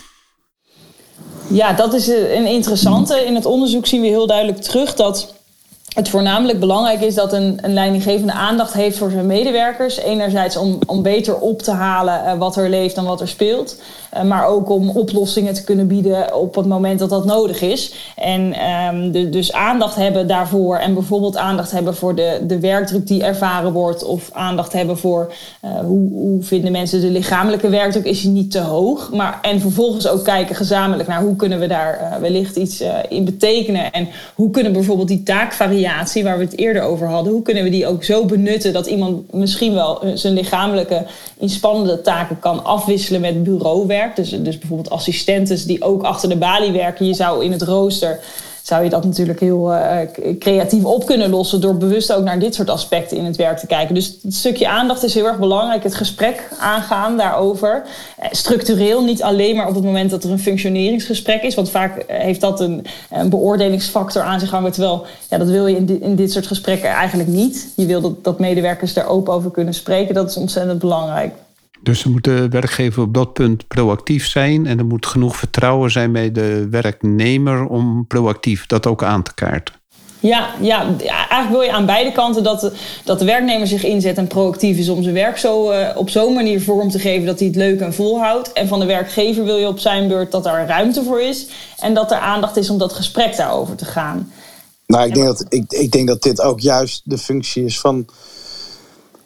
Ja, 1.48 1.74
dat 1.74 1.94
is 1.94 2.08
een 2.08 2.46
interessante. 2.46 3.26
In 3.26 3.36
het 3.36 3.46
onderzoek 3.46 3.86
zien 3.86 4.02
we 4.02 4.08
heel 4.08 4.28
duidelijk 4.28 4.62
terug 4.62 4.94
dat 4.94 5.36
het 5.98 6.10
voornamelijk 6.10 6.60
belangrijk 6.60 7.02
is 7.02 7.16
dat 7.16 7.34
een, 7.34 7.58
een 7.62 7.74
leidinggevende 7.74 8.34
aandacht 8.34 8.74
heeft 8.74 8.98
voor 8.98 9.12
zijn 9.12 9.26
medewerkers. 9.26 9.98
Enerzijds 9.98 10.58
om, 10.58 10.80
om 10.86 11.02
beter 11.02 11.40
op 11.40 11.62
te 11.62 11.72
halen 11.72 12.24
uh, 12.26 12.34
wat 12.34 12.56
er 12.56 12.70
leeft 12.70 12.98
en 12.98 13.04
wat 13.04 13.22
er 13.22 13.28
speelt. 13.28 13.82
Uh, 14.18 14.24
maar 14.24 14.48
ook 14.48 14.70
om 14.70 14.90
oplossingen 14.90 15.54
te 15.54 15.64
kunnen 15.64 15.88
bieden 15.88 16.36
op 16.36 16.56
het 16.56 16.66
moment 16.66 17.00
dat 17.00 17.10
dat 17.10 17.26
nodig 17.26 17.62
is. 17.62 17.94
En 18.16 18.52
de, 19.12 19.30
dus 19.30 19.54
aandacht 19.54 19.96
hebben 19.96 20.28
daarvoor. 20.28 20.78
En 20.78 20.94
bijvoorbeeld 20.94 21.38
aandacht 21.38 21.72
hebben 21.72 21.96
voor 21.96 22.16
de, 22.16 22.40
de 22.48 22.60
werkdruk 22.60 23.08
die 23.08 23.24
ervaren 23.24 23.72
wordt. 23.72 24.04
Of 24.04 24.30
aandacht 24.34 24.74
hebben 24.74 24.98
voor 24.98 25.34
uh, 25.66 25.80
hoe, 25.80 26.10
hoe 26.12 26.44
vinden 26.44 26.72
mensen 26.72 27.02
de 27.02 27.10
lichamelijke 27.10 27.70
werkdruk. 27.70 28.06
Is 28.06 28.22
die 28.22 28.32
niet 28.32 28.52
te 28.52 28.60
hoog? 28.60 29.12
Maar, 29.14 29.40
en 29.42 29.60
vervolgens 29.60 30.08
ook 30.08 30.24
kijken 30.24 30.56
gezamenlijk 30.56 31.10
naar 31.10 31.22
hoe 31.22 31.36
kunnen 31.36 31.60
we 31.60 31.68
daar 31.68 32.18
wellicht 32.22 32.56
iets 32.56 32.84
in 33.10 33.26
betekenen. 33.26 33.92
En 33.92 34.08
hoe 34.36 34.50
kunnen 34.50 34.74
bijvoorbeeld 34.74 35.08
die 35.08 35.24
taakvariatie 35.24 36.24
waar 36.24 36.38
we 36.38 36.44
het 36.44 36.58
eerder 36.58 36.82
over 36.82 37.08
hadden, 37.08 37.34
hoe 37.34 37.42
kunnen 37.42 37.64
we 37.64 37.70
die 37.70 37.88
ook 37.88 38.04
zo 38.04 38.26
benutten 38.26 38.74
dat 38.74 38.86
iemand 38.86 39.34
misschien 39.34 39.74
wel 39.74 40.02
eh, 40.02 40.12
zijn 40.14 40.34
lichamelijke 40.34 41.06
inspannende 41.38 42.02
taken 42.02 42.40
kan 42.40 42.66
afwisselen 42.66 43.22
met 43.22 43.44
bureauwerk. 43.44 44.07
Dus, 44.16 44.30
dus 44.30 44.58
bijvoorbeeld 44.58 44.90
assistenten 44.90 45.68
die 45.68 45.84
ook 45.84 46.04
achter 46.04 46.30
de 46.30 46.38
balie 46.38 46.72
werken. 46.72 47.06
Je 47.06 47.14
zou 47.14 47.44
in 47.44 47.52
het 47.52 47.62
rooster 47.62 48.20
zou 48.68 48.84
je 48.84 48.90
dat 48.90 49.06
natuurlijk 49.06 49.40
heel 49.40 49.74
uh, 49.74 49.98
creatief 50.40 50.84
op 50.84 51.06
kunnen 51.06 51.30
lossen 51.30 51.62
door 51.62 51.78
bewust 51.78 52.14
ook 52.14 52.24
naar 52.24 52.40
dit 52.40 52.56
soort 52.56 52.70
aspecten 52.70 53.18
in 53.18 53.26
het 53.26 53.36
werk 53.36 53.58
te 53.58 53.68
kijken. 53.68 53.96
Dus 53.96 54.18
het 54.22 54.34
stukje 54.34 54.68
aandacht 54.68 55.04
is 55.04 55.14
heel 55.14 55.26
erg 55.26 55.40
belangrijk. 55.40 55.84
Het 55.84 55.96
gesprek 55.96 56.50
aangaan 56.60 57.18
daarover. 57.18 57.84
Uh, 58.20 58.26
structureel, 58.32 59.04
niet 59.04 59.24
alleen 59.24 59.56
maar 59.56 59.68
op 59.68 59.76
het 59.76 59.84
moment 59.84 60.10
dat 60.10 60.24
er 60.24 60.32
een 60.32 60.40
functioneringsgesprek 60.40 61.44
is, 61.44 61.56
want 61.56 61.70
vaak 61.70 62.04
heeft 62.08 62.42
dat 62.42 62.60
een, 62.60 62.86
een 63.12 63.30
beoordelingsfactor 63.30 64.22
aan 64.22 64.40
zich 64.40 64.50
hangen. 64.50 64.72
Terwijl 64.72 65.06
ja, 65.30 65.38
dat 65.38 65.50
wil 65.50 65.68
je 65.68 65.76
in, 65.76 66.02
in 66.02 66.16
dit 66.16 66.32
soort 66.32 66.48
gesprekken 66.48 66.90
eigenlijk 66.90 67.30
niet. 67.30 67.68
Je 67.76 67.86
wil 67.86 68.02
dat, 68.02 68.24
dat 68.24 68.40
medewerkers 68.40 68.94
daar 68.94 69.08
open 69.08 69.34
over 69.34 69.52
kunnen 69.52 69.74
spreken. 69.74 70.16
Dat 70.16 70.30
is 70.30 70.38
ontzettend 70.38 70.80
belangrijk. 70.80 71.34
Dus 71.88 72.04
er 72.04 72.10
moet 72.10 72.24
de 72.24 72.48
werkgever 72.50 73.04
op 73.04 73.14
dat 73.14 73.34
punt 73.34 73.68
proactief 73.68 74.28
zijn 74.28 74.66
en 74.66 74.78
er 74.78 74.86
moet 74.86 75.06
genoeg 75.06 75.36
vertrouwen 75.36 75.92
zijn 75.92 76.12
bij 76.12 76.32
de 76.32 76.68
werknemer 76.72 77.68
om 77.68 78.06
proactief 78.08 78.66
dat 78.66 78.88
ook 78.88 79.04
aan 79.04 79.24
te 79.24 79.34
kaarten. 79.34 79.76
Ja, 80.20 80.50
ja, 80.62 80.96
eigenlijk 81.06 81.50
wil 81.50 81.62
je 81.62 81.72
aan 81.72 81.86
beide 81.86 82.12
kanten 82.12 82.44
dat 82.44 82.62
de, 82.62 82.72
dat 83.04 83.20
de 83.20 83.26
werknemer 83.26 83.68
zich 83.68 83.84
inzet 83.84 84.18
en 84.18 84.28
proactief 84.28 84.78
is 84.78 84.90
om 84.90 85.04
zijn 85.04 85.16
werk 85.16 85.38
zo, 85.38 85.72
uh, 85.72 85.90
op 85.96 86.10
zo'n 86.10 86.34
manier 86.34 86.62
vorm 86.62 86.90
te 86.90 87.00
geven 87.00 87.26
dat 87.26 87.40
hij 87.40 87.48
het 87.48 87.58
leuk 87.58 87.80
en 87.80 87.94
volhoudt. 87.94 88.54
En 88.54 88.68
van 88.68 88.80
de 88.80 88.86
werkgever 88.86 89.44
wil 89.44 89.58
je 89.58 89.68
op 89.68 89.80
zijn 89.80 90.08
beurt 90.08 90.32
dat 90.32 90.44
daar 90.44 90.68
ruimte 90.68 91.04
voor 91.04 91.22
is 91.22 91.48
en 91.80 91.94
dat 91.94 92.12
er 92.12 92.18
aandacht 92.18 92.58
is 92.58 92.70
om 92.70 92.78
dat 92.78 92.94
gesprek 92.94 93.36
daarover 93.36 93.76
te 93.76 93.86
gaan. 93.86 94.32
Nou, 94.86 95.08
ik 95.08 95.14
denk 95.14 95.26
dat, 95.26 95.46
ik, 95.50 95.72
ik 95.72 95.92
denk 95.92 96.08
dat 96.08 96.22
dit 96.22 96.42
ook 96.42 96.60
juist 96.60 97.02
de 97.04 97.18
functie 97.18 97.66
is 97.66 97.80
van, 97.80 98.06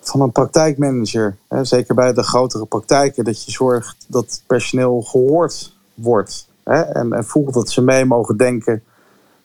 van 0.01 0.21
een 0.21 0.31
praktijkmanager. 0.31 1.37
Hè, 1.47 1.63
zeker 1.63 1.95
bij 1.95 2.13
de 2.13 2.23
grotere 2.23 2.65
praktijken, 2.65 3.23
dat 3.23 3.45
je 3.45 3.51
zorgt 3.51 4.05
dat 4.07 4.43
personeel 4.47 5.01
gehoord 5.01 5.75
wordt. 5.93 6.49
Hè, 6.63 6.81
en, 6.81 7.25
voelt 7.25 7.53
dat 7.53 7.69
ze 7.69 7.81
mee 7.81 8.05
mogen 8.05 8.37
denken. 8.37 8.83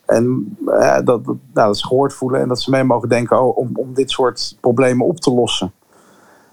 En 0.07 0.57
dat, 1.05 1.25
nou, 1.25 1.39
dat 1.53 1.79
ze 1.79 1.87
gehoord 1.87 2.15
voelen 2.15 2.41
en 2.41 2.49
dat 2.49 2.61
ze 2.61 2.71
mee 2.71 2.85
mogen 2.85 3.09
denken 3.09 3.43
oh, 3.43 3.57
om, 3.57 3.71
om 3.75 3.95
dit 3.95 4.11
soort 4.11 4.57
problemen 4.61 5.07
op 5.07 5.21
te 5.21 5.31
lossen. 5.31 5.73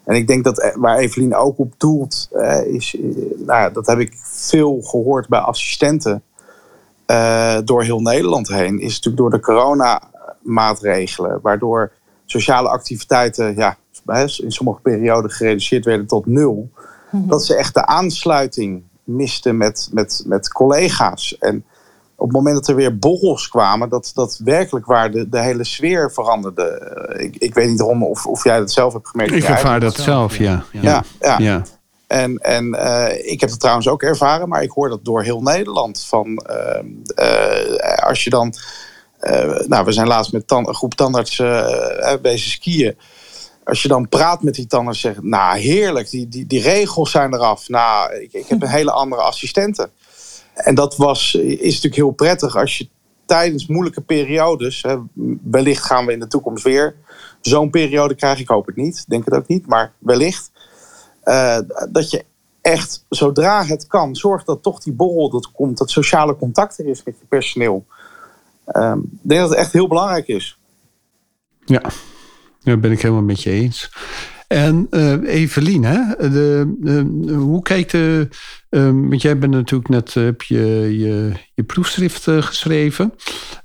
En 0.03 0.15
ik 0.15 0.27
denk 0.27 0.43
dat 0.43 0.59
eh, 0.59 0.75
waar 0.75 0.97
Evelien 0.97 1.35
ook 1.35 1.59
op 1.59 1.73
doelt, 1.77 2.29
is, 2.65 2.95
eh, 2.95 3.01
nou, 3.45 3.73
dat 3.73 3.85
heb 3.85 3.99
ik 3.99 4.13
veel 4.21 4.81
gehoord 4.81 5.27
bij 5.27 5.39
assistenten 5.39 6.23
uh, 7.07 7.57
door 7.65 7.83
heel 7.83 7.99
Nederland 7.99 8.47
heen, 8.47 8.79
is 8.79 8.93
natuurlijk 8.93 9.17
door 9.17 9.29
de 9.29 9.39
coronamaatregelen, 9.39 11.39
waardoor 11.41 11.91
sociale 12.25 12.69
activiteiten 12.69 13.55
ja, 13.55 13.77
in 14.05 14.51
sommige 14.51 14.81
perioden 14.81 15.31
gereduceerd 15.31 15.85
werden 15.85 16.07
tot 16.07 16.25
nul. 16.25 16.69
Mhm. 17.11 17.27
Dat 17.27 17.45
ze 17.45 17.55
echt 17.55 17.73
de 17.73 17.85
aansluiting 17.85 18.83
misten 19.03 19.57
met, 19.57 19.89
met, 19.91 20.23
met 20.25 20.51
collega's. 20.51 21.37
En 21.37 21.65
op 22.15 22.27
het 22.27 22.37
moment 22.37 22.55
dat 22.55 22.67
er 22.67 22.75
weer 22.75 22.97
borrels 22.97 23.47
kwamen, 23.47 23.89
dat, 23.89 24.11
dat 24.13 24.39
werkelijk 24.43 24.85
waar 24.85 25.11
de, 25.11 25.29
de 25.29 25.39
hele 25.39 25.63
sfeer 25.63 26.11
veranderde. 26.11 26.95
Ik, 27.17 27.35
ik 27.35 27.53
weet 27.53 27.69
niet 27.69 27.81
of, 27.81 28.25
of 28.25 28.43
jij 28.43 28.59
dat 28.59 28.71
zelf 28.71 28.93
hebt 28.93 29.07
gemerkt. 29.07 29.33
Ik 29.33 29.43
ervaar 29.43 29.79
dat 29.79 29.95
zelf, 29.95 30.37
ja. 30.37 30.63
Ja, 30.71 31.03
ja. 31.19 31.37
ja. 31.37 31.63
En, 32.07 32.37
en 32.37 32.75
uh, 32.75 33.31
ik 33.31 33.39
heb 33.39 33.49
het 33.49 33.59
trouwens 33.59 33.87
ook 33.87 34.03
ervaren, 34.03 34.49
maar 34.49 34.63
ik 34.63 34.71
hoor 34.71 34.89
dat 34.89 35.05
door 35.05 35.23
heel 35.23 35.41
Nederland. 35.41 36.05
Van, 36.05 36.45
uh, 36.49 36.83
uh, 37.15 38.07
als 38.07 38.23
je 38.23 38.29
dan. 38.29 38.53
nou, 39.67 39.85
we 39.85 39.91
zijn 39.91 40.07
laatst 40.07 40.33
met 40.33 40.51
een 40.51 40.73
groep 40.73 40.93
tandartsen 40.93 42.19
bezig 42.21 42.51
skiën 42.51 42.95
als 43.63 43.81
je 43.81 43.87
dan 43.87 44.09
praat 44.09 44.43
met 44.43 44.55
die 44.55 44.67
tandarts, 44.67 44.99
zegt, 44.99 45.23
nou 45.23 45.57
heerlijk, 45.57 46.09
die, 46.09 46.27
die, 46.27 46.47
die 46.47 46.61
regels 46.61 47.11
zijn 47.11 47.33
eraf. 47.33 47.69
Nou, 47.69 48.13
ik, 48.13 48.33
ik 48.33 48.47
heb 48.47 48.61
een 48.61 48.67
hele 48.67 48.91
andere 48.91 49.21
assistente. 49.21 49.89
En 50.53 50.75
dat 50.75 50.95
was, 50.95 51.35
is 51.35 51.59
natuurlijk 51.59 51.95
heel 51.95 52.11
prettig 52.11 52.55
als 52.57 52.77
je 52.77 52.87
tijdens 53.25 53.67
moeilijke 53.67 54.01
periodes, 54.01 54.81
hè, 54.81 54.97
wellicht 55.43 55.83
gaan 55.83 56.05
we 56.05 56.11
in 56.11 56.19
de 56.19 56.27
toekomst 56.27 56.63
weer 56.63 56.95
zo'n 57.41 57.69
periode 57.69 58.15
krijgen, 58.15 58.41
ik 58.41 58.47
hoop 58.47 58.65
het 58.65 58.75
niet, 58.75 59.05
denk 59.07 59.25
het 59.25 59.33
ook 59.33 59.47
niet, 59.47 59.67
maar 59.67 59.93
wellicht, 59.97 60.51
uh, 61.23 61.57
dat 61.91 62.09
je 62.09 62.25
echt 62.61 63.05
zodra 63.09 63.65
het 63.65 63.87
kan, 63.87 64.15
zorgt 64.15 64.45
dat 64.45 64.63
toch 64.63 64.79
die 64.79 64.93
borrel 64.93 65.29
dat 65.29 65.51
komt, 65.51 65.77
dat 65.77 65.89
sociale 65.89 66.35
contact 66.35 66.79
er 66.79 66.87
is 66.87 67.03
met 67.03 67.19
je 67.19 67.25
personeel. 67.25 67.85
Uh, 68.67 68.95
ik 69.03 69.19
denk 69.21 69.41
dat 69.41 69.49
het 69.49 69.59
echt 69.59 69.73
heel 69.73 69.87
belangrijk 69.87 70.27
is. 70.27 70.57
Ja, 71.65 71.81
daar 72.63 72.79
ben 72.79 72.91
ik 72.91 73.01
helemaal 73.01 73.23
met 73.23 73.43
je 73.43 73.49
eens. 73.49 73.91
En 74.47 74.87
uh, 74.91 75.11
Evelien, 75.23 75.83
hè? 75.83 76.29
De, 76.29 76.73
hoe 77.35 77.61
kijkt 77.61 77.91
de. 77.91 78.27
Uh, 78.69 78.83
want 78.85 79.21
jij 79.21 79.37
bent 79.37 79.53
natuurlijk 79.53 79.89
net 79.89 80.13
heb 80.13 80.41
je, 80.41 80.57
je, 80.97 81.31
je 81.53 81.63
proefschrift 81.63 82.27
uh, 82.27 82.41
geschreven. 82.41 83.13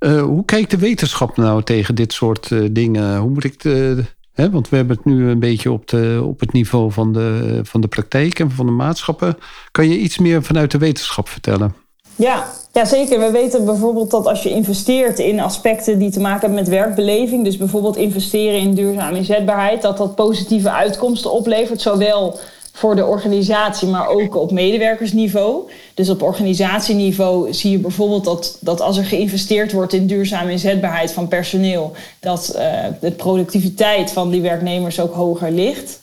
hoe 0.00 0.44
kijkt 0.44 0.70
de 0.70 0.78
wetenschap 0.78 1.37
nou 1.37 1.62
tegen 1.62 1.94
dit 1.94 2.12
soort 2.12 2.74
dingen? 2.74 3.18
Hoe 3.18 3.30
moet 3.30 3.44
ik 3.44 3.61
de. 3.61 4.04
Hè, 4.32 4.50
want 4.50 4.68
we 4.68 4.76
hebben 4.76 4.96
het 4.96 5.04
nu 5.04 5.28
een 5.28 5.38
beetje 5.38 5.70
op, 5.70 5.88
de, 5.88 6.20
op 6.24 6.40
het 6.40 6.52
niveau 6.52 6.92
van 6.92 7.12
de, 7.12 7.61
van 7.62 7.80
de 7.80 7.88
praktijk 7.88 8.38
en 8.38 8.50
van 8.50 8.66
de 8.66 8.72
maatschappen. 8.72 9.37
Kan 9.70 9.88
je 9.88 9.98
iets 9.98 10.18
meer 10.18 10.42
vanuit 10.42 10.70
de 10.70 10.78
wetenschap 10.78 11.28
vertellen? 11.28 11.74
Ja, 12.16 12.52
ja, 12.79 12.85
zeker. 12.85 13.21
We 13.21 13.31
weten 13.31 13.64
bijvoorbeeld 13.64 14.11
dat 14.11 14.27
als 14.27 14.43
je 14.43 14.51
investeert 14.51 15.19
in 15.19 15.41
aspecten 15.41 15.99
die 15.99 16.11
te 16.11 16.21
maken 16.21 16.41
hebben 16.41 16.59
met 16.59 16.69
werkbeleving, 16.69 17.45
dus 17.45 17.57
bijvoorbeeld 17.57 17.97
investeren 17.97 18.61
in 18.61 18.75
duurzame 18.75 19.17
inzetbaarheid, 19.17 19.83
dat 19.83 19.97
dat 19.97 20.14
positieve 20.14 20.71
uitkomsten 20.71 21.33
oplevert, 21.33 21.81
zowel 21.81 22.38
voor 22.73 22.97
de 22.97 23.07
organisatie, 23.07 23.88
maar 23.88 24.09
ook 24.09 24.37
op 24.37 24.51
medewerkersniveau. 24.51 25.71
Dus 25.95 26.09
op 26.09 26.23
organisatieniveau 26.23 27.53
zie 27.53 27.71
je 27.71 27.79
bijvoorbeeld 27.79 28.25
dat, 28.25 28.59
dat 28.61 28.81
als 28.81 28.97
er 28.97 29.05
geïnvesteerd 29.05 29.73
wordt 29.73 29.93
in 29.93 30.07
duurzame 30.07 30.51
inzetbaarheid 30.51 31.12
van 31.12 31.29
personeel, 31.29 31.93
dat 32.21 32.55
uh, 32.57 32.62
de 33.01 33.11
productiviteit 33.11 34.11
van 34.11 34.31
die 34.31 34.41
werknemers 34.41 35.01
ook 35.01 35.14
hoger 35.14 35.51
ligt. 35.51 36.01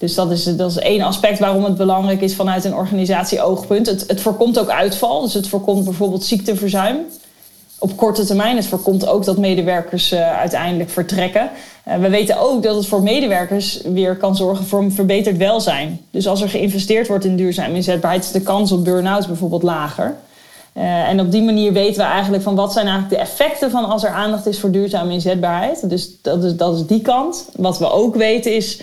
Dus 0.00 0.14
dat 0.14 0.30
is, 0.30 0.44
dat 0.44 0.76
één 0.76 1.02
aspect 1.02 1.38
waarom 1.38 1.64
het 1.64 1.76
belangrijk 1.76 2.20
is 2.20 2.34
vanuit 2.34 2.64
een 2.64 2.74
organisatie-oogpunt. 2.74 3.86
Het, 3.86 4.04
het 4.06 4.20
voorkomt 4.20 4.58
ook 4.58 4.68
uitval, 4.68 5.20
dus 5.20 5.34
het 5.34 5.48
voorkomt 5.48 5.84
bijvoorbeeld 5.84 6.24
ziekteverzuim. 6.24 6.96
Op 7.78 7.96
korte 7.96 8.24
termijn, 8.24 8.56
het 8.56 8.66
voorkomt 8.66 9.06
ook 9.06 9.24
dat 9.24 9.38
medewerkers 9.38 10.12
uh, 10.12 10.38
uiteindelijk 10.38 10.90
vertrekken. 10.90 11.50
Uh, 11.88 11.94
we 11.94 12.08
weten 12.08 12.40
ook 12.40 12.62
dat 12.62 12.76
het 12.76 12.86
voor 12.86 13.02
medewerkers 13.02 13.80
weer 13.84 14.16
kan 14.16 14.36
zorgen 14.36 14.66
voor 14.66 14.80
een 14.82 14.92
verbeterd 14.92 15.36
welzijn. 15.36 16.00
Dus 16.10 16.28
als 16.28 16.42
er 16.42 16.48
geïnvesteerd 16.48 17.08
wordt 17.08 17.24
in 17.24 17.36
duurzame 17.36 17.74
inzetbaarheid, 17.74 18.24
is 18.24 18.32
de 18.32 18.40
kans 18.40 18.72
op 18.72 18.84
burn-out 18.84 19.26
bijvoorbeeld 19.26 19.62
lager. 19.62 20.16
Uh, 20.76 21.08
en 21.08 21.20
op 21.20 21.30
die 21.30 21.42
manier 21.42 21.72
weten 21.72 22.02
we 22.02 22.08
eigenlijk 22.08 22.42
van 22.42 22.54
wat 22.54 22.72
zijn 22.72 22.86
eigenlijk 22.86 23.14
de 23.16 23.28
effecten 23.28 23.70
van 23.70 23.84
als 23.84 24.04
er 24.04 24.10
aandacht 24.10 24.46
is 24.46 24.58
voor 24.58 24.70
duurzame 24.70 25.12
inzetbaarheid. 25.12 25.88
Dus 25.90 26.10
dat 26.22 26.44
is, 26.44 26.56
dat 26.56 26.74
is 26.74 26.86
die 26.86 27.02
kant. 27.02 27.48
Wat 27.56 27.78
we 27.78 27.90
ook 27.90 28.16
weten 28.16 28.54
is 28.54 28.80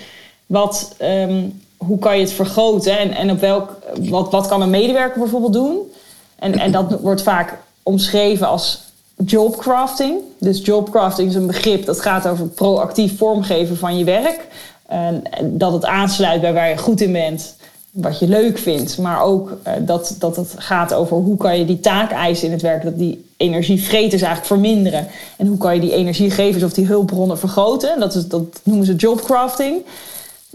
wat, 0.47 0.95
um, 1.01 1.61
hoe 1.77 1.99
kan 1.99 2.15
je 2.15 2.21
het 2.21 2.33
vergroten 2.33 2.97
en, 2.97 3.11
en 3.11 3.31
op 3.31 3.39
welk, 3.39 3.71
wat, 3.99 4.31
wat 4.31 4.47
kan 4.47 4.61
een 4.61 4.69
medewerker 4.69 5.19
bijvoorbeeld 5.19 5.53
doen? 5.53 5.91
En, 6.35 6.59
en 6.59 6.71
dat 6.71 6.99
wordt 7.01 7.23
vaak 7.23 7.57
omschreven 7.83 8.47
als 8.47 8.81
jobcrafting. 9.25 10.19
Dus 10.39 10.65
jobcrafting 10.65 11.29
is 11.29 11.35
een 11.35 11.47
begrip 11.47 11.85
dat 11.85 12.01
gaat 12.01 12.27
over 12.27 12.47
proactief 12.47 13.17
vormgeven 13.17 13.77
van 13.77 13.97
je 13.97 14.03
werk. 14.03 14.47
En 14.85 15.23
dat 15.41 15.73
het 15.73 15.85
aansluit 15.85 16.41
bij 16.41 16.53
waar 16.53 16.69
je 16.69 16.77
goed 16.77 17.01
in 17.01 17.11
bent, 17.11 17.55
wat 17.91 18.19
je 18.19 18.27
leuk 18.27 18.57
vindt. 18.57 18.97
Maar 18.97 19.21
ook 19.21 19.49
uh, 19.49 19.73
dat, 19.79 20.15
dat 20.19 20.35
het 20.35 20.53
gaat 20.57 20.93
over 20.93 21.17
hoe 21.17 21.37
kan 21.37 21.59
je 21.59 21.65
die 21.65 21.79
taakeisen 21.79 22.45
in 22.45 22.53
het 22.53 22.61
werk, 22.61 22.83
dat 22.83 22.97
die 22.97 23.25
energievreters 23.37 24.21
eigenlijk 24.21 24.45
verminderen. 24.45 25.07
En 25.37 25.47
hoe 25.47 25.57
kan 25.57 25.75
je 25.75 25.81
die 25.81 25.93
energiegevers 25.93 26.63
of 26.63 26.73
die 26.73 26.85
hulpbronnen 26.85 27.39
vergroten. 27.39 27.99
Dat, 27.99 28.15
is, 28.15 28.27
dat 28.27 28.43
noemen 28.63 28.85
ze 28.85 28.95
jobcrafting. 28.95 29.81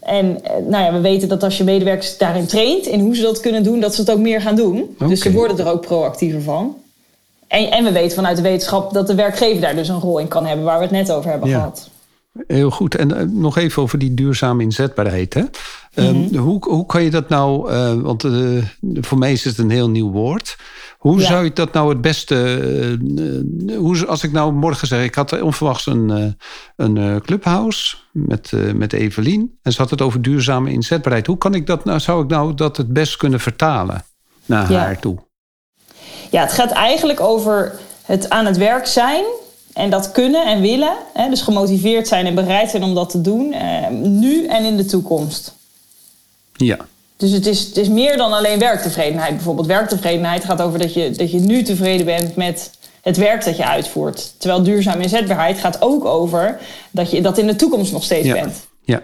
En 0.02 0.44
eh, 0.44 0.50
nou 0.66 0.84
ja, 0.84 0.92
we 0.92 1.00
weten 1.00 1.28
dat 1.28 1.42
als 1.42 1.58
je 1.58 1.64
medewerkers 1.64 2.18
daarin 2.18 2.46
traint, 2.46 2.86
in 2.86 3.00
hoe 3.00 3.16
ze 3.16 3.22
dat 3.22 3.40
kunnen 3.40 3.62
doen, 3.62 3.80
dat 3.80 3.94
ze 3.94 4.00
het 4.00 4.10
ook 4.10 4.18
meer 4.18 4.40
gaan 4.40 4.56
doen. 4.56 4.96
Dus 4.98 5.20
ze 5.20 5.32
worden 5.32 5.58
er 5.58 5.72
ook 5.72 5.86
proactiever 5.86 6.42
van. 6.42 6.76
En, 7.48 7.70
en, 7.70 7.84
we 7.84 7.92
weten 7.92 8.14
vanuit 8.14 8.36
de 8.36 8.42
wetenschap 8.42 8.92
dat 8.92 9.06
de 9.06 9.14
werkgever 9.14 9.60
daar 9.60 9.74
dus 9.74 9.88
een 9.88 10.00
rol 10.00 10.18
in 10.18 10.28
kan 10.28 10.46
hebben, 10.46 10.64
waar 10.64 10.78
we 10.78 10.84
het 10.84 10.92
net 10.92 11.12
over 11.12 11.30
hebben 11.30 11.48
gehad. 11.48 11.90
Heel 12.46 12.70
goed. 12.70 12.94
En 12.94 13.10
uh, 13.10 13.22
nog 13.28 13.58
even 13.58 13.82
over 13.82 13.98
die 13.98 14.14
duurzame 14.14 14.62
inzetbaarheid. 14.62 15.34
Hè? 15.34 15.42
Mm 15.94 16.37
hoe, 16.37 16.59
hoe 16.68 16.87
kan 16.87 17.02
je 17.02 17.11
dat 17.11 17.28
nou, 17.28 17.72
uh, 17.72 17.92
want 17.92 18.24
uh, 18.24 18.64
voor 18.94 19.18
mij 19.18 19.33
is 19.33 19.44
het 19.44 19.59
een 19.59 19.70
heel 19.70 19.90
nieuw 19.90 20.11
woord. 20.11 20.57
Hoe 20.98 21.20
ja. 21.20 21.26
zou 21.26 21.44
je 21.44 21.52
dat 21.52 21.72
nou 21.72 21.88
het 21.88 22.00
beste, 22.00 22.98
hoe, 23.76 24.07
als 24.07 24.22
ik 24.22 24.33
nou 24.33 24.52
morgen 24.52 24.87
zeg, 24.87 25.05
ik 25.05 25.14
had 25.14 25.40
onverwachts 25.40 25.87
een, 25.87 26.37
een 26.76 27.20
clubhouse 27.22 27.96
met, 28.12 28.52
met 28.74 28.92
Evelien. 28.92 29.59
En 29.62 29.72
ze 29.72 29.81
had 29.81 29.90
het 29.90 30.00
over 30.00 30.22
duurzame 30.22 30.70
inzetbaarheid. 30.70 31.26
Hoe 31.26 31.38
kan 31.38 31.55
ik 31.55 31.66
dat 31.66 31.85
nou, 31.85 32.00
zou 32.00 32.22
ik 32.22 32.31
nou 32.31 32.55
dat 32.55 32.76
het 32.76 32.92
best 32.92 33.16
kunnen 33.16 33.40
vertalen 33.40 34.05
naar 34.46 34.72
ja. 34.72 34.78
haar 34.78 35.00
toe? 35.00 35.18
Ja, 36.31 36.42
het 36.42 36.52
gaat 36.52 36.70
eigenlijk 36.70 37.20
over 37.20 37.78
het 38.02 38.31
aan 38.31 38.46
het 38.46 38.57
werk 38.57 38.87
zijn 38.87 39.24
en 39.72 39.90
dat 39.90 40.12
kunnen 40.12 40.46
en 40.46 40.61
willen. 40.61 40.96
Hè, 41.12 41.28
dus 41.28 41.42
gemotiveerd 41.42 42.09
zijn 42.09 42.26
en 42.26 42.35
bereid 42.35 42.70
zijn 42.70 42.83
om 42.83 42.94
dat 42.94 43.11
te 43.11 43.20
doen. 43.20 43.52
Eh, 43.52 43.88
nu 43.90 44.46
en 44.46 44.64
in 44.64 44.76
de 44.76 44.85
toekomst. 44.85 45.61
Ja. 46.64 46.79
Dus 47.16 47.31
het 47.31 47.46
is, 47.46 47.61
het 47.61 47.77
is 47.77 47.88
meer 47.88 48.16
dan 48.16 48.33
alleen 48.33 48.59
werktevredenheid. 48.59 49.35
Bijvoorbeeld 49.35 49.66
werktevredenheid 49.66 50.44
gaat 50.44 50.62
over 50.62 50.79
dat 50.79 50.94
je, 50.94 51.11
dat 51.11 51.31
je 51.31 51.38
nu 51.38 51.62
tevreden 51.62 52.07
bent 52.07 52.37
met 52.37 52.70
het 53.03 53.16
werk 53.16 53.44
dat 53.44 53.57
je 53.57 53.66
uitvoert. 53.66 54.35
Terwijl 54.38 54.62
duurzame 54.62 55.03
inzetbaarheid 55.03 55.59
gaat 55.59 55.83
ook 55.83 56.05
over 56.05 56.61
dat 56.90 57.11
je 57.11 57.20
dat 57.20 57.38
in 57.38 57.46
de 57.46 57.57
toekomst 57.57 57.92
nog 57.92 58.05
steeds 58.05 58.27
ja. 58.27 58.35
bent. 58.35 58.66
Ja, 58.85 59.01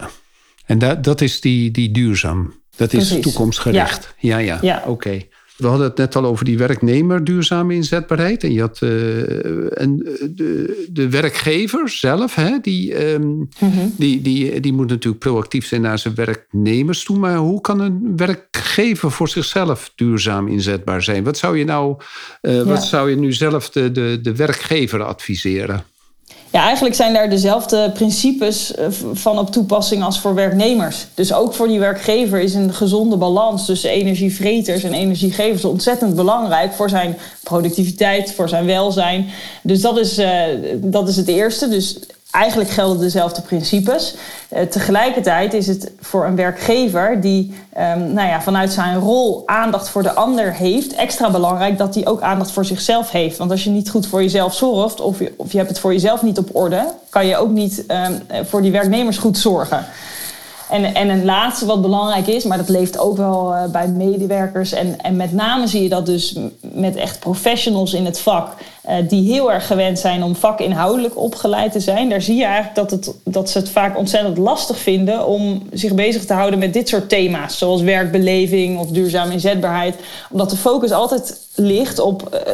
en 0.65 0.79
dat, 0.79 1.03
dat 1.03 1.21
is 1.21 1.41
die, 1.41 1.71
die 1.71 1.91
duurzaam. 1.91 2.53
Dat 2.75 2.93
is 2.93 3.07
Precies. 3.07 3.23
toekomstgericht. 3.23 4.13
Ja, 4.17 4.37
ja. 4.37 4.53
ja. 4.53 4.59
Ja. 4.61 4.83
Oké. 4.87 5.21
We 5.59 5.67
hadden 5.67 5.87
het 5.87 5.97
net 5.97 6.15
al 6.15 6.25
over 6.25 6.45
die 6.45 6.57
werknemer 6.57 7.23
duurzame 7.23 7.73
inzetbaarheid. 7.73 8.43
En 8.43 8.53
je 8.53 8.59
had 8.59 8.79
uh, 8.83 9.81
en 9.81 9.97
de, 10.35 10.87
de 10.91 11.09
werkgever 11.09 11.89
zelf, 11.89 12.35
hè, 12.35 12.57
die, 12.61 13.11
um, 13.13 13.21
mm 13.21 13.49
-hmm. 13.59 13.93
die, 13.97 14.21
die, 14.21 14.59
die 14.59 14.73
moet 14.73 14.89
natuurlijk 14.89 15.23
proactief 15.23 15.65
zijn 15.65 15.81
naar 15.81 15.99
zijn 15.99 16.15
werknemers 16.15 17.03
toe. 17.03 17.17
Maar 17.17 17.37
hoe 17.37 17.61
kan 17.61 17.79
een 17.79 18.13
werkgever 18.15 19.11
voor 19.11 19.29
zichzelf 19.29 19.91
duurzaam 19.95 20.47
inzetbaar 20.47 21.03
zijn? 21.03 21.23
Wat 21.23 21.37
zou 21.37 21.57
je 21.57 21.65
nou, 21.65 21.97
uh, 22.41 22.55
ja. 22.55 22.63
wat 22.63 22.83
zou 22.83 23.09
je 23.09 23.15
nu 23.15 23.33
zelf 23.33 23.69
de, 23.69 23.91
de, 23.91 24.19
de 24.21 24.35
werkgever 24.35 25.03
adviseren? 25.03 25.83
Ja, 26.51 26.63
eigenlijk 26.63 26.95
zijn 26.95 27.13
daar 27.13 27.29
dezelfde 27.29 27.91
principes 27.93 28.75
eh, 28.75 28.87
van 29.13 29.39
op 29.39 29.51
toepassing 29.51 30.03
als 30.03 30.19
voor 30.19 30.35
werknemers. 30.35 31.07
Dus 31.13 31.33
ook 31.33 31.53
voor 31.53 31.67
die 31.67 31.79
werkgever 31.79 32.39
is 32.39 32.53
een 32.53 32.73
gezonde 32.73 33.17
balans 33.17 33.65
tussen 33.65 33.89
energievreters 33.89 34.83
en 34.83 34.93
energiegevers 34.93 35.65
ontzettend 35.65 36.15
belangrijk 36.15 36.73
voor 36.73 36.89
zijn 36.89 37.17
productiviteit, 37.43 38.33
voor 38.33 38.49
zijn 38.49 38.65
welzijn. 38.65 39.27
Dus 39.61 39.81
dat 39.81 39.99
is, 39.99 40.19
uh, 40.19 40.41
dat 40.75 41.07
is 41.07 41.15
het 41.15 41.27
eerste. 41.27 41.67
Dus 41.67 41.97
eigenlijk 42.31 42.69
gelden 42.69 42.99
dezelfde 42.99 43.41
principes. 43.41 44.15
Uh, 44.53 44.61
tegelijkertijd 44.61 45.53
is 45.53 45.67
het 45.67 45.91
voor 45.99 46.25
een 46.25 46.35
werkgever 46.35 47.21
die 47.21 47.53
um, 47.77 48.13
nou 48.13 48.27
ja, 48.27 48.41
vanuit 48.41 48.71
zijn 48.71 48.99
rol 48.99 49.43
aandacht 49.45 49.89
voor 49.89 50.03
de 50.03 50.13
ander 50.13 50.53
heeft, 50.53 50.93
extra 50.93 51.31
belangrijk 51.31 51.77
dat 51.77 51.95
hij 51.95 52.07
ook 52.07 52.21
aandacht 52.21 52.51
voor 52.51 52.65
zichzelf 52.65 53.11
heeft. 53.11 53.37
Want 53.37 53.51
als 53.51 53.63
je 53.63 53.69
niet 53.69 53.89
goed 53.89 54.07
voor 54.07 54.21
jezelf 54.21 54.53
zorgt 54.53 55.01
of 55.01 55.19
je, 55.19 55.33
of 55.37 55.51
je 55.51 55.57
hebt 55.57 55.69
het 55.69 55.79
voor 55.79 55.93
jezelf 55.93 56.21
niet 56.21 56.37
op 56.37 56.55
orde, 56.55 56.93
kan 57.09 57.25
je 57.25 57.37
ook 57.37 57.51
niet 57.51 57.83
um, 57.87 58.45
voor 58.45 58.61
die 58.61 58.71
werknemers 58.71 59.17
goed 59.17 59.37
zorgen. 59.37 59.85
En, 60.69 60.93
en 60.93 61.09
een 61.09 61.25
laatste 61.25 61.65
wat 61.65 61.81
belangrijk 61.81 62.27
is, 62.27 62.43
maar 62.43 62.57
dat 62.57 62.69
leeft 62.69 62.97
ook 62.97 63.17
wel 63.17 63.53
uh, 63.53 63.63
bij 63.65 63.87
medewerkers. 63.87 64.71
En, 64.71 65.01
en 65.01 65.15
met 65.15 65.33
name 65.33 65.67
zie 65.67 65.83
je 65.83 65.89
dat 65.89 66.05
dus 66.05 66.35
met 66.61 66.95
echt 66.95 67.19
professionals 67.19 67.93
in 67.93 68.05
het 68.05 68.19
vak. 68.19 68.53
Uh, 68.89 68.95
die 69.07 69.31
heel 69.31 69.51
erg 69.51 69.67
gewend 69.67 69.99
zijn 69.99 70.23
om 70.23 70.35
vakinhoudelijk 70.35 71.17
opgeleid 71.17 71.71
te 71.71 71.79
zijn. 71.79 72.09
Daar 72.09 72.21
zie 72.21 72.35
je 72.35 72.43
eigenlijk 72.43 72.75
dat, 72.75 72.91
het, 72.91 73.13
dat 73.23 73.49
ze 73.49 73.57
het 73.57 73.69
vaak 73.69 73.97
ontzettend 73.97 74.37
lastig 74.37 74.77
vinden 74.77 75.27
om 75.27 75.61
zich 75.71 75.93
bezig 75.93 76.25
te 76.25 76.33
houden 76.33 76.59
met 76.59 76.73
dit 76.73 76.87
soort 76.87 77.09
thema's. 77.09 77.57
Zoals 77.57 77.81
werkbeleving 77.81 78.79
of 78.79 78.87
duurzame 78.87 79.33
inzetbaarheid. 79.33 79.95
Omdat 80.31 80.49
de 80.49 80.57
focus 80.57 80.91
altijd 80.91 81.39
ligt 81.55 81.99
op 81.99 82.29
uh, 82.33 82.53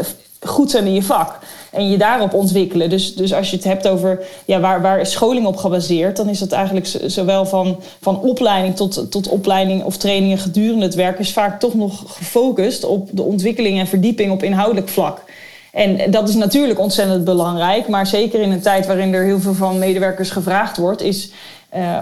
goed 0.50 0.72
zijn 0.72 0.86
in 0.86 0.94
je 0.94 1.04
vak. 1.04 1.40
En 1.76 1.90
je 1.90 1.98
daarop 1.98 2.34
ontwikkelen. 2.34 2.90
Dus, 2.90 3.16
dus 3.16 3.34
als 3.34 3.50
je 3.50 3.56
het 3.56 3.66
hebt 3.66 3.88
over 3.88 4.20
ja, 4.46 4.60
waar, 4.60 4.82
waar 4.82 5.00
is 5.00 5.12
scholing 5.12 5.46
op 5.46 5.58
gebaseerd, 5.58 6.18
dan 6.18 6.30
is 6.30 6.40
dat 6.40 6.52
eigenlijk 6.52 6.88
zowel 7.06 7.46
van, 7.46 7.80
van 8.02 8.22
opleiding 8.22 8.76
tot, 8.76 9.12
tot 9.12 9.28
opleiding 9.28 9.84
of 9.84 9.98
trainingen 9.98 10.38
gedurende 10.38 10.86
het 10.86 10.96
werk, 10.96 11.20
is 11.20 11.34
vaak 11.34 11.60
toch 11.60 11.74
nog 11.74 12.04
gefocust 12.08 12.84
op 12.84 13.10
de 13.12 13.24
ontwikkeling 13.24 13.80
en 13.80 13.88
verdieping 13.88 14.32
op 14.32 14.44
inhoudelijk 14.44 14.90
vlak. 14.90 15.24
En 15.72 16.12
dat 16.12 16.30
is 16.30 16.36
natuurlijk 16.36 16.80
ontzettend 16.80 17.24
belangrijk, 17.24 17.88
maar 17.88 18.08
zeker 18.08 18.42
in 18.42 18.52
een 18.52 18.62
tijd 18.62 18.86
waarin 18.86 19.14
er 19.14 19.24
heel 19.24 19.40
veel 19.40 19.54
van 19.54 19.80
medewerkers 19.80 20.30
gevraagd 20.30 20.78
wordt, 20.78 21.02
is 21.02 21.32
uh, 21.76 21.98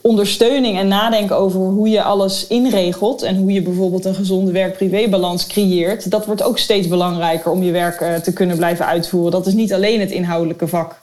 ondersteuning 0.00 0.78
en 0.78 0.88
nadenken 0.88 1.36
over 1.36 1.60
hoe 1.60 1.88
je 1.88 2.02
alles 2.02 2.46
inregelt 2.46 3.22
en 3.22 3.36
hoe 3.36 3.52
je 3.52 3.62
bijvoorbeeld 3.62 4.04
een 4.04 4.14
gezonde 4.14 4.52
werk-privé-balans 4.52 5.46
creëert, 5.46 6.10
dat 6.10 6.26
wordt 6.26 6.42
ook 6.42 6.58
steeds 6.58 6.88
belangrijker 6.88 7.50
om 7.50 7.62
je 7.62 7.72
werk 7.72 8.00
uh, 8.00 8.14
te 8.14 8.32
kunnen 8.32 8.56
blijven 8.56 8.86
uitvoeren. 8.86 9.32
Dat 9.32 9.46
is 9.46 9.54
niet 9.54 9.72
alleen 9.72 10.00
het 10.00 10.10
inhoudelijke 10.10 10.68
vak. 10.68 10.94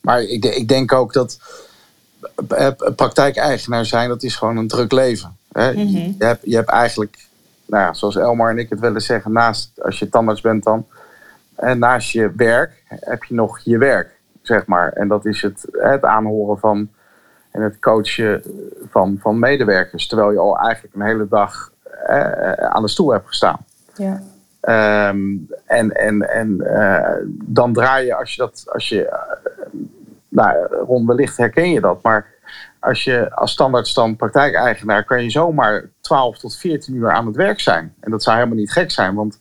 Maar 0.00 0.22
ik, 0.22 0.44
ik 0.44 0.68
denk 0.68 0.92
ook 0.92 1.12
dat 1.12 1.38
praktijkeigenaar 2.96 3.86
zijn, 3.86 4.08
dat 4.08 4.22
is 4.22 4.36
gewoon 4.36 4.56
een 4.56 4.68
druk 4.68 4.92
leven. 4.92 5.36
Hè? 5.52 5.72
Mm 5.72 5.78
-hmm. 5.78 6.14
je, 6.18 6.24
hebt, 6.24 6.40
je 6.44 6.54
hebt 6.54 6.68
eigenlijk, 6.68 7.18
nou 7.66 7.84
ja, 7.84 7.92
zoals 7.92 8.16
Elmar 8.16 8.50
en 8.50 8.58
ik 8.58 8.70
het 8.70 8.80
willen 8.80 9.02
zeggen, 9.02 9.32
naast 9.32 9.70
als 9.82 9.98
je 9.98 10.08
tandarts 10.08 10.40
bent 10.40 10.64
dan, 10.64 10.86
en 11.54 11.78
naast 11.78 12.10
je 12.10 12.32
werk 12.36 12.82
heb 12.86 13.24
je 13.24 13.34
nog 13.34 13.60
je 13.64 13.78
werk, 13.78 14.10
zeg 14.42 14.66
maar. 14.66 14.92
En 14.92 15.08
dat 15.08 15.26
is 15.26 15.42
het, 15.42 15.66
het 15.72 16.04
aanhoren 16.04 16.58
van 16.58 16.88
en 17.50 17.62
het 17.62 17.78
coachen 17.78 18.42
van, 18.90 19.18
van 19.20 19.38
medewerkers. 19.38 20.06
Terwijl 20.06 20.32
je 20.32 20.38
al 20.38 20.58
eigenlijk 20.58 20.94
een 20.94 21.02
hele 21.02 21.28
dag 21.28 21.72
eh, 22.06 22.52
aan 22.52 22.82
de 22.82 22.88
stoel 22.88 23.12
hebt 23.12 23.26
gestaan. 23.26 23.58
Ja. 23.94 24.22
Um, 25.08 25.48
en 25.66 25.96
en, 25.96 26.28
en 26.28 26.56
uh, 26.60 27.32
dan 27.44 27.72
draai 27.72 28.06
je 28.06 28.14
als 28.14 28.34
je 28.34 28.40
dat, 28.42 28.64
als 28.72 28.88
je, 28.88 29.02
uh, 29.02 29.80
nou, 30.28 30.66
Ron, 30.86 31.06
wellicht 31.06 31.36
herken 31.36 31.70
je 31.70 31.80
dat, 31.80 32.02
maar 32.02 32.26
als 32.80 33.04
je 33.04 33.34
als 33.34 33.52
standaardstand 33.52 34.16
praktijkeigenaar 34.16 35.04
kan 35.04 35.22
je 35.22 35.30
zomaar 35.30 35.84
12 36.00 36.38
tot 36.38 36.56
14 36.56 36.94
uur 36.94 37.10
aan 37.10 37.26
het 37.26 37.36
werk 37.36 37.60
zijn. 37.60 37.94
En 38.00 38.10
dat 38.10 38.22
zou 38.22 38.36
helemaal 38.36 38.58
niet 38.58 38.72
gek 38.72 38.90
zijn, 38.90 39.14
want 39.14 39.40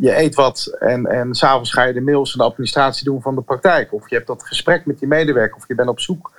je 0.00 0.18
eet 0.18 0.34
wat 0.34 0.76
en, 0.78 1.06
en 1.06 1.34
s'avonds 1.34 1.72
ga 1.72 1.82
je 1.82 1.92
de 1.92 2.00
mails 2.00 2.32
en 2.32 2.38
de 2.38 2.44
administratie 2.44 3.04
doen 3.04 3.22
van 3.22 3.34
de 3.34 3.42
praktijk. 3.42 3.92
Of 3.92 4.08
je 4.08 4.14
hebt 4.14 4.26
dat 4.26 4.46
gesprek 4.46 4.86
met 4.86 4.98
die 4.98 5.08
medewerker 5.08 5.56
of 5.56 5.68
je 5.68 5.74
bent 5.74 5.88
op 5.88 6.00
zoek 6.00 6.32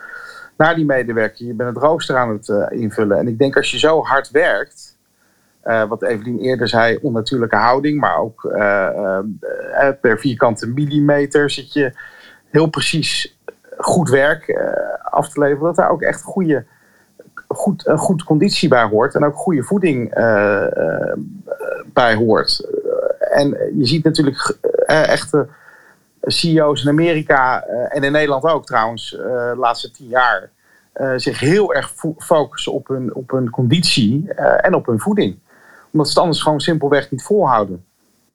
naar 0.57 0.75
die 0.75 0.85
medewerker. 0.85 1.45
Je 1.45 1.53
bent 1.53 1.75
het 1.75 1.83
rooster 1.83 2.17
aan 2.17 2.29
het 2.29 2.47
uh, 2.47 2.65
invullen. 2.69 3.17
En 3.17 3.27
ik 3.27 3.37
denk 3.37 3.55
als 3.55 3.71
je 3.71 3.79
zo 3.79 4.01
hard 4.01 4.31
werkt, 4.31 4.97
uh, 5.65 5.83
wat 5.83 6.03
Evelien 6.03 6.39
eerder 6.39 6.67
zei, 6.67 6.99
onnatuurlijke 7.01 7.55
houding, 7.55 7.99
maar 7.99 8.17
ook 8.17 8.41
per 10.01 10.19
vierkante 10.19 10.67
millimeter 10.67 11.49
zit 11.49 11.73
je 11.73 11.93
heel 12.49 12.67
precies 12.67 13.37
goed 13.77 14.09
werk 14.09 14.59
af 15.03 15.29
te 15.29 15.39
leveren. 15.39 15.63
Dat 15.63 15.75
daar 15.75 15.89
ook 15.89 16.01
echt 16.01 16.21
goede, 16.21 16.65
goed, 17.55 17.87
een 17.87 17.97
goed 17.97 18.23
conditie 18.23 18.69
bij 18.69 18.83
hoort 18.83 19.15
en 19.15 19.25
ook 19.25 19.35
goede 19.35 19.63
voeding 19.63 20.13
bij 21.85 22.15
hoort. 22.15 22.67
En 23.19 23.49
je 23.77 23.85
ziet 23.85 24.03
natuurlijk 24.03 24.57
echte 24.85 25.47
CEO's 26.21 26.83
in 26.83 26.89
Amerika 26.89 27.63
en 27.63 28.03
in 28.03 28.11
Nederland 28.11 28.43
ook 28.43 28.65
trouwens, 28.65 29.09
de 29.09 29.55
laatste 29.57 29.91
tien 29.91 30.07
jaar, 30.07 30.49
zich 31.15 31.39
heel 31.39 31.73
erg 31.73 31.93
focussen 32.17 32.73
op 32.73 32.87
hun, 32.87 33.15
op 33.15 33.29
hun 33.31 33.49
conditie 33.49 34.33
en 34.37 34.73
op 34.73 34.85
hun 34.85 34.99
voeding. 34.99 35.39
Omdat 35.91 36.07
ze 36.07 36.13
het 36.13 36.21
anders 36.21 36.41
gewoon 36.41 36.59
simpelweg 36.59 37.11
niet 37.11 37.23
volhouden. 37.23 37.85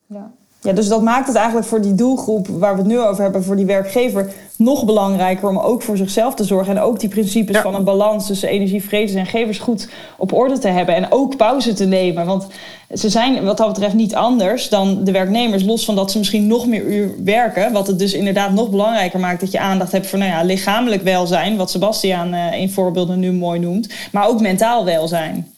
Ja. 0.07 0.31
Ja, 0.61 0.73
dus 0.73 0.89
dat 0.89 1.03
maakt 1.03 1.27
het 1.27 1.37
eigenlijk 1.37 1.67
voor 1.67 1.81
die 1.81 1.95
doelgroep 1.95 2.49
waar 2.49 2.73
we 2.73 2.79
het 2.79 2.89
nu 2.89 3.01
over 3.01 3.23
hebben, 3.23 3.45
voor 3.45 3.57
die 3.57 3.67
werkgever, 3.67 4.33
nog 4.57 4.85
belangrijker 4.85 5.49
om 5.49 5.59
ook 5.59 5.83
voor 5.83 5.97
zichzelf 5.97 6.35
te 6.35 6.45
zorgen. 6.45 6.77
En 6.77 6.83
ook 6.83 7.01
die 7.01 7.09
principes 7.09 7.59
van 7.59 7.75
een 7.75 7.85
balans 7.85 8.27
tussen 8.27 8.49
energievredes 8.49 9.15
en 9.15 9.27
gevers 9.27 9.59
goed 9.59 9.89
op 10.17 10.33
orde 10.33 10.59
te 10.59 10.69
hebben. 10.69 10.95
En 10.95 11.13
ook 11.13 11.37
pauze 11.37 11.73
te 11.73 11.85
nemen. 11.85 12.27
Want 12.27 12.47
ze 12.95 13.09
zijn 13.09 13.45
wat 13.45 13.57
dat 13.57 13.69
betreft 13.69 13.95
niet 13.95 14.15
anders 14.15 14.69
dan 14.69 15.05
de 15.05 15.13
werknemers. 15.13 15.65
Los 15.65 15.85
van 15.85 15.97
dat 15.97 16.11
ze 16.11 16.19
misschien 16.19 16.47
nog 16.47 16.67
meer 16.67 16.85
uur 16.85 17.15
werken. 17.25 17.73
Wat 17.73 17.87
het 17.87 17.99
dus 17.99 18.13
inderdaad 18.13 18.53
nog 18.53 18.71
belangrijker 18.71 19.21
maakt 19.21 19.41
dat 19.41 19.53
je 19.53 19.61
aandacht 19.61 19.93
hebt 19.93 20.07
voor 20.07 20.19
nou 20.19 20.31
ja, 20.31 20.43
lichamelijk 20.43 21.03
welzijn. 21.03 21.57
Wat 21.57 21.71
Sebastiaan 21.71 22.35
uh, 22.35 22.61
in 22.61 22.71
voorbeelden 22.71 23.19
nu 23.19 23.33
mooi 23.33 23.61
noemt. 23.61 23.95
Maar 24.13 24.29
ook 24.29 24.41
mentaal 24.41 24.85
welzijn. 24.85 25.53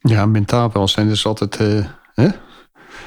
Ja, 0.00 0.26
mentaal 0.26 0.70
welzijn 0.72 1.08
is 1.08 1.26
altijd 1.26 1.58
uh, 1.60 1.84
hè? 2.14 2.28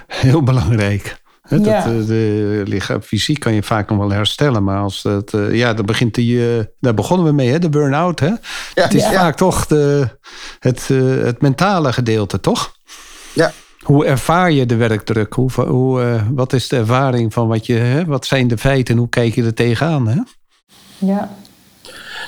heel 0.28 0.44
belangrijk. 0.44 1.19
Dat, 1.50 1.66
ja. 1.66 1.86
Eh, 1.86 2.06
de, 2.06 2.64
lichaam, 2.66 3.02
fysiek 3.02 3.40
kan 3.40 3.54
je 3.54 3.64
vaak 3.64 3.90
nog 3.90 4.00
wel 4.00 4.12
herstellen, 4.12 4.64
maar 4.64 4.80
als 4.80 5.02
dat, 5.02 5.34
ja, 5.52 5.74
dan 5.74 5.86
begint 5.86 6.16
die, 6.16 6.68
daar 6.80 6.94
begonnen 6.94 7.26
we 7.26 7.32
mee, 7.32 7.50
hè, 7.50 7.60
de 7.60 7.70
burn-out. 7.70 8.20
Hè? 8.20 8.28
Ja, 8.28 8.38
het 8.74 8.94
is 8.94 9.06
vaak 9.06 9.38
toch 9.38 9.68
de, 9.68 10.08
het, 10.60 10.88
het 11.24 11.42
mentale 11.42 11.94
gedeelte, 11.94 12.40
toch? 12.40 12.76
Ja. 13.34 13.52
Hoe 13.80 14.06
ervaar 14.06 14.52
je 14.52 14.66
de 14.66 14.76
werkdruk? 14.76 15.34
Hoe, 15.34 15.52
hoe, 15.52 16.22
wat 16.32 16.54
is 16.54 16.68
de 16.68 16.78
ervaring 16.78 17.34
van 17.34 17.48
wat 17.48 17.66
je, 17.66 17.74
hè? 17.74 18.06
wat 18.06 18.26
zijn 18.26 18.48
de 18.48 18.58
feiten 18.58 18.94
en 18.94 19.00
hoe 19.00 19.10
kijk 19.10 19.36
je 19.36 19.44
er 19.44 19.54
tegenaan? 19.54 20.08
Hè? 20.08 20.22
Ja. 20.98 21.30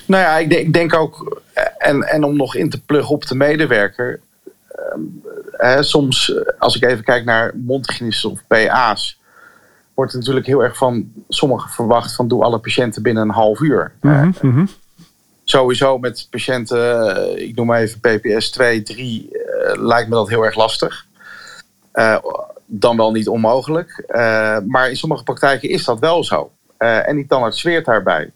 Nou 0.05 0.23
ja, 0.23 0.37
ik 0.37 0.49
denk, 0.49 0.65
ik 0.65 0.73
denk 0.73 0.93
ook, 0.95 1.41
en, 1.77 2.03
en 2.03 2.23
om 2.23 2.35
nog 2.35 2.55
in 2.55 2.69
te 2.69 2.81
pluggen 2.81 3.15
op 3.15 3.27
de 3.27 3.35
medewerker, 3.35 4.19
hè, 5.51 5.83
soms, 5.83 6.33
als 6.59 6.75
ik 6.75 6.83
even 6.83 7.03
kijk 7.03 7.25
naar 7.25 7.51
mondhygiënisten 7.55 8.31
of 8.31 8.43
PA's, 8.47 9.19
wordt 9.93 10.11
er 10.11 10.19
natuurlijk 10.19 10.45
heel 10.45 10.63
erg 10.63 10.77
van 10.77 11.11
sommigen 11.27 11.69
verwacht 11.69 12.15
van 12.15 12.27
doe 12.27 12.43
alle 12.43 12.59
patiënten 12.59 13.01
binnen 13.01 13.23
een 13.23 13.33
half 13.33 13.59
uur. 13.59 13.91
Mm 14.01 14.33
-hmm. 14.39 14.67
Sowieso 15.43 15.97
met 15.97 16.27
patiënten, 16.29 17.47
ik 17.47 17.55
noem 17.55 17.65
maar 17.65 17.81
even 17.81 17.99
PPS 17.99 18.49
2, 18.49 18.83
3, 18.83 19.29
uh, 19.31 19.83
lijkt 19.83 20.09
me 20.09 20.15
dat 20.15 20.29
heel 20.29 20.45
erg 20.45 20.55
lastig. 20.55 21.05
Uh, 21.93 22.17
dan 22.65 22.97
wel 22.97 23.11
niet 23.11 23.27
onmogelijk. 23.27 24.03
Uh, 24.07 24.57
maar 24.67 24.89
in 24.89 24.97
sommige 24.97 25.23
praktijken 25.23 25.69
is 25.69 25.83
dat 25.83 25.99
wel 25.99 26.23
zo. 26.23 26.51
en 26.77 27.15
die 27.15 27.27
tandarts 27.27 27.59
zweert 27.59 27.85
daarbij. 27.85 28.31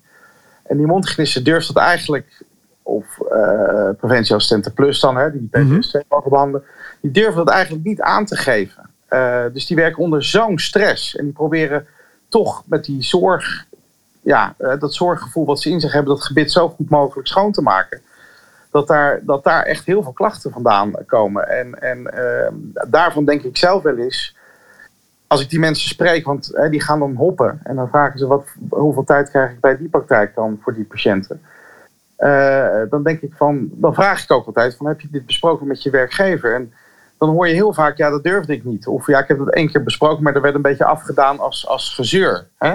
En 0.63 0.77
die 0.77 0.85
mondhygiënisten 0.85 1.43
durft 1.43 1.73
dat 1.73 1.83
eigenlijk 1.83 2.43
of 2.85 3.05
uh, 3.31 3.89
preventieassistenten 3.99 4.73
plus 4.73 4.99
dan, 4.99 5.17
hè, 5.17 5.31
die 5.31 5.47
PTSD 5.47 5.93
mm 5.93 6.01
mogen 6.09 6.29
behandelen, 6.29 6.63
die 7.01 7.11
durven 7.11 7.35
dat 7.35 7.49
eigenlijk 7.49 7.85
niet 7.85 8.01
aan 8.01 8.25
te 8.25 8.35
geven. 8.35 8.89
Uh, 9.09 9.43
dus 9.53 9.65
die 9.65 9.75
werken 9.75 10.03
onder 10.03 10.23
zo'n 10.23 10.59
stress 10.59 11.15
en 11.15 11.23
die 11.23 11.33
proberen 11.33 11.87
toch 12.27 12.63
met 12.65 12.85
die 12.85 13.03
zorg, 13.03 13.65
ja, 14.21 14.55
uh, 14.59 14.79
dat 14.79 14.93
zorggevoel 14.93 15.45
wat 15.45 15.61
ze 15.61 15.69
in 15.69 15.79
zich 15.79 15.91
hebben, 15.93 16.15
dat 16.15 16.23
gebit 16.23 16.51
zo 16.51 16.69
goed 16.69 16.89
mogelijk 16.89 17.27
schoon 17.27 17.51
te 17.51 17.61
maken. 17.61 18.01
Dat 18.71 18.87
daar, 18.87 19.19
dat 19.23 19.43
daar 19.43 19.63
echt 19.63 19.85
heel 19.85 20.03
veel 20.03 20.13
klachten 20.13 20.51
vandaan 20.51 20.91
komen. 21.05 21.47
En, 21.49 21.81
en 21.81 22.09
daarvan 22.87 23.25
denk 23.25 23.41
ik 23.41 23.57
zelf 23.57 23.83
wel 23.83 23.97
eens, 23.97 24.35
als 25.27 25.41
ik 25.41 25.49
die 25.49 25.59
mensen 25.59 25.89
spreek, 25.89 26.25
want 26.25 26.51
die 26.69 26.81
gaan 26.81 26.99
dan 26.99 27.15
hoppen 27.15 27.59
en 27.63 27.75
dan 27.75 27.89
vragen 27.89 28.19
ze 28.19 28.27
wat, 28.27 28.47
hoeveel 28.69 29.03
tijd 29.03 29.29
krijg 29.29 29.51
ik 29.51 29.59
bij 29.59 29.77
die 29.77 29.89
praktijk 29.89 30.35
dan 30.35 30.59
voor 30.61 30.73
die 30.73 30.85
patiënten. 30.85 31.41
Uh, 32.19 32.81
dan 32.89 33.03
denk 33.03 33.21
ik 33.21 33.33
van, 33.35 33.69
dan 33.71 33.93
vraag 33.93 34.23
ik 34.23 34.31
ook 34.31 34.45
altijd 34.45 34.75
van 34.75 34.87
heb 34.87 35.01
je 35.01 35.07
dit 35.11 35.25
besproken 35.25 35.67
met 35.67 35.83
je 35.83 35.89
werkgever? 35.89 36.55
En 36.55 36.73
dan 37.17 37.29
hoor 37.29 37.47
je 37.47 37.53
heel 37.53 37.73
vaak, 37.73 37.97
ja, 37.97 38.09
dat 38.09 38.23
durfde 38.23 38.53
ik 38.53 38.63
niet. 38.63 38.87
Of 38.87 39.07
ja, 39.07 39.19
ik 39.19 39.27
heb 39.27 39.39
het 39.39 39.53
één 39.53 39.71
keer 39.71 39.83
besproken, 39.83 40.23
maar 40.23 40.35
er 40.35 40.41
werd 40.41 40.55
een 40.55 40.61
beetje 40.61 40.85
afgedaan 40.85 41.39
als, 41.39 41.67
als 41.67 41.93
gezeur. 41.93 42.47
Hè? 42.57 42.73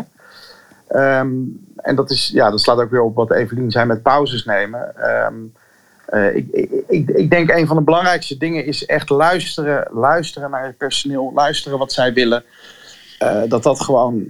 Um, 1.19 1.67
en 1.77 1.95
dat, 1.97 2.11
is, 2.11 2.31
ja, 2.33 2.51
dat 2.51 2.61
slaat 2.61 2.79
ook 2.79 2.91
weer 2.91 3.03
op 3.03 3.15
wat 3.15 3.33
Evelien 3.33 3.71
zei 3.71 3.87
met 3.87 4.03
pauzes 4.03 4.45
nemen. 4.45 4.95
Um, 5.27 5.53
uh, 6.11 6.37
ik, 6.37 6.49
ik, 6.89 7.09
ik, 7.09 7.31
denk 7.31 7.51
een 7.51 7.67
van 7.67 7.77
de 7.77 7.83
belangrijkste 7.83 8.37
dingen 8.37 8.65
is 8.65 8.87
echt 8.87 9.09
luisteren, 9.09 9.89
luisteren 9.93 10.51
naar 10.51 10.65
het 10.65 10.77
personeel, 10.77 11.33
luisteren 11.35 11.79
wat 11.79 11.93
zij 11.93 12.13
willen. 12.13 12.45
Uh, 13.23 13.43
dat 13.49 13.63
dat 13.63 13.81
gewoon 13.81 14.27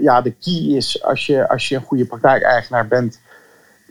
ja, 0.00 0.20
de 0.20 0.34
key 0.40 0.76
is 0.76 1.02
als 1.02 1.26
je, 1.26 1.48
als 1.48 1.68
je 1.68 1.74
een 1.74 1.82
goede 1.82 2.06
praktijkeigenaar 2.06 2.88
bent 2.88 3.14
eh, 3.14 3.25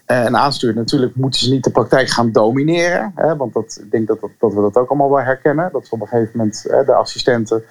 en 0.06 0.38
aanstuurt. 0.38 0.76
Natuurlijk 0.76 1.16
moeten 1.16 1.40
ze 1.40 1.52
niet 1.52 1.64
de 1.64 1.72
praktijk 1.72 2.10
gaan 2.10 2.32
domineren. 2.32 3.12
Hè, 3.16 3.36
want 3.36 3.54
dat, 3.54 3.78
ik 3.84 3.92
denk 3.92 4.08
dat, 4.08 4.20
dat, 4.22 4.30
dat, 4.40 4.54
we 4.54 4.62
dat 4.62 4.78
ook 4.78 4.90
allemaal 4.90 5.10
wel 5.10 5.24
herkennen. 5.24 5.70
Dat 5.72 5.88
op 5.90 6.02
een 6.02 6.08
gegeven 6.08 6.38
moment 6.38 6.66
hè, 6.68 6.84
de 6.84 6.94
assistenten 6.94 7.64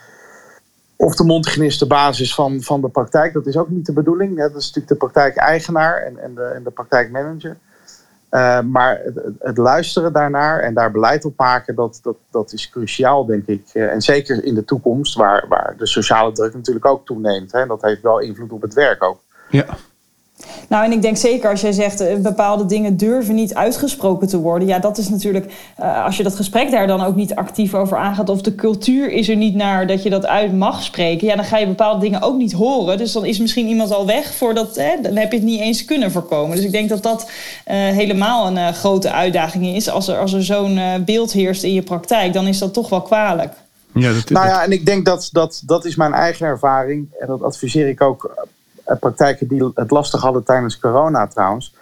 of 0.96 1.14
de 1.14 1.24
mondhygiënist 1.24 1.78
de 1.78 1.86
basis 1.86 2.34
van, 2.34 2.62
van 2.62 2.80
de 2.80 2.88
praktijk. 2.88 3.32
Dat 3.32 3.46
is 3.46 3.56
ook 3.56 3.68
niet 3.68 3.86
de 3.86 3.92
bedoeling. 3.92 4.38
Dat 4.38 4.50
is 4.50 4.66
natuurlijk 4.66 4.88
de 4.88 4.94
praktijkeigenaar 4.94 6.02
en, 6.02 6.18
en, 6.18 6.34
de, 6.34 6.42
en 6.42 6.62
de 6.62 6.70
praktijkmanager. 6.70 7.56
Uh, 8.30 8.60
maar 8.60 9.00
het, 9.04 9.20
het, 9.38 9.56
luisteren 9.56 10.12
daarnaar 10.12 10.60
en 10.60 10.74
daar 10.74 10.90
beleid 10.90 11.24
op 11.24 11.36
maken, 11.36 11.74
dat, 11.74 12.00
dat, 12.02 12.16
dat 12.30 12.52
is 12.52 12.70
cruciaal, 12.70 13.26
denk 13.26 13.46
ik. 13.46 13.70
Uh, 13.74 13.92
en 13.92 14.02
zeker 14.02 14.44
in 14.44 14.54
de 14.54 14.64
toekomst, 14.64 15.14
waar, 15.14 15.44
waar 15.48 15.74
de 15.78 15.86
sociale 15.86 16.32
druk 16.32 16.54
natuurlijk 16.54 16.86
ook 16.86 17.06
toeneemt. 17.06 17.52
Hè. 17.52 17.66
Dat 17.66 17.82
heeft 17.82 18.02
wel 18.02 18.18
invloed 18.18 18.52
op 18.52 18.62
het 18.62 18.74
werk 18.74 19.02
ook. 19.02 19.20
Ja. 19.48 19.66
Nou, 20.68 20.84
en 20.84 20.92
ik 20.92 21.02
denk 21.02 21.16
zeker 21.16 21.50
als 21.50 21.60
jij 21.60 21.72
zegt 21.72 22.00
uh, 22.00 22.16
bepaalde 22.16 22.66
dingen 22.66 22.96
durven 22.96 23.34
niet 23.34 23.54
uitgesproken 23.54 24.28
te 24.28 24.38
worden. 24.38 24.68
Ja, 24.68 24.78
dat 24.78 24.98
is 24.98 25.08
natuurlijk, 25.08 25.52
uh, 25.80 26.04
als 26.04 26.16
je 26.16 26.22
dat 26.22 26.34
gesprek 26.34 26.70
daar 26.70 26.86
dan 26.86 27.04
ook 27.04 27.14
niet 27.14 27.34
actief 27.34 27.74
over 27.74 27.96
aangaat. 27.96 28.28
of 28.28 28.42
de 28.42 28.54
cultuur 28.54 29.10
is 29.10 29.28
er 29.28 29.36
niet 29.36 29.54
naar 29.54 29.86
dat 29.86 30.02
je 30.02 30.10
dat 30.10 30.26
uit 30.26 30.52
mag 30.52 30.82
spreken. 30.82 31.26
Ja, 31.26 31.36
dan 31.36 31.44
ga 31.44 31.58
je 31.58 31.66
bepaalde 31.66 32.00
dingen 32.00 32.22
ook 32.22 32.36
niet 32.36 32.52
horen. 32.52 32.98
Dus 32.98 33.12
dan 33.12 33.24
is 33.24 33.38
misschien 33.38 33.66
iemand 33.66 33.92
al 33.92 34.06
weg 34.06 34.34
voordat. 34.34 34.76
Hè, 34.76 35.00
dan 35.02 35.16
heb 35.16 35.30
je 35.30 35.38
het 35.38 35.46
niet 35.46 35.60
eens 35.60 35.84
kunnen 35.84 36.12
voorkomen. 36.12 36.56
Dus 36.56 36.64
ik 36.64 36.72
denk 36.72 36.88
dat 36.88 37.02
dat 37.02 37.22
uh, 37.22 37.74
helemaal 37.74 38.46
een 38.46 38.74
grote 38.74 39.12
uitdaging 39.12 39.66
is. 39.66 39.88
Als 39.88 40.08
er, 40.08 40.18
als 40.18 40.32
er 40.32 40.44
zo'n 40.44 40.80
beeld 41.04 41.32
heerst 41.32 41.62
in 41.62 41.72
je 41.72 41.82
praktijk, 41.82 42.32
dan 42.32 42.46
is 42.46 42.58
dat 42.58 42.72
toch 42.72 42.88
wel 42.88 43.02
kwalijk. 43.02 43.52
Ja, 43.94 44.12
dat, 44.12 44.30
nou 44.30 44.46
ja, 44.46 44.64
en 44.64 44.72
ik 44.72 44.86
denk 44.86 45.04
dat, 45.04 45.28
dat 45.32 45.62
dat 45.66 45.84
is 45.84 45.96
mijn 45.96 46.12
eigen 46.12 46.46
ervaring. 46.46 47.06
En 47.18 47.26
dat 47.26 47.42
adviseer 47.42 47.88
ik 47.88 48.02
ook 48.02 48.24
eh, 48.24 48.42
praktijken 49.00 49.48
die 49.48 49.70
het 49.74 49.90
lastig 49.90 50.20
hadden 50.20 50.44
tijdens 50.44 50.78
corona 50.78 51.26
trouwens. 51.26 51.74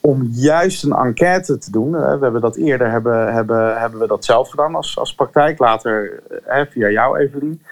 Om 0.00 0.28
juist 0.32 0.84
een 0.84 0.92
enquête 0.92 1.58
te 1.58 1.70
doen. 1.70 1.90
We 1.90 2.18
hebben 2.20 2.40
dat 2.40 2.56
eerder 2.56 2.90
hebben, 2.90 3.32
hebben, 3.32 3.80
hebben 3.80 4.00
we 4.00 4.06
dat 4.06 4.24
zelf 4.24 4.48
gedaan 4.48 4.74
als, 4.74 4.98
als 4.98 5.14
praktijk. 5.14 5.58
Later 5.58 6.22
hè, 6.44 6.66
via 6.66 6.90
jou, 6.90 7.18
Evelien. 7.18 7.62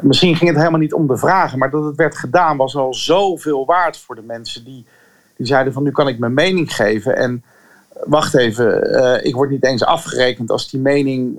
Misschien 0.00 0.36
ging 0.36 0.50
het 0.50 0.58
helemaal 0.58 0.80
niet 0.80 0.94
om 0.94 1.06
de 1.06 1.16
vragen, 1.16 1.58
maar 1.58 1.70
dat 1.70 1.84
het 1.84 1.96
werd 1.96 2.16
gedaan 2.16 2.56
was 2.56 2.76
al 2.76 2.94
zoveel 2.94 3.66
waard 3.66 3.98
voor 3.98 4.14
de 4.14 4.22
mensen 4.22 4.64
die, 4.64 4.86
die 5.36 5.46
zeiden 5.46 5.72
van 5.72 5.82
nu 5.82 5.90
kan 5.90 6.08
ik 6.08 6.18
mijn 6.18 6.34
mening 6.34 6.74
geven. 6.74 7.16
En 7.16 7.44
wacht 8.04 8.34
even, 8.34 9.24
ik 9.24 9.34
word 9.34 9.50
niet 9.50 9.64
eens 9.64 9.84
afgerekend 9.84 10.50
als 10.50 10.70
die 10.70 10.80
mening 10.80 11.38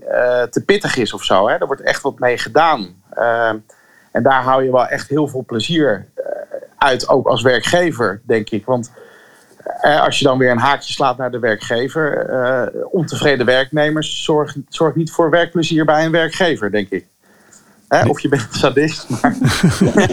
te 0.50 0.64
pittig 0.66 0.98
is 0.98 1.14
of 1.14 1.24
zo. 1.24 1.48
Hè. 1.48 1.56
Er 1.56 1.68
wordt 1.68 1.82
echt 1.82 2.02
wat 2.02 2.20
mee 2.20 2.38
gedaan. 2.38 2.88
Uh, 3.18 3.54
en 4.16 4.24
daar 4.24 4.44
hou 4.44 4.64
je 4.64 4.72
wel 4.72 4.88
echt 4.88 5.10
heel 5.10 5.28
veel 5.28 5.44
plezier 5.46 6.08
uit, 6.78 7.10
ook 7.10 7.28
als 7.28 7.42
werkgever, 7.42 8.22
denk 8.26 8.50
ik. 8.50 8.66
Want 8.66 8.92
eh, 9.82 10.02
als 10.02 10.20
je 10.20 10.26
dan 10.26 10.38
weer 10.38 10.52
een 10.52 10.58
haakje 10.58 10.94
slaat 10.94 11.18
naar 11.18 11.32
de 11.32 11.40
werkgever, 11.40 12.30
uh, 12.30 12.84
ontevreden 12.92 13.46
werknemers 13.46 14.24
zorgt 14.24 14.58
zorg 14.70 14.96
niet 14.96 15.12
voor 15.12 15.30
werkplezier 15.30 15.86
bij 15.86 16.06
een 16.06 16.12
werkgever, 16.12 16.72
denk 16.72 16.90
ik. 16.90 17.06
Hè? 17.88 18.08
Of 18.08 18.20
je 18.20 18.30
bent 18.30 18.42
een 18.42 18.60
sadist, 18.60 19.10
maar... 19.10 19.38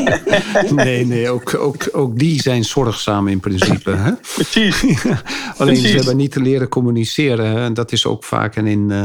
nee, 0.84 1.06
nee, 1.06 1.30
ook, 1.30 1.54
ook, 1.54 1.88
ook 1.92 2.18
die 2.18 2.40
zijn 2.40 2.64
zorgzaam 2.64 3.28
in 3.28 3.40
principe. 3.40 3.90
Hè? 3.90 4.12
Precies. 4.34 4.84
Alleen 5.58 5.76
ze 5.76 5.96
hebben 5.96 6.16
niet 6.16 6.32
te 6.32 6.40
leren 6.40 6.68
communiceren. 6.68 7.56
En 7.56 7.74
dat 7.74 7.92
is 7.92 8.06
ook 8.06 8.24
vaak 8.24 8.56
een 8.56 8.66
in... 8.66 8.88
Uh, 8.90 9.04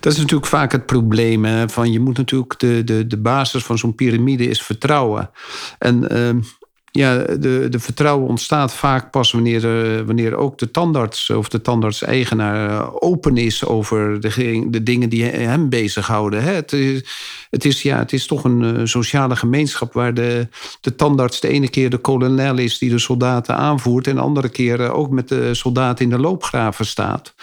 dat 0.00 0.12
is 0.12 0.18
natuurlijk 0.18 0.46
vaak 0.46 0.72
het 0.72 0.86
probleem. 0.86 1.44
Hè? 1.44 1.68
Van 1.68 1.92
je 1.92 2.00
moet 2.00 2.16
natuurlijk 2.16 2.58
de, 2.58 2.84
de, 2.84 3.06
de 3.06 3.18
basis 3.18 3.64
van 3.64 3.78
zo'n 3.78 3.94
piramide 3.94 4.48
is 4.48 4.62
vertrouwen. 4.62 5.30
En 5.78 6.04
uh, 6.12 6.42
ja, 6.90 7.16
de, 7.16 7.66
de 7.70 7.78
vertrouwen 7.78 8.28
ontstaat 8.28 8.74
vaak 8.74 9.10
pas 9.10 9.32
wanneer, 9.32 9.64
uh, 9.64 10.00
wanneer 10.06 10.36
ook 10.36 10.58
de 10.58 10.70
tandarts 10.70 11.30
of 11.30 11.48
de 11.48 11.60
tandarts-eigenaar 11.60 12.70
uh, 12.70 12.88
open 12.98 13.36
is 13.36 13.64
over 13.64 14.20
de, 14.20 14.66
de 14.70 14.82
dingen 14.82 15.08
die 15.08 15.24
hem 15.24 15.68
bezighouden. 15.68 16.42
Het, 16.42 16.72
is, 16.72 17.04
het, 17.50 17.64
is, 17.64 17.82
ja, 17.82 17.98
het 17.98 18.12
is 18.12 18.26
toch 18.26 18.44
een 18.44 18.62
uh, 18.62 18.80
sociale 18.84 19.36
gemeenschap 19.36 19.92
waar 19.92 20.14
de, 20.14 20.48
de 20.80 20.94
tandarts 20.94 21.40
de 21.40 21.48
ene 21.48 21.68
keer 21.68 21.90
de 21.90 21.98
kolonel 21.98 22.58
is 22.58 22.78
die 22.78 22.90
de 22.90 22.98
soldaten 22.98 23.56
aanvoert 23.56 24.06
en 24.06 24.14
de 24.14 24.20
andere 24.20 24.48
keer 24.48 24.92
ook 24.92 25.10
met 25.10 25.28
de 25.28 25.54
soldaten 25.54 26.04
in 26.04 26.10
de 26.10 26.18
loopgraven 26.18 26.86
staat. 26.86 27.34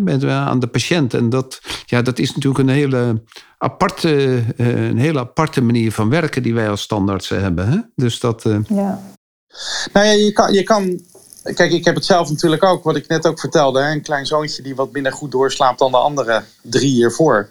Met, 0.00 0.24
aan 0.24 0.58
de 0.58 0.66
patiënt. 0.66 1.14
En 1.14 1.28
dat, 1.28 1.60
ja, 1.86 2.02
dat 2.02 2.18
is 2.18 2.34
natuurlijk 2.34 2.68
een 2.68 2.74
hele 2.74 3.22
aparte, 3.64 4.42
uh, 4.56 4.88
een 4.88 4.98
hele 4.98 5.18
aparte 5.18 5.62
manier 5.62 5.92
van 5.92 6.08
werken 6.08 6.42
die 6.42 6.54
wij 6.54 6.68
als 6.68 6.80
standaards 6.80 7.28
hebben. 7.28 7.68
Hè? 7.68 7.78
Dus 7.94 8.20
dat. 8.20 8.44
Uh... 8.44 8.58
Ja. 8.68 9.00
Nou 9.92 10.06
ja, 10.06 10.12
je 10.12 10.32
kan, 10.32 10.52
je 10.52 10.62
kan. 10.62 11.00
Kijk, 11.54 11.72
ik 11.72 11.84
heb 11.84 11.94
het 11.94 12.04
zelf 12.04 12.30
natuurlijk 12.30 12.62
ook, 12.62 12.84
wat 12.84 12.96
ik 12.96 13.08
net 13.08 13.26
ook 13.26 13.40
vertelde. 13.40 13.80
Hè? 13.80 13.90
Een 13.90 14.02
klein 14.02 14.26
zoontje 14.26 14.62
die 14.62 14.74
wat 14.74 14.92
minder 14.92 15.12
goed 15.12 15.32
doorslaapt 15.32 15.78
dan 15.78 15.90
de 15.90 15.96
andere 15.96 16.42
drie 16.62 16.92
hiervoor. 16.92 17.48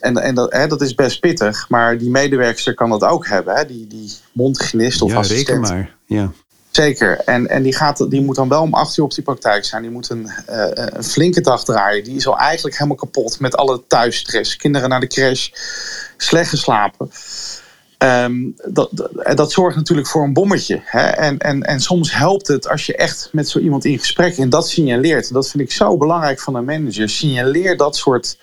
En, 0.00 0.16
en 0.16 0.34
dat, 0.34 0.52
hè, 0.52 0.66
dat 0.66 0.80
is 0.80 0.94
best 0.94 1.20
pittig, 1.20 1.68
maar 1.68 1.98
die 1.98 2.10
medewerker 2.10 2.74
kan 2.74 2.90
dat 2.90 3.02
ook 3.02 3.26
hebben. 3.26 3.54
Hè? 3.54 3.66
Die, 3.66 3.86
die 3.86 4.12
mondhygiënist 4.32 5.02
of 5.02 5.10
ja, 5.10 5.16
assistent. 5.16 5.48
reken 5.48 5.76
maar. 5.76 5.96
Ja. 6.06 6.32
Zeker. 6.78 7.20
En, 7.24 7.48
en 7.48 7.62
die, 7.62 7.74
gaat, 7.74 8.10
die 8.10 8.22
moet 8.22 8.36
dan 8.36 8.48
wel 8.48 8.62
om 8.62 8.74
acht 8.74 8.96
uur 8.96 9.04
op 9.04 9.14
die 9.14 9.24
praktijk 9.24 9.64
zijn. 9.64 9.82
Die 9.82 9.90
moet 9.90 10.10
een, 10.10 10.30
uh, 10.50 10.70
een 10.74 11.04
flinke 11.04 11.40
dag 11.40 11.64
draaien. 11.64 12.04
Die 12.04 12.16
is 12.16 12.26
al 12.26 12.38
eigenlijk 12.38 12.76
helemaal 12.76 12.96
kapot 12.96 13.40
met 13.40 13.56
alle 13.56 13.82
thuisstress. 13.86 14.56
Kinderen 14.56 14.88
naar 14.88 15.00
de 15.00 15.06
crash, 15.06 15.48
slecht 16.16 16.48
geslapen. 16.48 17.10
Um, 17.98 18.54
dat, 18.64 19.08
dat, 19.34 19.52
zorgt 19.52 19.76
natuurlijk 19.76 20.08
voor 20.08 20.22
een 20.22 20.32
bommetje. 20.32 20.80
Hè? 20.84 21.06
En, 21.06 21.38
en, 21.38 21.62
en 21.62 21.80
soms 21.80 22.14
helpt 22.14 22.46
het 22.46 22.68
als 22.68 22.86
je 22.86 22.96
echt 22.96 23.28
met 23.32 23.48
zo 23.48 23.58
iemand 23.58 23.84
in 23.84 23.98
gesprek 23.98 24.36
en 24.36 24.48
dat 24.48 24.68
signaleert. 24.68 25.32
Dat 25.32 25.50
vind 25.50 25.62
ik 25.62 25.72
zo 25.72 25.96
belangrijk 25.96 26.40
van 26.40 26.54
een 26.54 26.64
manager. 26.64 27.08
Signaleer 27.08 27.76
dat 27.76 27.96
soort, 27.96 28.38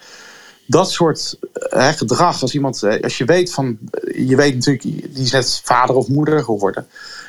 dat 0.66 0.92
soort 0.92 1.38
hè, 1.54 1.94
gedrag. 1.94 2.42
Als 2.42 2.54
iemand, 2.54 2.84
als 3.02 3.18
je 3.18 3.26
weet 3.26 3.52
van, 3.52 3.78
je 4.16 4.36
weet 4.36 4.54
natuurlijk, 4.56 4.84
die 4.84 5.24
is 5.24 5.32
net 5.32 5.62
vader 5.64 5.96
of 5.96 6.08
moeder 6.08 6.44
geworden. 6.44 6.88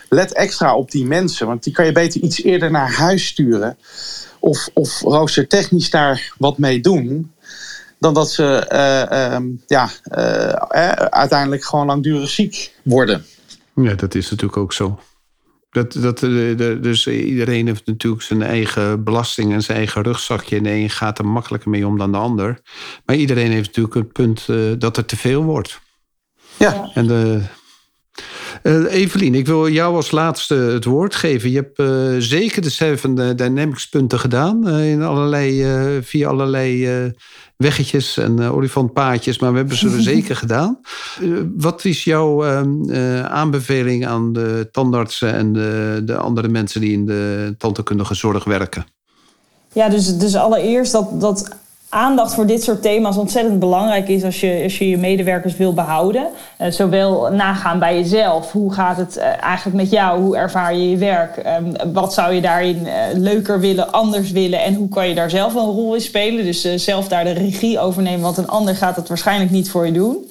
Let 0.08 0.32
extra 0.32 0.76
op 0.76 0.90
die 0.90 1.06
mensen, 1.06 1.46
want 1.46 1.62
die 1.62 1.72
kan 1.72 1.84
je 1.84 1.92
beter 1.92 2.20
iets 2.20 2.42
eerder 2.42 2.70
naar 2.70 2.92
huis 2.92 3.26
sturen. 3.26 3.78
Of, 4.38 4.68
of 4.72 5.00
roostertechnisch 5.00 5.90
daar 5.90 6.32
wat 6.38 6.58
mee 6.58 6.80
doen 6.80 7.32
dan 7.98 8.14
dat 8.14 8.30
ze 8.30 8.66
uh, 8.72 9.40
uh, 9.40 9.58
ja, 9.66 9.90
uh, 10.16 10.90
uiteindelijk 10.92 11.64
gewoon 11.64 11.86
langdurig 11.86 12.30
ziek 12.30 12.74
worden. 12.82 13.24
Ja, 13.74 13.94
dat 13.94 14.14
is 14.14 14.30
natuurlijk 14.30 14.56
ook 14.56 14.72
zo. 14.72 15.00
Dat, 15.70 15.92
dat, 15.92 16.20
dus 16.82 17.06
iedereen 17.06 17.66
heeft 17.66 17.86
natuurlijk 17.86 18.22
zijn 18.22 18.42
eigen 18.42 19.04
belasting 19.04 19.52
en 19.52 19.62
zijn 19.62 19.78
eigen 19.78 20.02
rugzakje. 20.02 20.56
En 20.56 20.62
de 20.62 20.70
een 20.70 20.90
gaat 20.90 21.18
er 21.18 21.26
makkelijker 21.26 21.70
mee 21.70 21.86
om 21.86 21.98
dan 21.98 22.12
de 22.12 22.18
ander. 22.18 22.60
Maar 23.04 23.16
iedereen 23.16 23.50
heeft 23.50 23.66
natuurlijk 23.66 23.94
het 23.94 24.12
punt 24.12 24.46
dat 24.80 24.96
er 24.96 25.04
te 25.04 25.16
veel 25.16 25.42
wordt. 25.42 25.80
Ja. 26.56 26.90
En 26.94 27.06
de, 27.06 27.42
uh, 28.66 28.92
Evelien, 28.92 29.34
ik 29.34 29.46
wil 29.46 29.68
jou 29.68 29.94
als 29.94 30.10
laatste 30.10 30.54
het 30.54 30.84
woord 30.84 31.14
geven. 31.14 31.50
Je 31.50 31.56
hebt 31.56 31.78
uh, 31.78 32.14
zeker 32.18 32.62
de 32.62 32.70
Seven 32.70 33.36
Dynamics 33.36 33.88
punten 33.88 34.18
gedaan. 34.18 34.68
Uh, 34.68 34.90
in 34.90 35.02
allerlei, 35.02 35.64
via 36.02 36.28
allerlei 36.28 36.88
weggetjes 37.56 38.16
en 38.16 38.40
olifantpaadjes. 38.40 39.38
Maar 39.38 39.50
we 39.52 39.58
hebben 39.58 39.76
ze 39.76 40.02
zeker 40.12 40.36
gedaan. 40.36 40.80
wat 41.56 41.84
is 41.84 42.04
jouw 42.04 42.44
ehm, 42.44 42.92
aanbeveling 43.22 44.06
aan 44.06 44.32
de 44.32 44.68
tandartsen 44.72 45.32
en 45.32 45.52
de, 45.52 46.02
de, 46.04 46.16
andere 46.16 46.48
mensen 46.48 46.80
die 46.80 46.92
in 46.92 47.06
de 47.06 47.54
tandheelkundige 47.58 48.14
zorg 48.14 48.44
werken? 48.44 48.86
Ja, 49.72 49.88
dus, 49.88 50.18
dus 50.18 50.36
allereerst 50.36 50.92
dat, 50.92 51.20
dat 51.20 51.56
aandacht 51.96 52.34
voor 52.34 52.46
dit 52.46 52.62
soort 52.62 52.82
thema's 52.82 53.16
ontzettend 53.16 53.58
belangrijk 53.58 54.08
is 54.08 54.24
als 54.24 54.40
je 54.40 54.60
als 54.62 54.78
je, 54.78 54.88
je 54.88 54.98
medewerkers 54.98 55.56
wil 55.56 55.72
behouden. 55.74 56.26
Uh, 56.60 56.70
zowel 56.70 57.30
nagaan 57.32 57.78
bij 57.78 57.94
jezelf. 57.94 58.52
Hoe 58.52 58.72
gaat 58.72 58.96
het 58.96 59.16
uh, 59.16 59.42
eigenlijk 59.42 59.76
met 59.76 59.90
jou? 59.90 60.20
Hoe 60.20 60.36
ervaar 60.36 60.74
je 60.74 60.90
je 60.90 60.96
werk? 60.96 61.36
Um, 61.36 61.92
wat 61.92 62.14
zou 62.14 62.34
je 62.34 62.40
daarin 62.40 62.82
uh, 62.86 62.92
leuker 63.14 63.60
willen, 63.60 63.92
anders 63.92 64.30
willen? 64.30 64.62
En 64.62 64.74
hoe 64.74 64.88
kan 64.88 65.08
je 65.08 65.14
daar 65.14 65.30
zelf 65.30 65.54
een 65.54 65.60
rol 65.60 65.94
in 65.94 66.00
spelen? 66.00 66.44
Dus 66.44 66.74
zelf 66.74 67.08
daar 67.08 67.24
de 67.24 67.30
regie 67.30 67.78
over 67.80 68.02
nemen, 68.02 68.20
want 68.20 68.36
een 68.36 68.48
ander 68.48 68.76
gaat 68.76 68.96
het 68.96 69.08
waarschijnlijk 69.08 69.50
niet 69.50 69.70
voor 69.70 69.86
je 69.86 69.92
doen. 69.92 70.26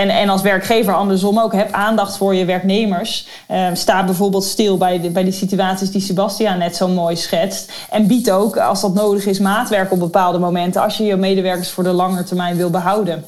En, 0.00 0.08
en 0.08 0.28
als 0.28 0.42
werkgever 0.42 0.94
andersom 0.94 1.38
ook, 1.38 1.52
heb 1.52 1.72
aandacht 1.72 2.16
voor 2.16 2.34
je 2.34 2.44
werknemers. 2.44 3.28
Uh, 3.50 3.70
sta 3.74 4.04
bijvoorbeeld 4.04 4.44
stil 4.44 4.78
bij, 4.78 5.00
de, 5.00 5.10
bij 5.10 5.24
die 5.24 5.32
situaties 5.32 5.90
die 5.90 6.00
Sebastian 6.00 6.58
net 6.58 6.76
zo 6.76 6.88
mooi 6.88 7.16
schetst. 7.16 7.72
En 7.90 8.06
bied 8.06 8.30
ook, 8.30 8.56
als 8.56 8.80
dat 8.80 8.94
nodig 8.94 9.26
is, 9.26 9.38
maatwerk 9.38 9.92
op 9.92 9.98
bepaalde 9.98 10.38
momenten... 10.38 10.82
als 10.82 10.96
je 10.96 11.04
je 11.04 11.16
medewerkers 11.16 11.70
voor 11.70 11.84
de 11.84 11.92
lange 11.92 12.24
termijn 12.24 12.56
wil 12.56 12.70
behouden. 12.70 13.24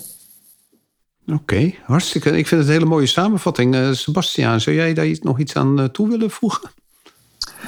Oké, 1.26 1.34
okay, 1.34 1.78
hartstikke. 1.84 2.28
Ik 2.28 2.46
vind 2.46 2.60
het 2.60 2.68
een 2.68 2.76
hele 2.76 2.90
mooie 2.90 3.06
samenvatting. 3.06 3.74
Uh, 3.74 3.92
Sebastian, 3.92 4.60
zou 4.60 4.76
jij 4.76 4.94
daar 4.94 5.16
nog 5.20 5.38
iets 5.38 5.54
aan 5.54 5.80
uh, 5.80 5.86
toe 5.86 6.08
willen 6.08 6.30
voegen? 6.30 6.70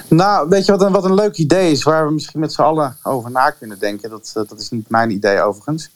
Nou, 0.08 0.48
weet 0.48 0.64
je 0.64 0.72
wat 0.72 0.82
een, 0.82 0.92
wat 0.92 1.04
een 1.04 1.14
leuk 1.14 1.36
idee 1.36 1.70
is... 1.70 1.82
waar 1.82 2.06
we 2.06 2.12
misschien 2.12 2.40
met 2.40 2.52
z'n 2.52 2.62
allen 2.62 2.96
over 3.02 3.30
na 3.30 3.50
kunnen 3.50 3.78
denken? 3.78 4.10
Dat, 4.10 4.30
dat 4.34 4.60
is 4.60 4.70
niet 4.70 4.90
mijn 4.90 5.10
idee 5.10 5.40
overigens... 5.40 5.90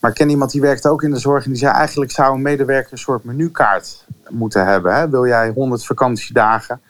Maar 0.00 0.10
ik 0.10 0.16
ken 0.16 0.28
iemand 0.28 0.50
die 0.50 0.60
werkt 0.60 0.86
ook 0.86 1.02
in 1.02 1.10
de 1.10 1.18
zorg 1.18 1.44
en 1.44 1.50
die 1.50 1.58
zei 1.58 1.72
eigenlijk 1.72 2.10
zou 2.10 2.34
een 2.34 2.42
medewerker 2.42 2.92
een 2.92 2.98
soort 2.98 3.24
menukaart 3.24 4.04
moeten 4.28 4.66
hebben. 4.66 4.94
Hè? 4.94 5.08
Wil 5.08 5.26
jij 5.26 5.50
100 5.50 5.86
vakantiedagen? 5.86 6.80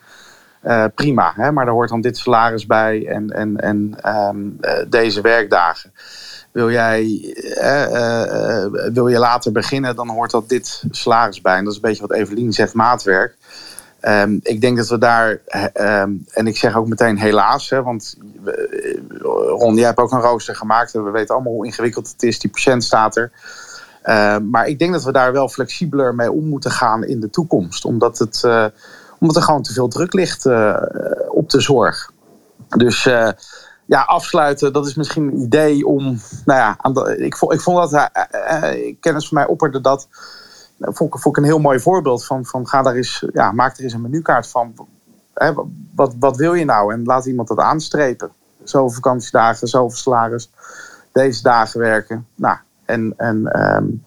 Uh, 0.64 0.84
prima, 0.94 1.32
hè? 1.36 1.52
maar 1.52 1.64
daar 1.64 1.74
hoort 1.74 1.88
dan 1.88 2.00
dit 2.00 2.16
salaris 2.18 2.66
bij 2.66 3.06
en, 3.06 3.30
en, 3.30 3.56
en 3.56 3.98
um, 4.06 4.58
uh, 4.60 4.72
deze 4.88 5.20
werkdagen. 5.20 5.92
Wil 6.52 6.70
jij 6.70 7.02
uh, 7.62 8.64
wil 8.92 9.08
je 9.08 9.18
later 9.18 9.52
beginnen, 9.52 9.96
dan 9.96 10.08
hoort 10.08 10.30
dat 10.30 10.48
dit 10.48 10.82
salaris 10.90 11.40
bij. 11.40 11.56
En 11.56 11.64
dat 11.64 11.72
is 11.72 11.78
een 11.82 11.88
beetje 11.88 12.06
wat 12.06 12.16
Evelien 12.16 12.52
zegt, 12.52 12.74
maatwerk. 12.74 13.36
Um, 14.02 14.40
ik 14.42 14.60
denk 14.60 14.76
dat 14.76 14.88
we 14.88 14.98
daar, 14.98 15.40
um, 15.74 16.26
en 16.30 16.46
ik 16.46 16.56
zeg 16.56 16.76
ook 16.76 16.88
meteen 16.88 17.18
helaas, 17.18 17.70
hè, 17.70 17.82
want 17.82 18.16
Ron, 19.58 19.74
jij 19.74 19.86
hebt 19.86 19.98
ook 19.98 20.12
een 20.12 20.20
rooster 20.20 20.56
gemaakt 20.56 20.94
en 20.94 21.04
we 21.04 21.10
weten 21.10 21.34
allemaal 21.34 21.52
hoe 21.52 21.66
ingewikkeld 21.66 22.08
het 22.08 22.22
is. 22.22 22.38
Die 22.38 22.50
patiënt 22.50 22.84
staat 22.84 23.16
er. 23.16 23.30
Uh, 24.04 24.36
maar 24.38 24.66
ik 24.66 24.78
denk 24.78 24.92
dat 24.92 25.04
we 25.04 25.12
daar 25.12 25.32
wel 25.32 25.48
flexibeler 25.48 26.14
mee 26.14 26.32
om 26.32 26.48
moeten 26.48 26.70
gaan 26.70 27.04
in 27.04 27.20
de 27.20 27.30
toekomst. 27.30 27.84
Omdat, 27.84 28.18
het, 28.18 28.42
uh, 28.44 28.66
omdat 29.18 29.36
er 29.36 29.42
gewoon 29.42 29.62
te 29.62 29.72
veel 29.72 29.88
druk 29.88 30.12
ligt 30.12 30.46
uh, 30.46 30.76
op 31.28 31.50
de 31.50 31.60
zorg. 31.60 32.10
Dus 32.68 33.02
ja, 33.86 34.00
afsluiten, 34.06 34.72
dat 34.72 34.86
is 34.86 34.94
misschien 34.94 35.26
een 35.26 35.40
idee 35.40 35.86
om. 35.86 36.20
Nou 36.44 36.58
ja, 36.58 36.78
ik, 37.16 37.36
vond, 37.36 37.52
ik 37.52 37.60
vond 37.60 37.90
dat 37.90 38.10
kennis 39.00 39.28
van 39.28 39.38
mij 39.38 39.46
opperde 39.46 39.80
dat. 39.80 40.08
Vond, 40.80 41.20
vond 41.20 41.36
ik 41.36 41.42
een 41.42 41.48
heel 41.48 41.58
mooi 41.58 41.80
voorbeeld 41.80 42.26
van, 42.26 42.44
van 42.44 42.68
ga 42.68 42.82
daar 42.82 42.94
eens, 42.94 43.26
ja, 43.32 43.52
maak 43.52 43.76
er 43.76 43.84
eens 43.84 43.92
een 43.92 44.00
menukaart 44.00 44.46
van. 44.46 44.74
Hè, 45.34 45.52
wat, 45.94 46.14
wat 46.18 46.36
wil 46.36 46.54
je 46.54 46.64
nou? 46.64 46.92
En 46.92 47.04
laat 47.04 47.26
iemand 47.26 47.48
dat 47.48 47.58
aanstrepen 47.58 48.30
zoveel 48.68 48.90
vakantiedagen, 48.90 49.68
zoveel 49.68 49.96
salaris, 49.96 50.50
deze 51.12 51.42
dagen 51.42 51.80
werken. 51.80 52.26
Nou, 52.34 52.56
en, 52.84 53.14
en 53.16 53.66
um, 53.76 54.02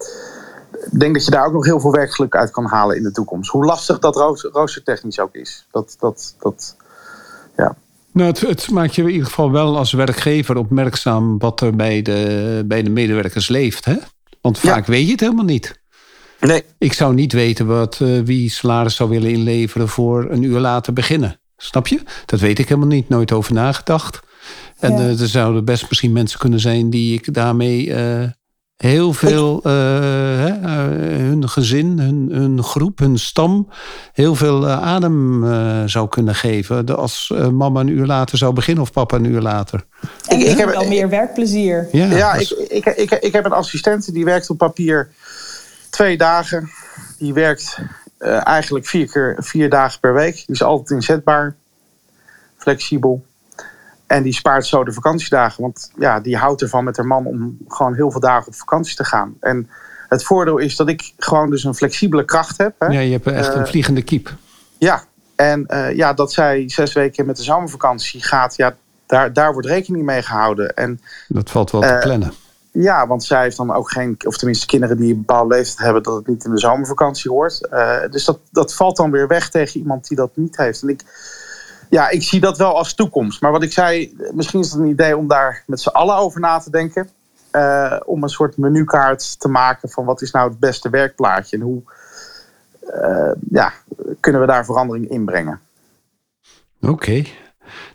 ik 0.92 1.00
denk 1.00 1.14
dat 1.14 1.24
je 1.24 1.30
daar 1.30 1.46
ook 1.46 1.52
nog 1.52 1.64
heel 1.64 1.80
veel 1.80 1.92
werkgeluk 1.92 2.36
uit 2.36 2.50
kan 2.50 2.64
halen 2.64 2.96
in 2.96 3.02
de 3.02 3.12
toekomst. 3.12 3.50
Hoe 3.50 3.64
lastig 3.64 3.98
dat 3.98 4.16
roostertechnisch 4.52 5.20
ook 5.20 5.34
is. 5.34 5.66
Dat, 5.70 5.96
dat, 5.98 6.34
dat, 6.38 6.76
ja. 7.56 7.76
Nou, 8.12 8.28
het, 8.28 8.40
het, 8.40 8.70
maakt 8.70 8.94
je 8.94 9.02
in 9.02 9.08
ieder 9.08 9.26
geval 9.26 9.50
wel 9.50 9.76
als 9.76 9.92
werkgever 9.92 10.56
opmerkzaam 10.56 11.38
wat 11.38 11.60
er 11.60 11.76
bij 11.76 12.02
de, 12.02 12.62
bij 12.66 12.82
de 12.82 12.90
medewerkers 12.90 13.48
leeft. 13.48 13.84
Hè? 13.84 13.96
Want 14.40 14.58
vaak 14.58 14.86
ja. 14.86 14.92
weet 14.92 15.04
je 15.04 15.10
het 15.10 15.20
helemaal 15.20 15.44
niet. 15.44 15.80
Nee. 16.46 16.64
Ik 16.78 16.92
zou 16.92 17.14
niet 17.14 17.32
weten 17.32 17.66
wat, 17.66 17.98
uh, 18.02 18.20
wie 18.24 18.50
salaris 18.50 18.94
zou 18.94 19.10
willen 19.10 19.30
inleveren 19.30 19.88
voor 19.88 20.26
een 20.30 20.42
uur 20.42 20.60
later 20.60 20.92
beginnen. 20.92 21.40
Snap 21.56 21.86
je? 21.86 22.00
Dat 22.26 22.40
weet 22.40 22.58
ik 22.58 22.68
helemaal 22.68 22.88
niet. 22.88 23.08
Nooit 23.08 23.32
over 23.32 23.52
nagedacht. 23.52 24.20
En 24.78 24.92
ja. 24.92 24.98
uh, 24.98 25.20
er 25.20 25.28
zouden 25.28 25.64
best 25.64 25.88
misschien 25.88 26.12
mensen 26.12 26.38
kunnen 26.38 26.60
zijn 26.60 26.90
die 26.90 27.14
ik 27.14 27.34
daarmee 27.34 27.86
uh, 27.86 28.24
heel 28.76 29.12
veel, 29.12 29.60
uh, 29.66 29.72
hè, 29.72 30.50
hun 31.22 31.48
gezin, 31.48 31.98
hun, 31.98 32.28
hun, 32.32 32.62
groep, 32.62 32.98
hun 32.98 33.18
stam, 33.18 33.68
heel 34.12 34.34
veel 34.34 34.68
adem 34.68 35.44
zou 35.88 36.08
kunnen 36.08 36.34
geven. 36.34 36.96
Als 36.96 37.32
mama 37.52 37.80
een 37.80 37.88
uur 37.88 38.06
later 38.06 38.38
zou 38.38 38.52
beginnen 38.52 38.82
of 38.82 38.92
papa 38.92 39.16
een 39.16 39.24
uur 39.24 39.40
later. 39.40 39.84
En 40.26 40.40
ik, 40.40 40.46
ik 40.46 40.58
heb 40.58 40.68
wel 40.68 40.88
meer 40.88 41.08
werkplezier. 41.08 41.88
Ja, 41.92 42.06
ja 42.06 42.34
ik, 42.34 42.50
ik, 42.50 42.86
ik, 42.86 43.10
ik, 43.10 43.32
heb 43.32 43.44
een 43.44 43.52
assistent 43.52 44.12
die 44.12 44.24
werkt 44.24 44.50
op 44.50 44.58
papier 44.58 45.10
twee 45.92 46.16
dagen. 46.16 46.70
Die 47.18 47.32
werkt 47.32 47.78
eigenlijk 48.44 48.86
vier, 48.86 49.10
keer, 49.10 49.36
vier 49.38 49.70
dagen 49.70 50.00
per 50.00 50.14
week. 50.14 50.34
Die 50.34 50.54
is 50.54 50.62
altijd 50.62 50.90
inzetbaar, 50.90 51.54
flexibel. 52.56 53.24
En 54.06 54.22
die 54.22 54.32
spaart 54.32 54.66
zo 54.66 54.84
de 54.84 54.92
vakantiedagen. 54.92 55.62
Want 55.62 55.90
ja, 55.98 56.20
die 56.20 56.36
houdt 56.36 56.62
ervan 56.62 56.84
met 56.84 56.96
haar 56.96 57.06
man 57.06 57.26
om 57.26 57.58
gewoon 57.68 57.94
heel 57.94 58.10
veel 58.10 58.20
dagen 58.20 58.46
op 58.46 58.54
vakantie 58.54 58.96
te 58.96 59.04
gaan. 59.04 59.34
En 59.40 59.70
het 60.08 60.24
voordeel 60.24 60.58
is 60.58 60.76
dat 60.76 60.88
ik 60.88 61.12
gewoon 61.16 61.50
dus 61.50 61.64
een 61.64 61.74
flexibele 61.74 62.24
kracht 62.24 62.58
heb. 62.58 62.74
Hè. 62.78 62.86
Ja, 62.86 63.00
je 63.00 63.12
hebt 63.12 63.26
echt 63.26 63.54
een 63.54 63.60
uh, 63.60 63.66
vliegende 63.66 64.02
kiep. 64.02 64.34
Ja, 64.78 65.04
en 65.36 65.66
uh, 65.68 65.94
ja, 65.96 66.12
dat 66.12 66.32
zij 66.32 66.64
zes 66.66 66.92
weken 66.92 67.26
met 67.26 67.36
de 67.36 67.42
zomervakantie 67.42 68.22
gaat, 68.22 68.56
ja, 68.56 68.74
daar, 69.06 69.32
daar 69.32 69.52
wordt 69.52 69.68
rekening 69.68 70.04
mee 70.04 70.22
gehouden. 70.22 70.74
En, 70.74 71.00
dat 71.28 71.50
valt 71.50 71.70
wel 71.70 71.80
te 71.80 71.98
plannen. 72.00 72.32
Ja, 72.72 73.06
want 73.06 73.24
zij 73.24 73.42
heeft 73.42 73.56
dan 73.56 73.72
ook 73.72 73.90
geen, 73.90 74.16
of 74.26 74.36
tenminste 74.36 74.66
kinderen 74.66 74.96
die 74.96 75.12
een 75.12 75.18
bepaalde 75.18 75.54
leeftijd 75.54 75.78
hebben, 75.78 76.02
dat 76.02 76.14
het 76.14 76.26
niet 76.26 76.44
in 76.44 76.50
de 76.50 76.58
zomervakantie 76.58 77.30
hoort. 77.30 77.68
dus 78.10 78.24
dat, 78.24 78.38
dat 78.50 78.74
valt 78.74 78.96
dan 78.96 79.10
weer 79.10 79.28
weg 79.28 79.50
tegen 79.50 79.80
iemand 79.80 80.08
die 80.08 80.16
dat 80.16 80.36
niet 80.36 80.56
heeft. 80.56 80.82
En 80.82 80.88
ik, 80.88 81.02
ja, 81.92 82.08
ik 82.08 82.22
zie 82.22 82.40
dat 82.40 82.58
wel 82.58 82.76
als 82.76 82.94
toekomst. 82.94 83.40
Maar 83.40 83.50
wat 83.50 83.62
ik 83.62 83.72
zei, 83.72 84.16
misschien 84.34 84.60
is 84.60 84.70
het 84.70 84.80
een 84.80 84.86
idee 84.86 85.16
om 85.16 85.28
daar 85.28 85.62
met 85.66 85.80
z'n 85.80 85.88
allen 85.88 86.16
over 86.16 86.40
na 86.40 86.58
te 86.58 86.70
denken. 86.70 87.08
Uh, 87.52 88.00
om 88.04 88.22
een 88.22 88.28
soort 88.28 88.56
menukaart 88.56 89.40
te 89.40 89.48
maken 89.48 89.88
van 89.88 90.04
wat 90.04 90.22
is 90.22 90.30
nou 90.30 90.48
het 90.50 90.58
beste 90.58 90.90
werkplaatje. 90.90 91.56
En 91.56 91.62
hoe 91.62 91.82
uh, 92.94 93.32
ja, 93.50 93.72
kunnen 94.20 94.40
we 94.40 94.46
daar 94.46 94.64
verandering 94.64 95.10
in 95.10 95.24
brengen. 95.24 95.60
Oké. 96.80 97.24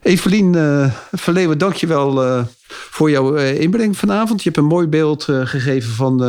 Evelien 0.02 0.54
uh, 0.54 0.92
Verleeuwen, 1.12 1.58
dank 1.58 1.74
je 1.74 1.88
wel 1.88 2.46
voor 2.68 3.10
jouw 3.10 3.36
inbreng 3.36 3.98
vanavond. 3.98 4.44
Je 4.44 4.50
hebt 4.50 4.62
een 4.62 4.70
mooi 4.70 4.88
beeld 4.88 5.24
gegeven 5.24 5.92
van 5.92 6.20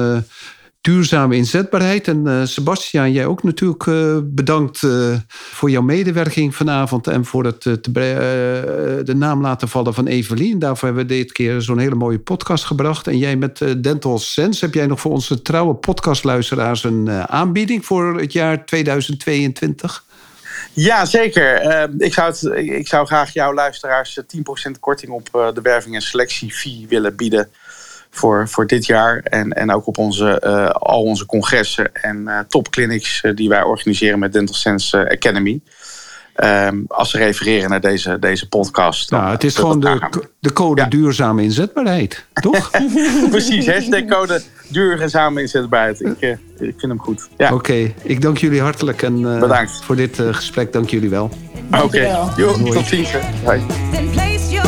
duurzame 0.81 1.37
inzetbaarheid. 1.37 2.09
En 2.09 2.23
uh, 2.27 2.45
Sebastiaan, 2.45 3.13
jij 3.13 3.27
ook 3.27 3.43
natuurlijk 3.43 3.87
uh, 3.87 4.19
bedankt 4.23 4.83
uh, 4.83 5.17
voor 5.31 5.71
jouw 5.71 5.83
medewerking 5.83 6.55
vanavond 6.55 7.07
en 7.07 7.25
voor 7.25 7.45
het 7.45 7.63
de 7.63 9.15
naam 9.17 9.41
laten 9.41 9.69
vallen 9.69 9.95
van 9.95 10.07
Evelien. 10.07 10.59
Daarvoor 10.59 10.89
hebben 10.89 11.07
we 11.07 11.15
dit 11.15 11.33
keer 11.33 11.63
zo'n 11.63 11.79
hele 11.79 11.95
mooie 11.95 12.19
podcast 12.19 12.65
gebracht. 12.65 13.07
En 13.07 13.19
jij 13.19 13.37
met 13.37 13.83
Dental 13.83 14.19
Sense, 14.19 14.65
heb 14.65 14.75
jij 14.75 14.87
nog 14.87 15.01
voor 15.01 15.13
onze 15.13 15.43
trouwe 15.43 15.75
podcastluisteraars 15.75 16.85
een 16.85 17.11
aanbieding 17.11 17.85
voor 17.85 18.19
het 18.19 18.33
jaar 18.33 18.67
2022? 18.67 20.07
Ja, 20.81 21.05
zeker. 21.05 21.63
ik, 21.99 22.13
zou 22.13 22.57
ik 22.57 22.89
zou 22.89 23.07
graag 23.07 23.33
jouw 23.33 23.55
luisteraars 23.55 24.21
10% 24.21 24.81
korting 24.81 25.13
op 25.13 25.53
de 25.55 25.61
werving- 25.63 25.95
en 25.95 26.01
selectiefee 26.01 26.87
willen 26.89 27.17
bieden 27.17 27.51
voor, 28.11 28.49
voor 28.49 28.67
dit 28.67 28.87
jaar. 28.87 29.19
En, 29.19 29.53
en 29.53 29.73
ook 29.73 29.87
op 29.87 29.99
onze, 29.99 30.41
al 30.73 31.03
onze 31.03 31.27
congressen 31.27 31.95
en 31.95 32.47
topclinics 32.49 33.23
die 33.35 33.49
wij 33.49 33.63
organiseren 33.63 34.19
met 34.19 34.33
Dental 34.33 34.55
Sense 34.55 35.11
Academy. 35.11 35.61
Um, 36.45 36.85
als 36.89 37.11
ze 37.11 37.19
refereren 37.19 37.71
naar 37.71 37.81
deze, 37.81 38.19
deze 38.19 38.49
podcast. 38.49 39.11
Nou, 39.11 39.31
het 39.31 39.45
is 39.45 39.57
gewoon 39.57 39.81
de, 39.81 40.09
de 40.41 40.53
code 40.53 40.81
ja. 40.81 40.89
duurzame 40.89 41.43
inzetbaarheid, 41.43 42.25
toch? 42.33 42.71
Precies, 43.31 43.67
hashtag 43.67 44.05
code 44.05 44.43
duurzame 44.69 45.41
inzetbaarheid. 45.41 46.01
Ik, 46.01 46.21
ik 46.21 46.39
vind 46.59 46.83
hem 46.83 47.01
goed. 47.01 47.29
Ja. 47.37 47.47
Oké, 47.47 47.55
okay, 47.55 47.95
ik 48.03 48.23
dank 48.23 48.39
jullie 48.39 48.61
hartelijk 48.61 49.03
en 49.03 49.23
Bedankt. 49.23 49.85
voor 49.85 49.97
dit 49.97 50.23
gesprek. 50.31 50.73
Dank 50.73 50.91
jullie 50.91 51.11
wel. 51.11 51.31
Oké, 51.73 51.83
okay. 51.83 52.73
tot 52.73 52.87
ziens. 52.87 53.11
Bye. 53.45 54.68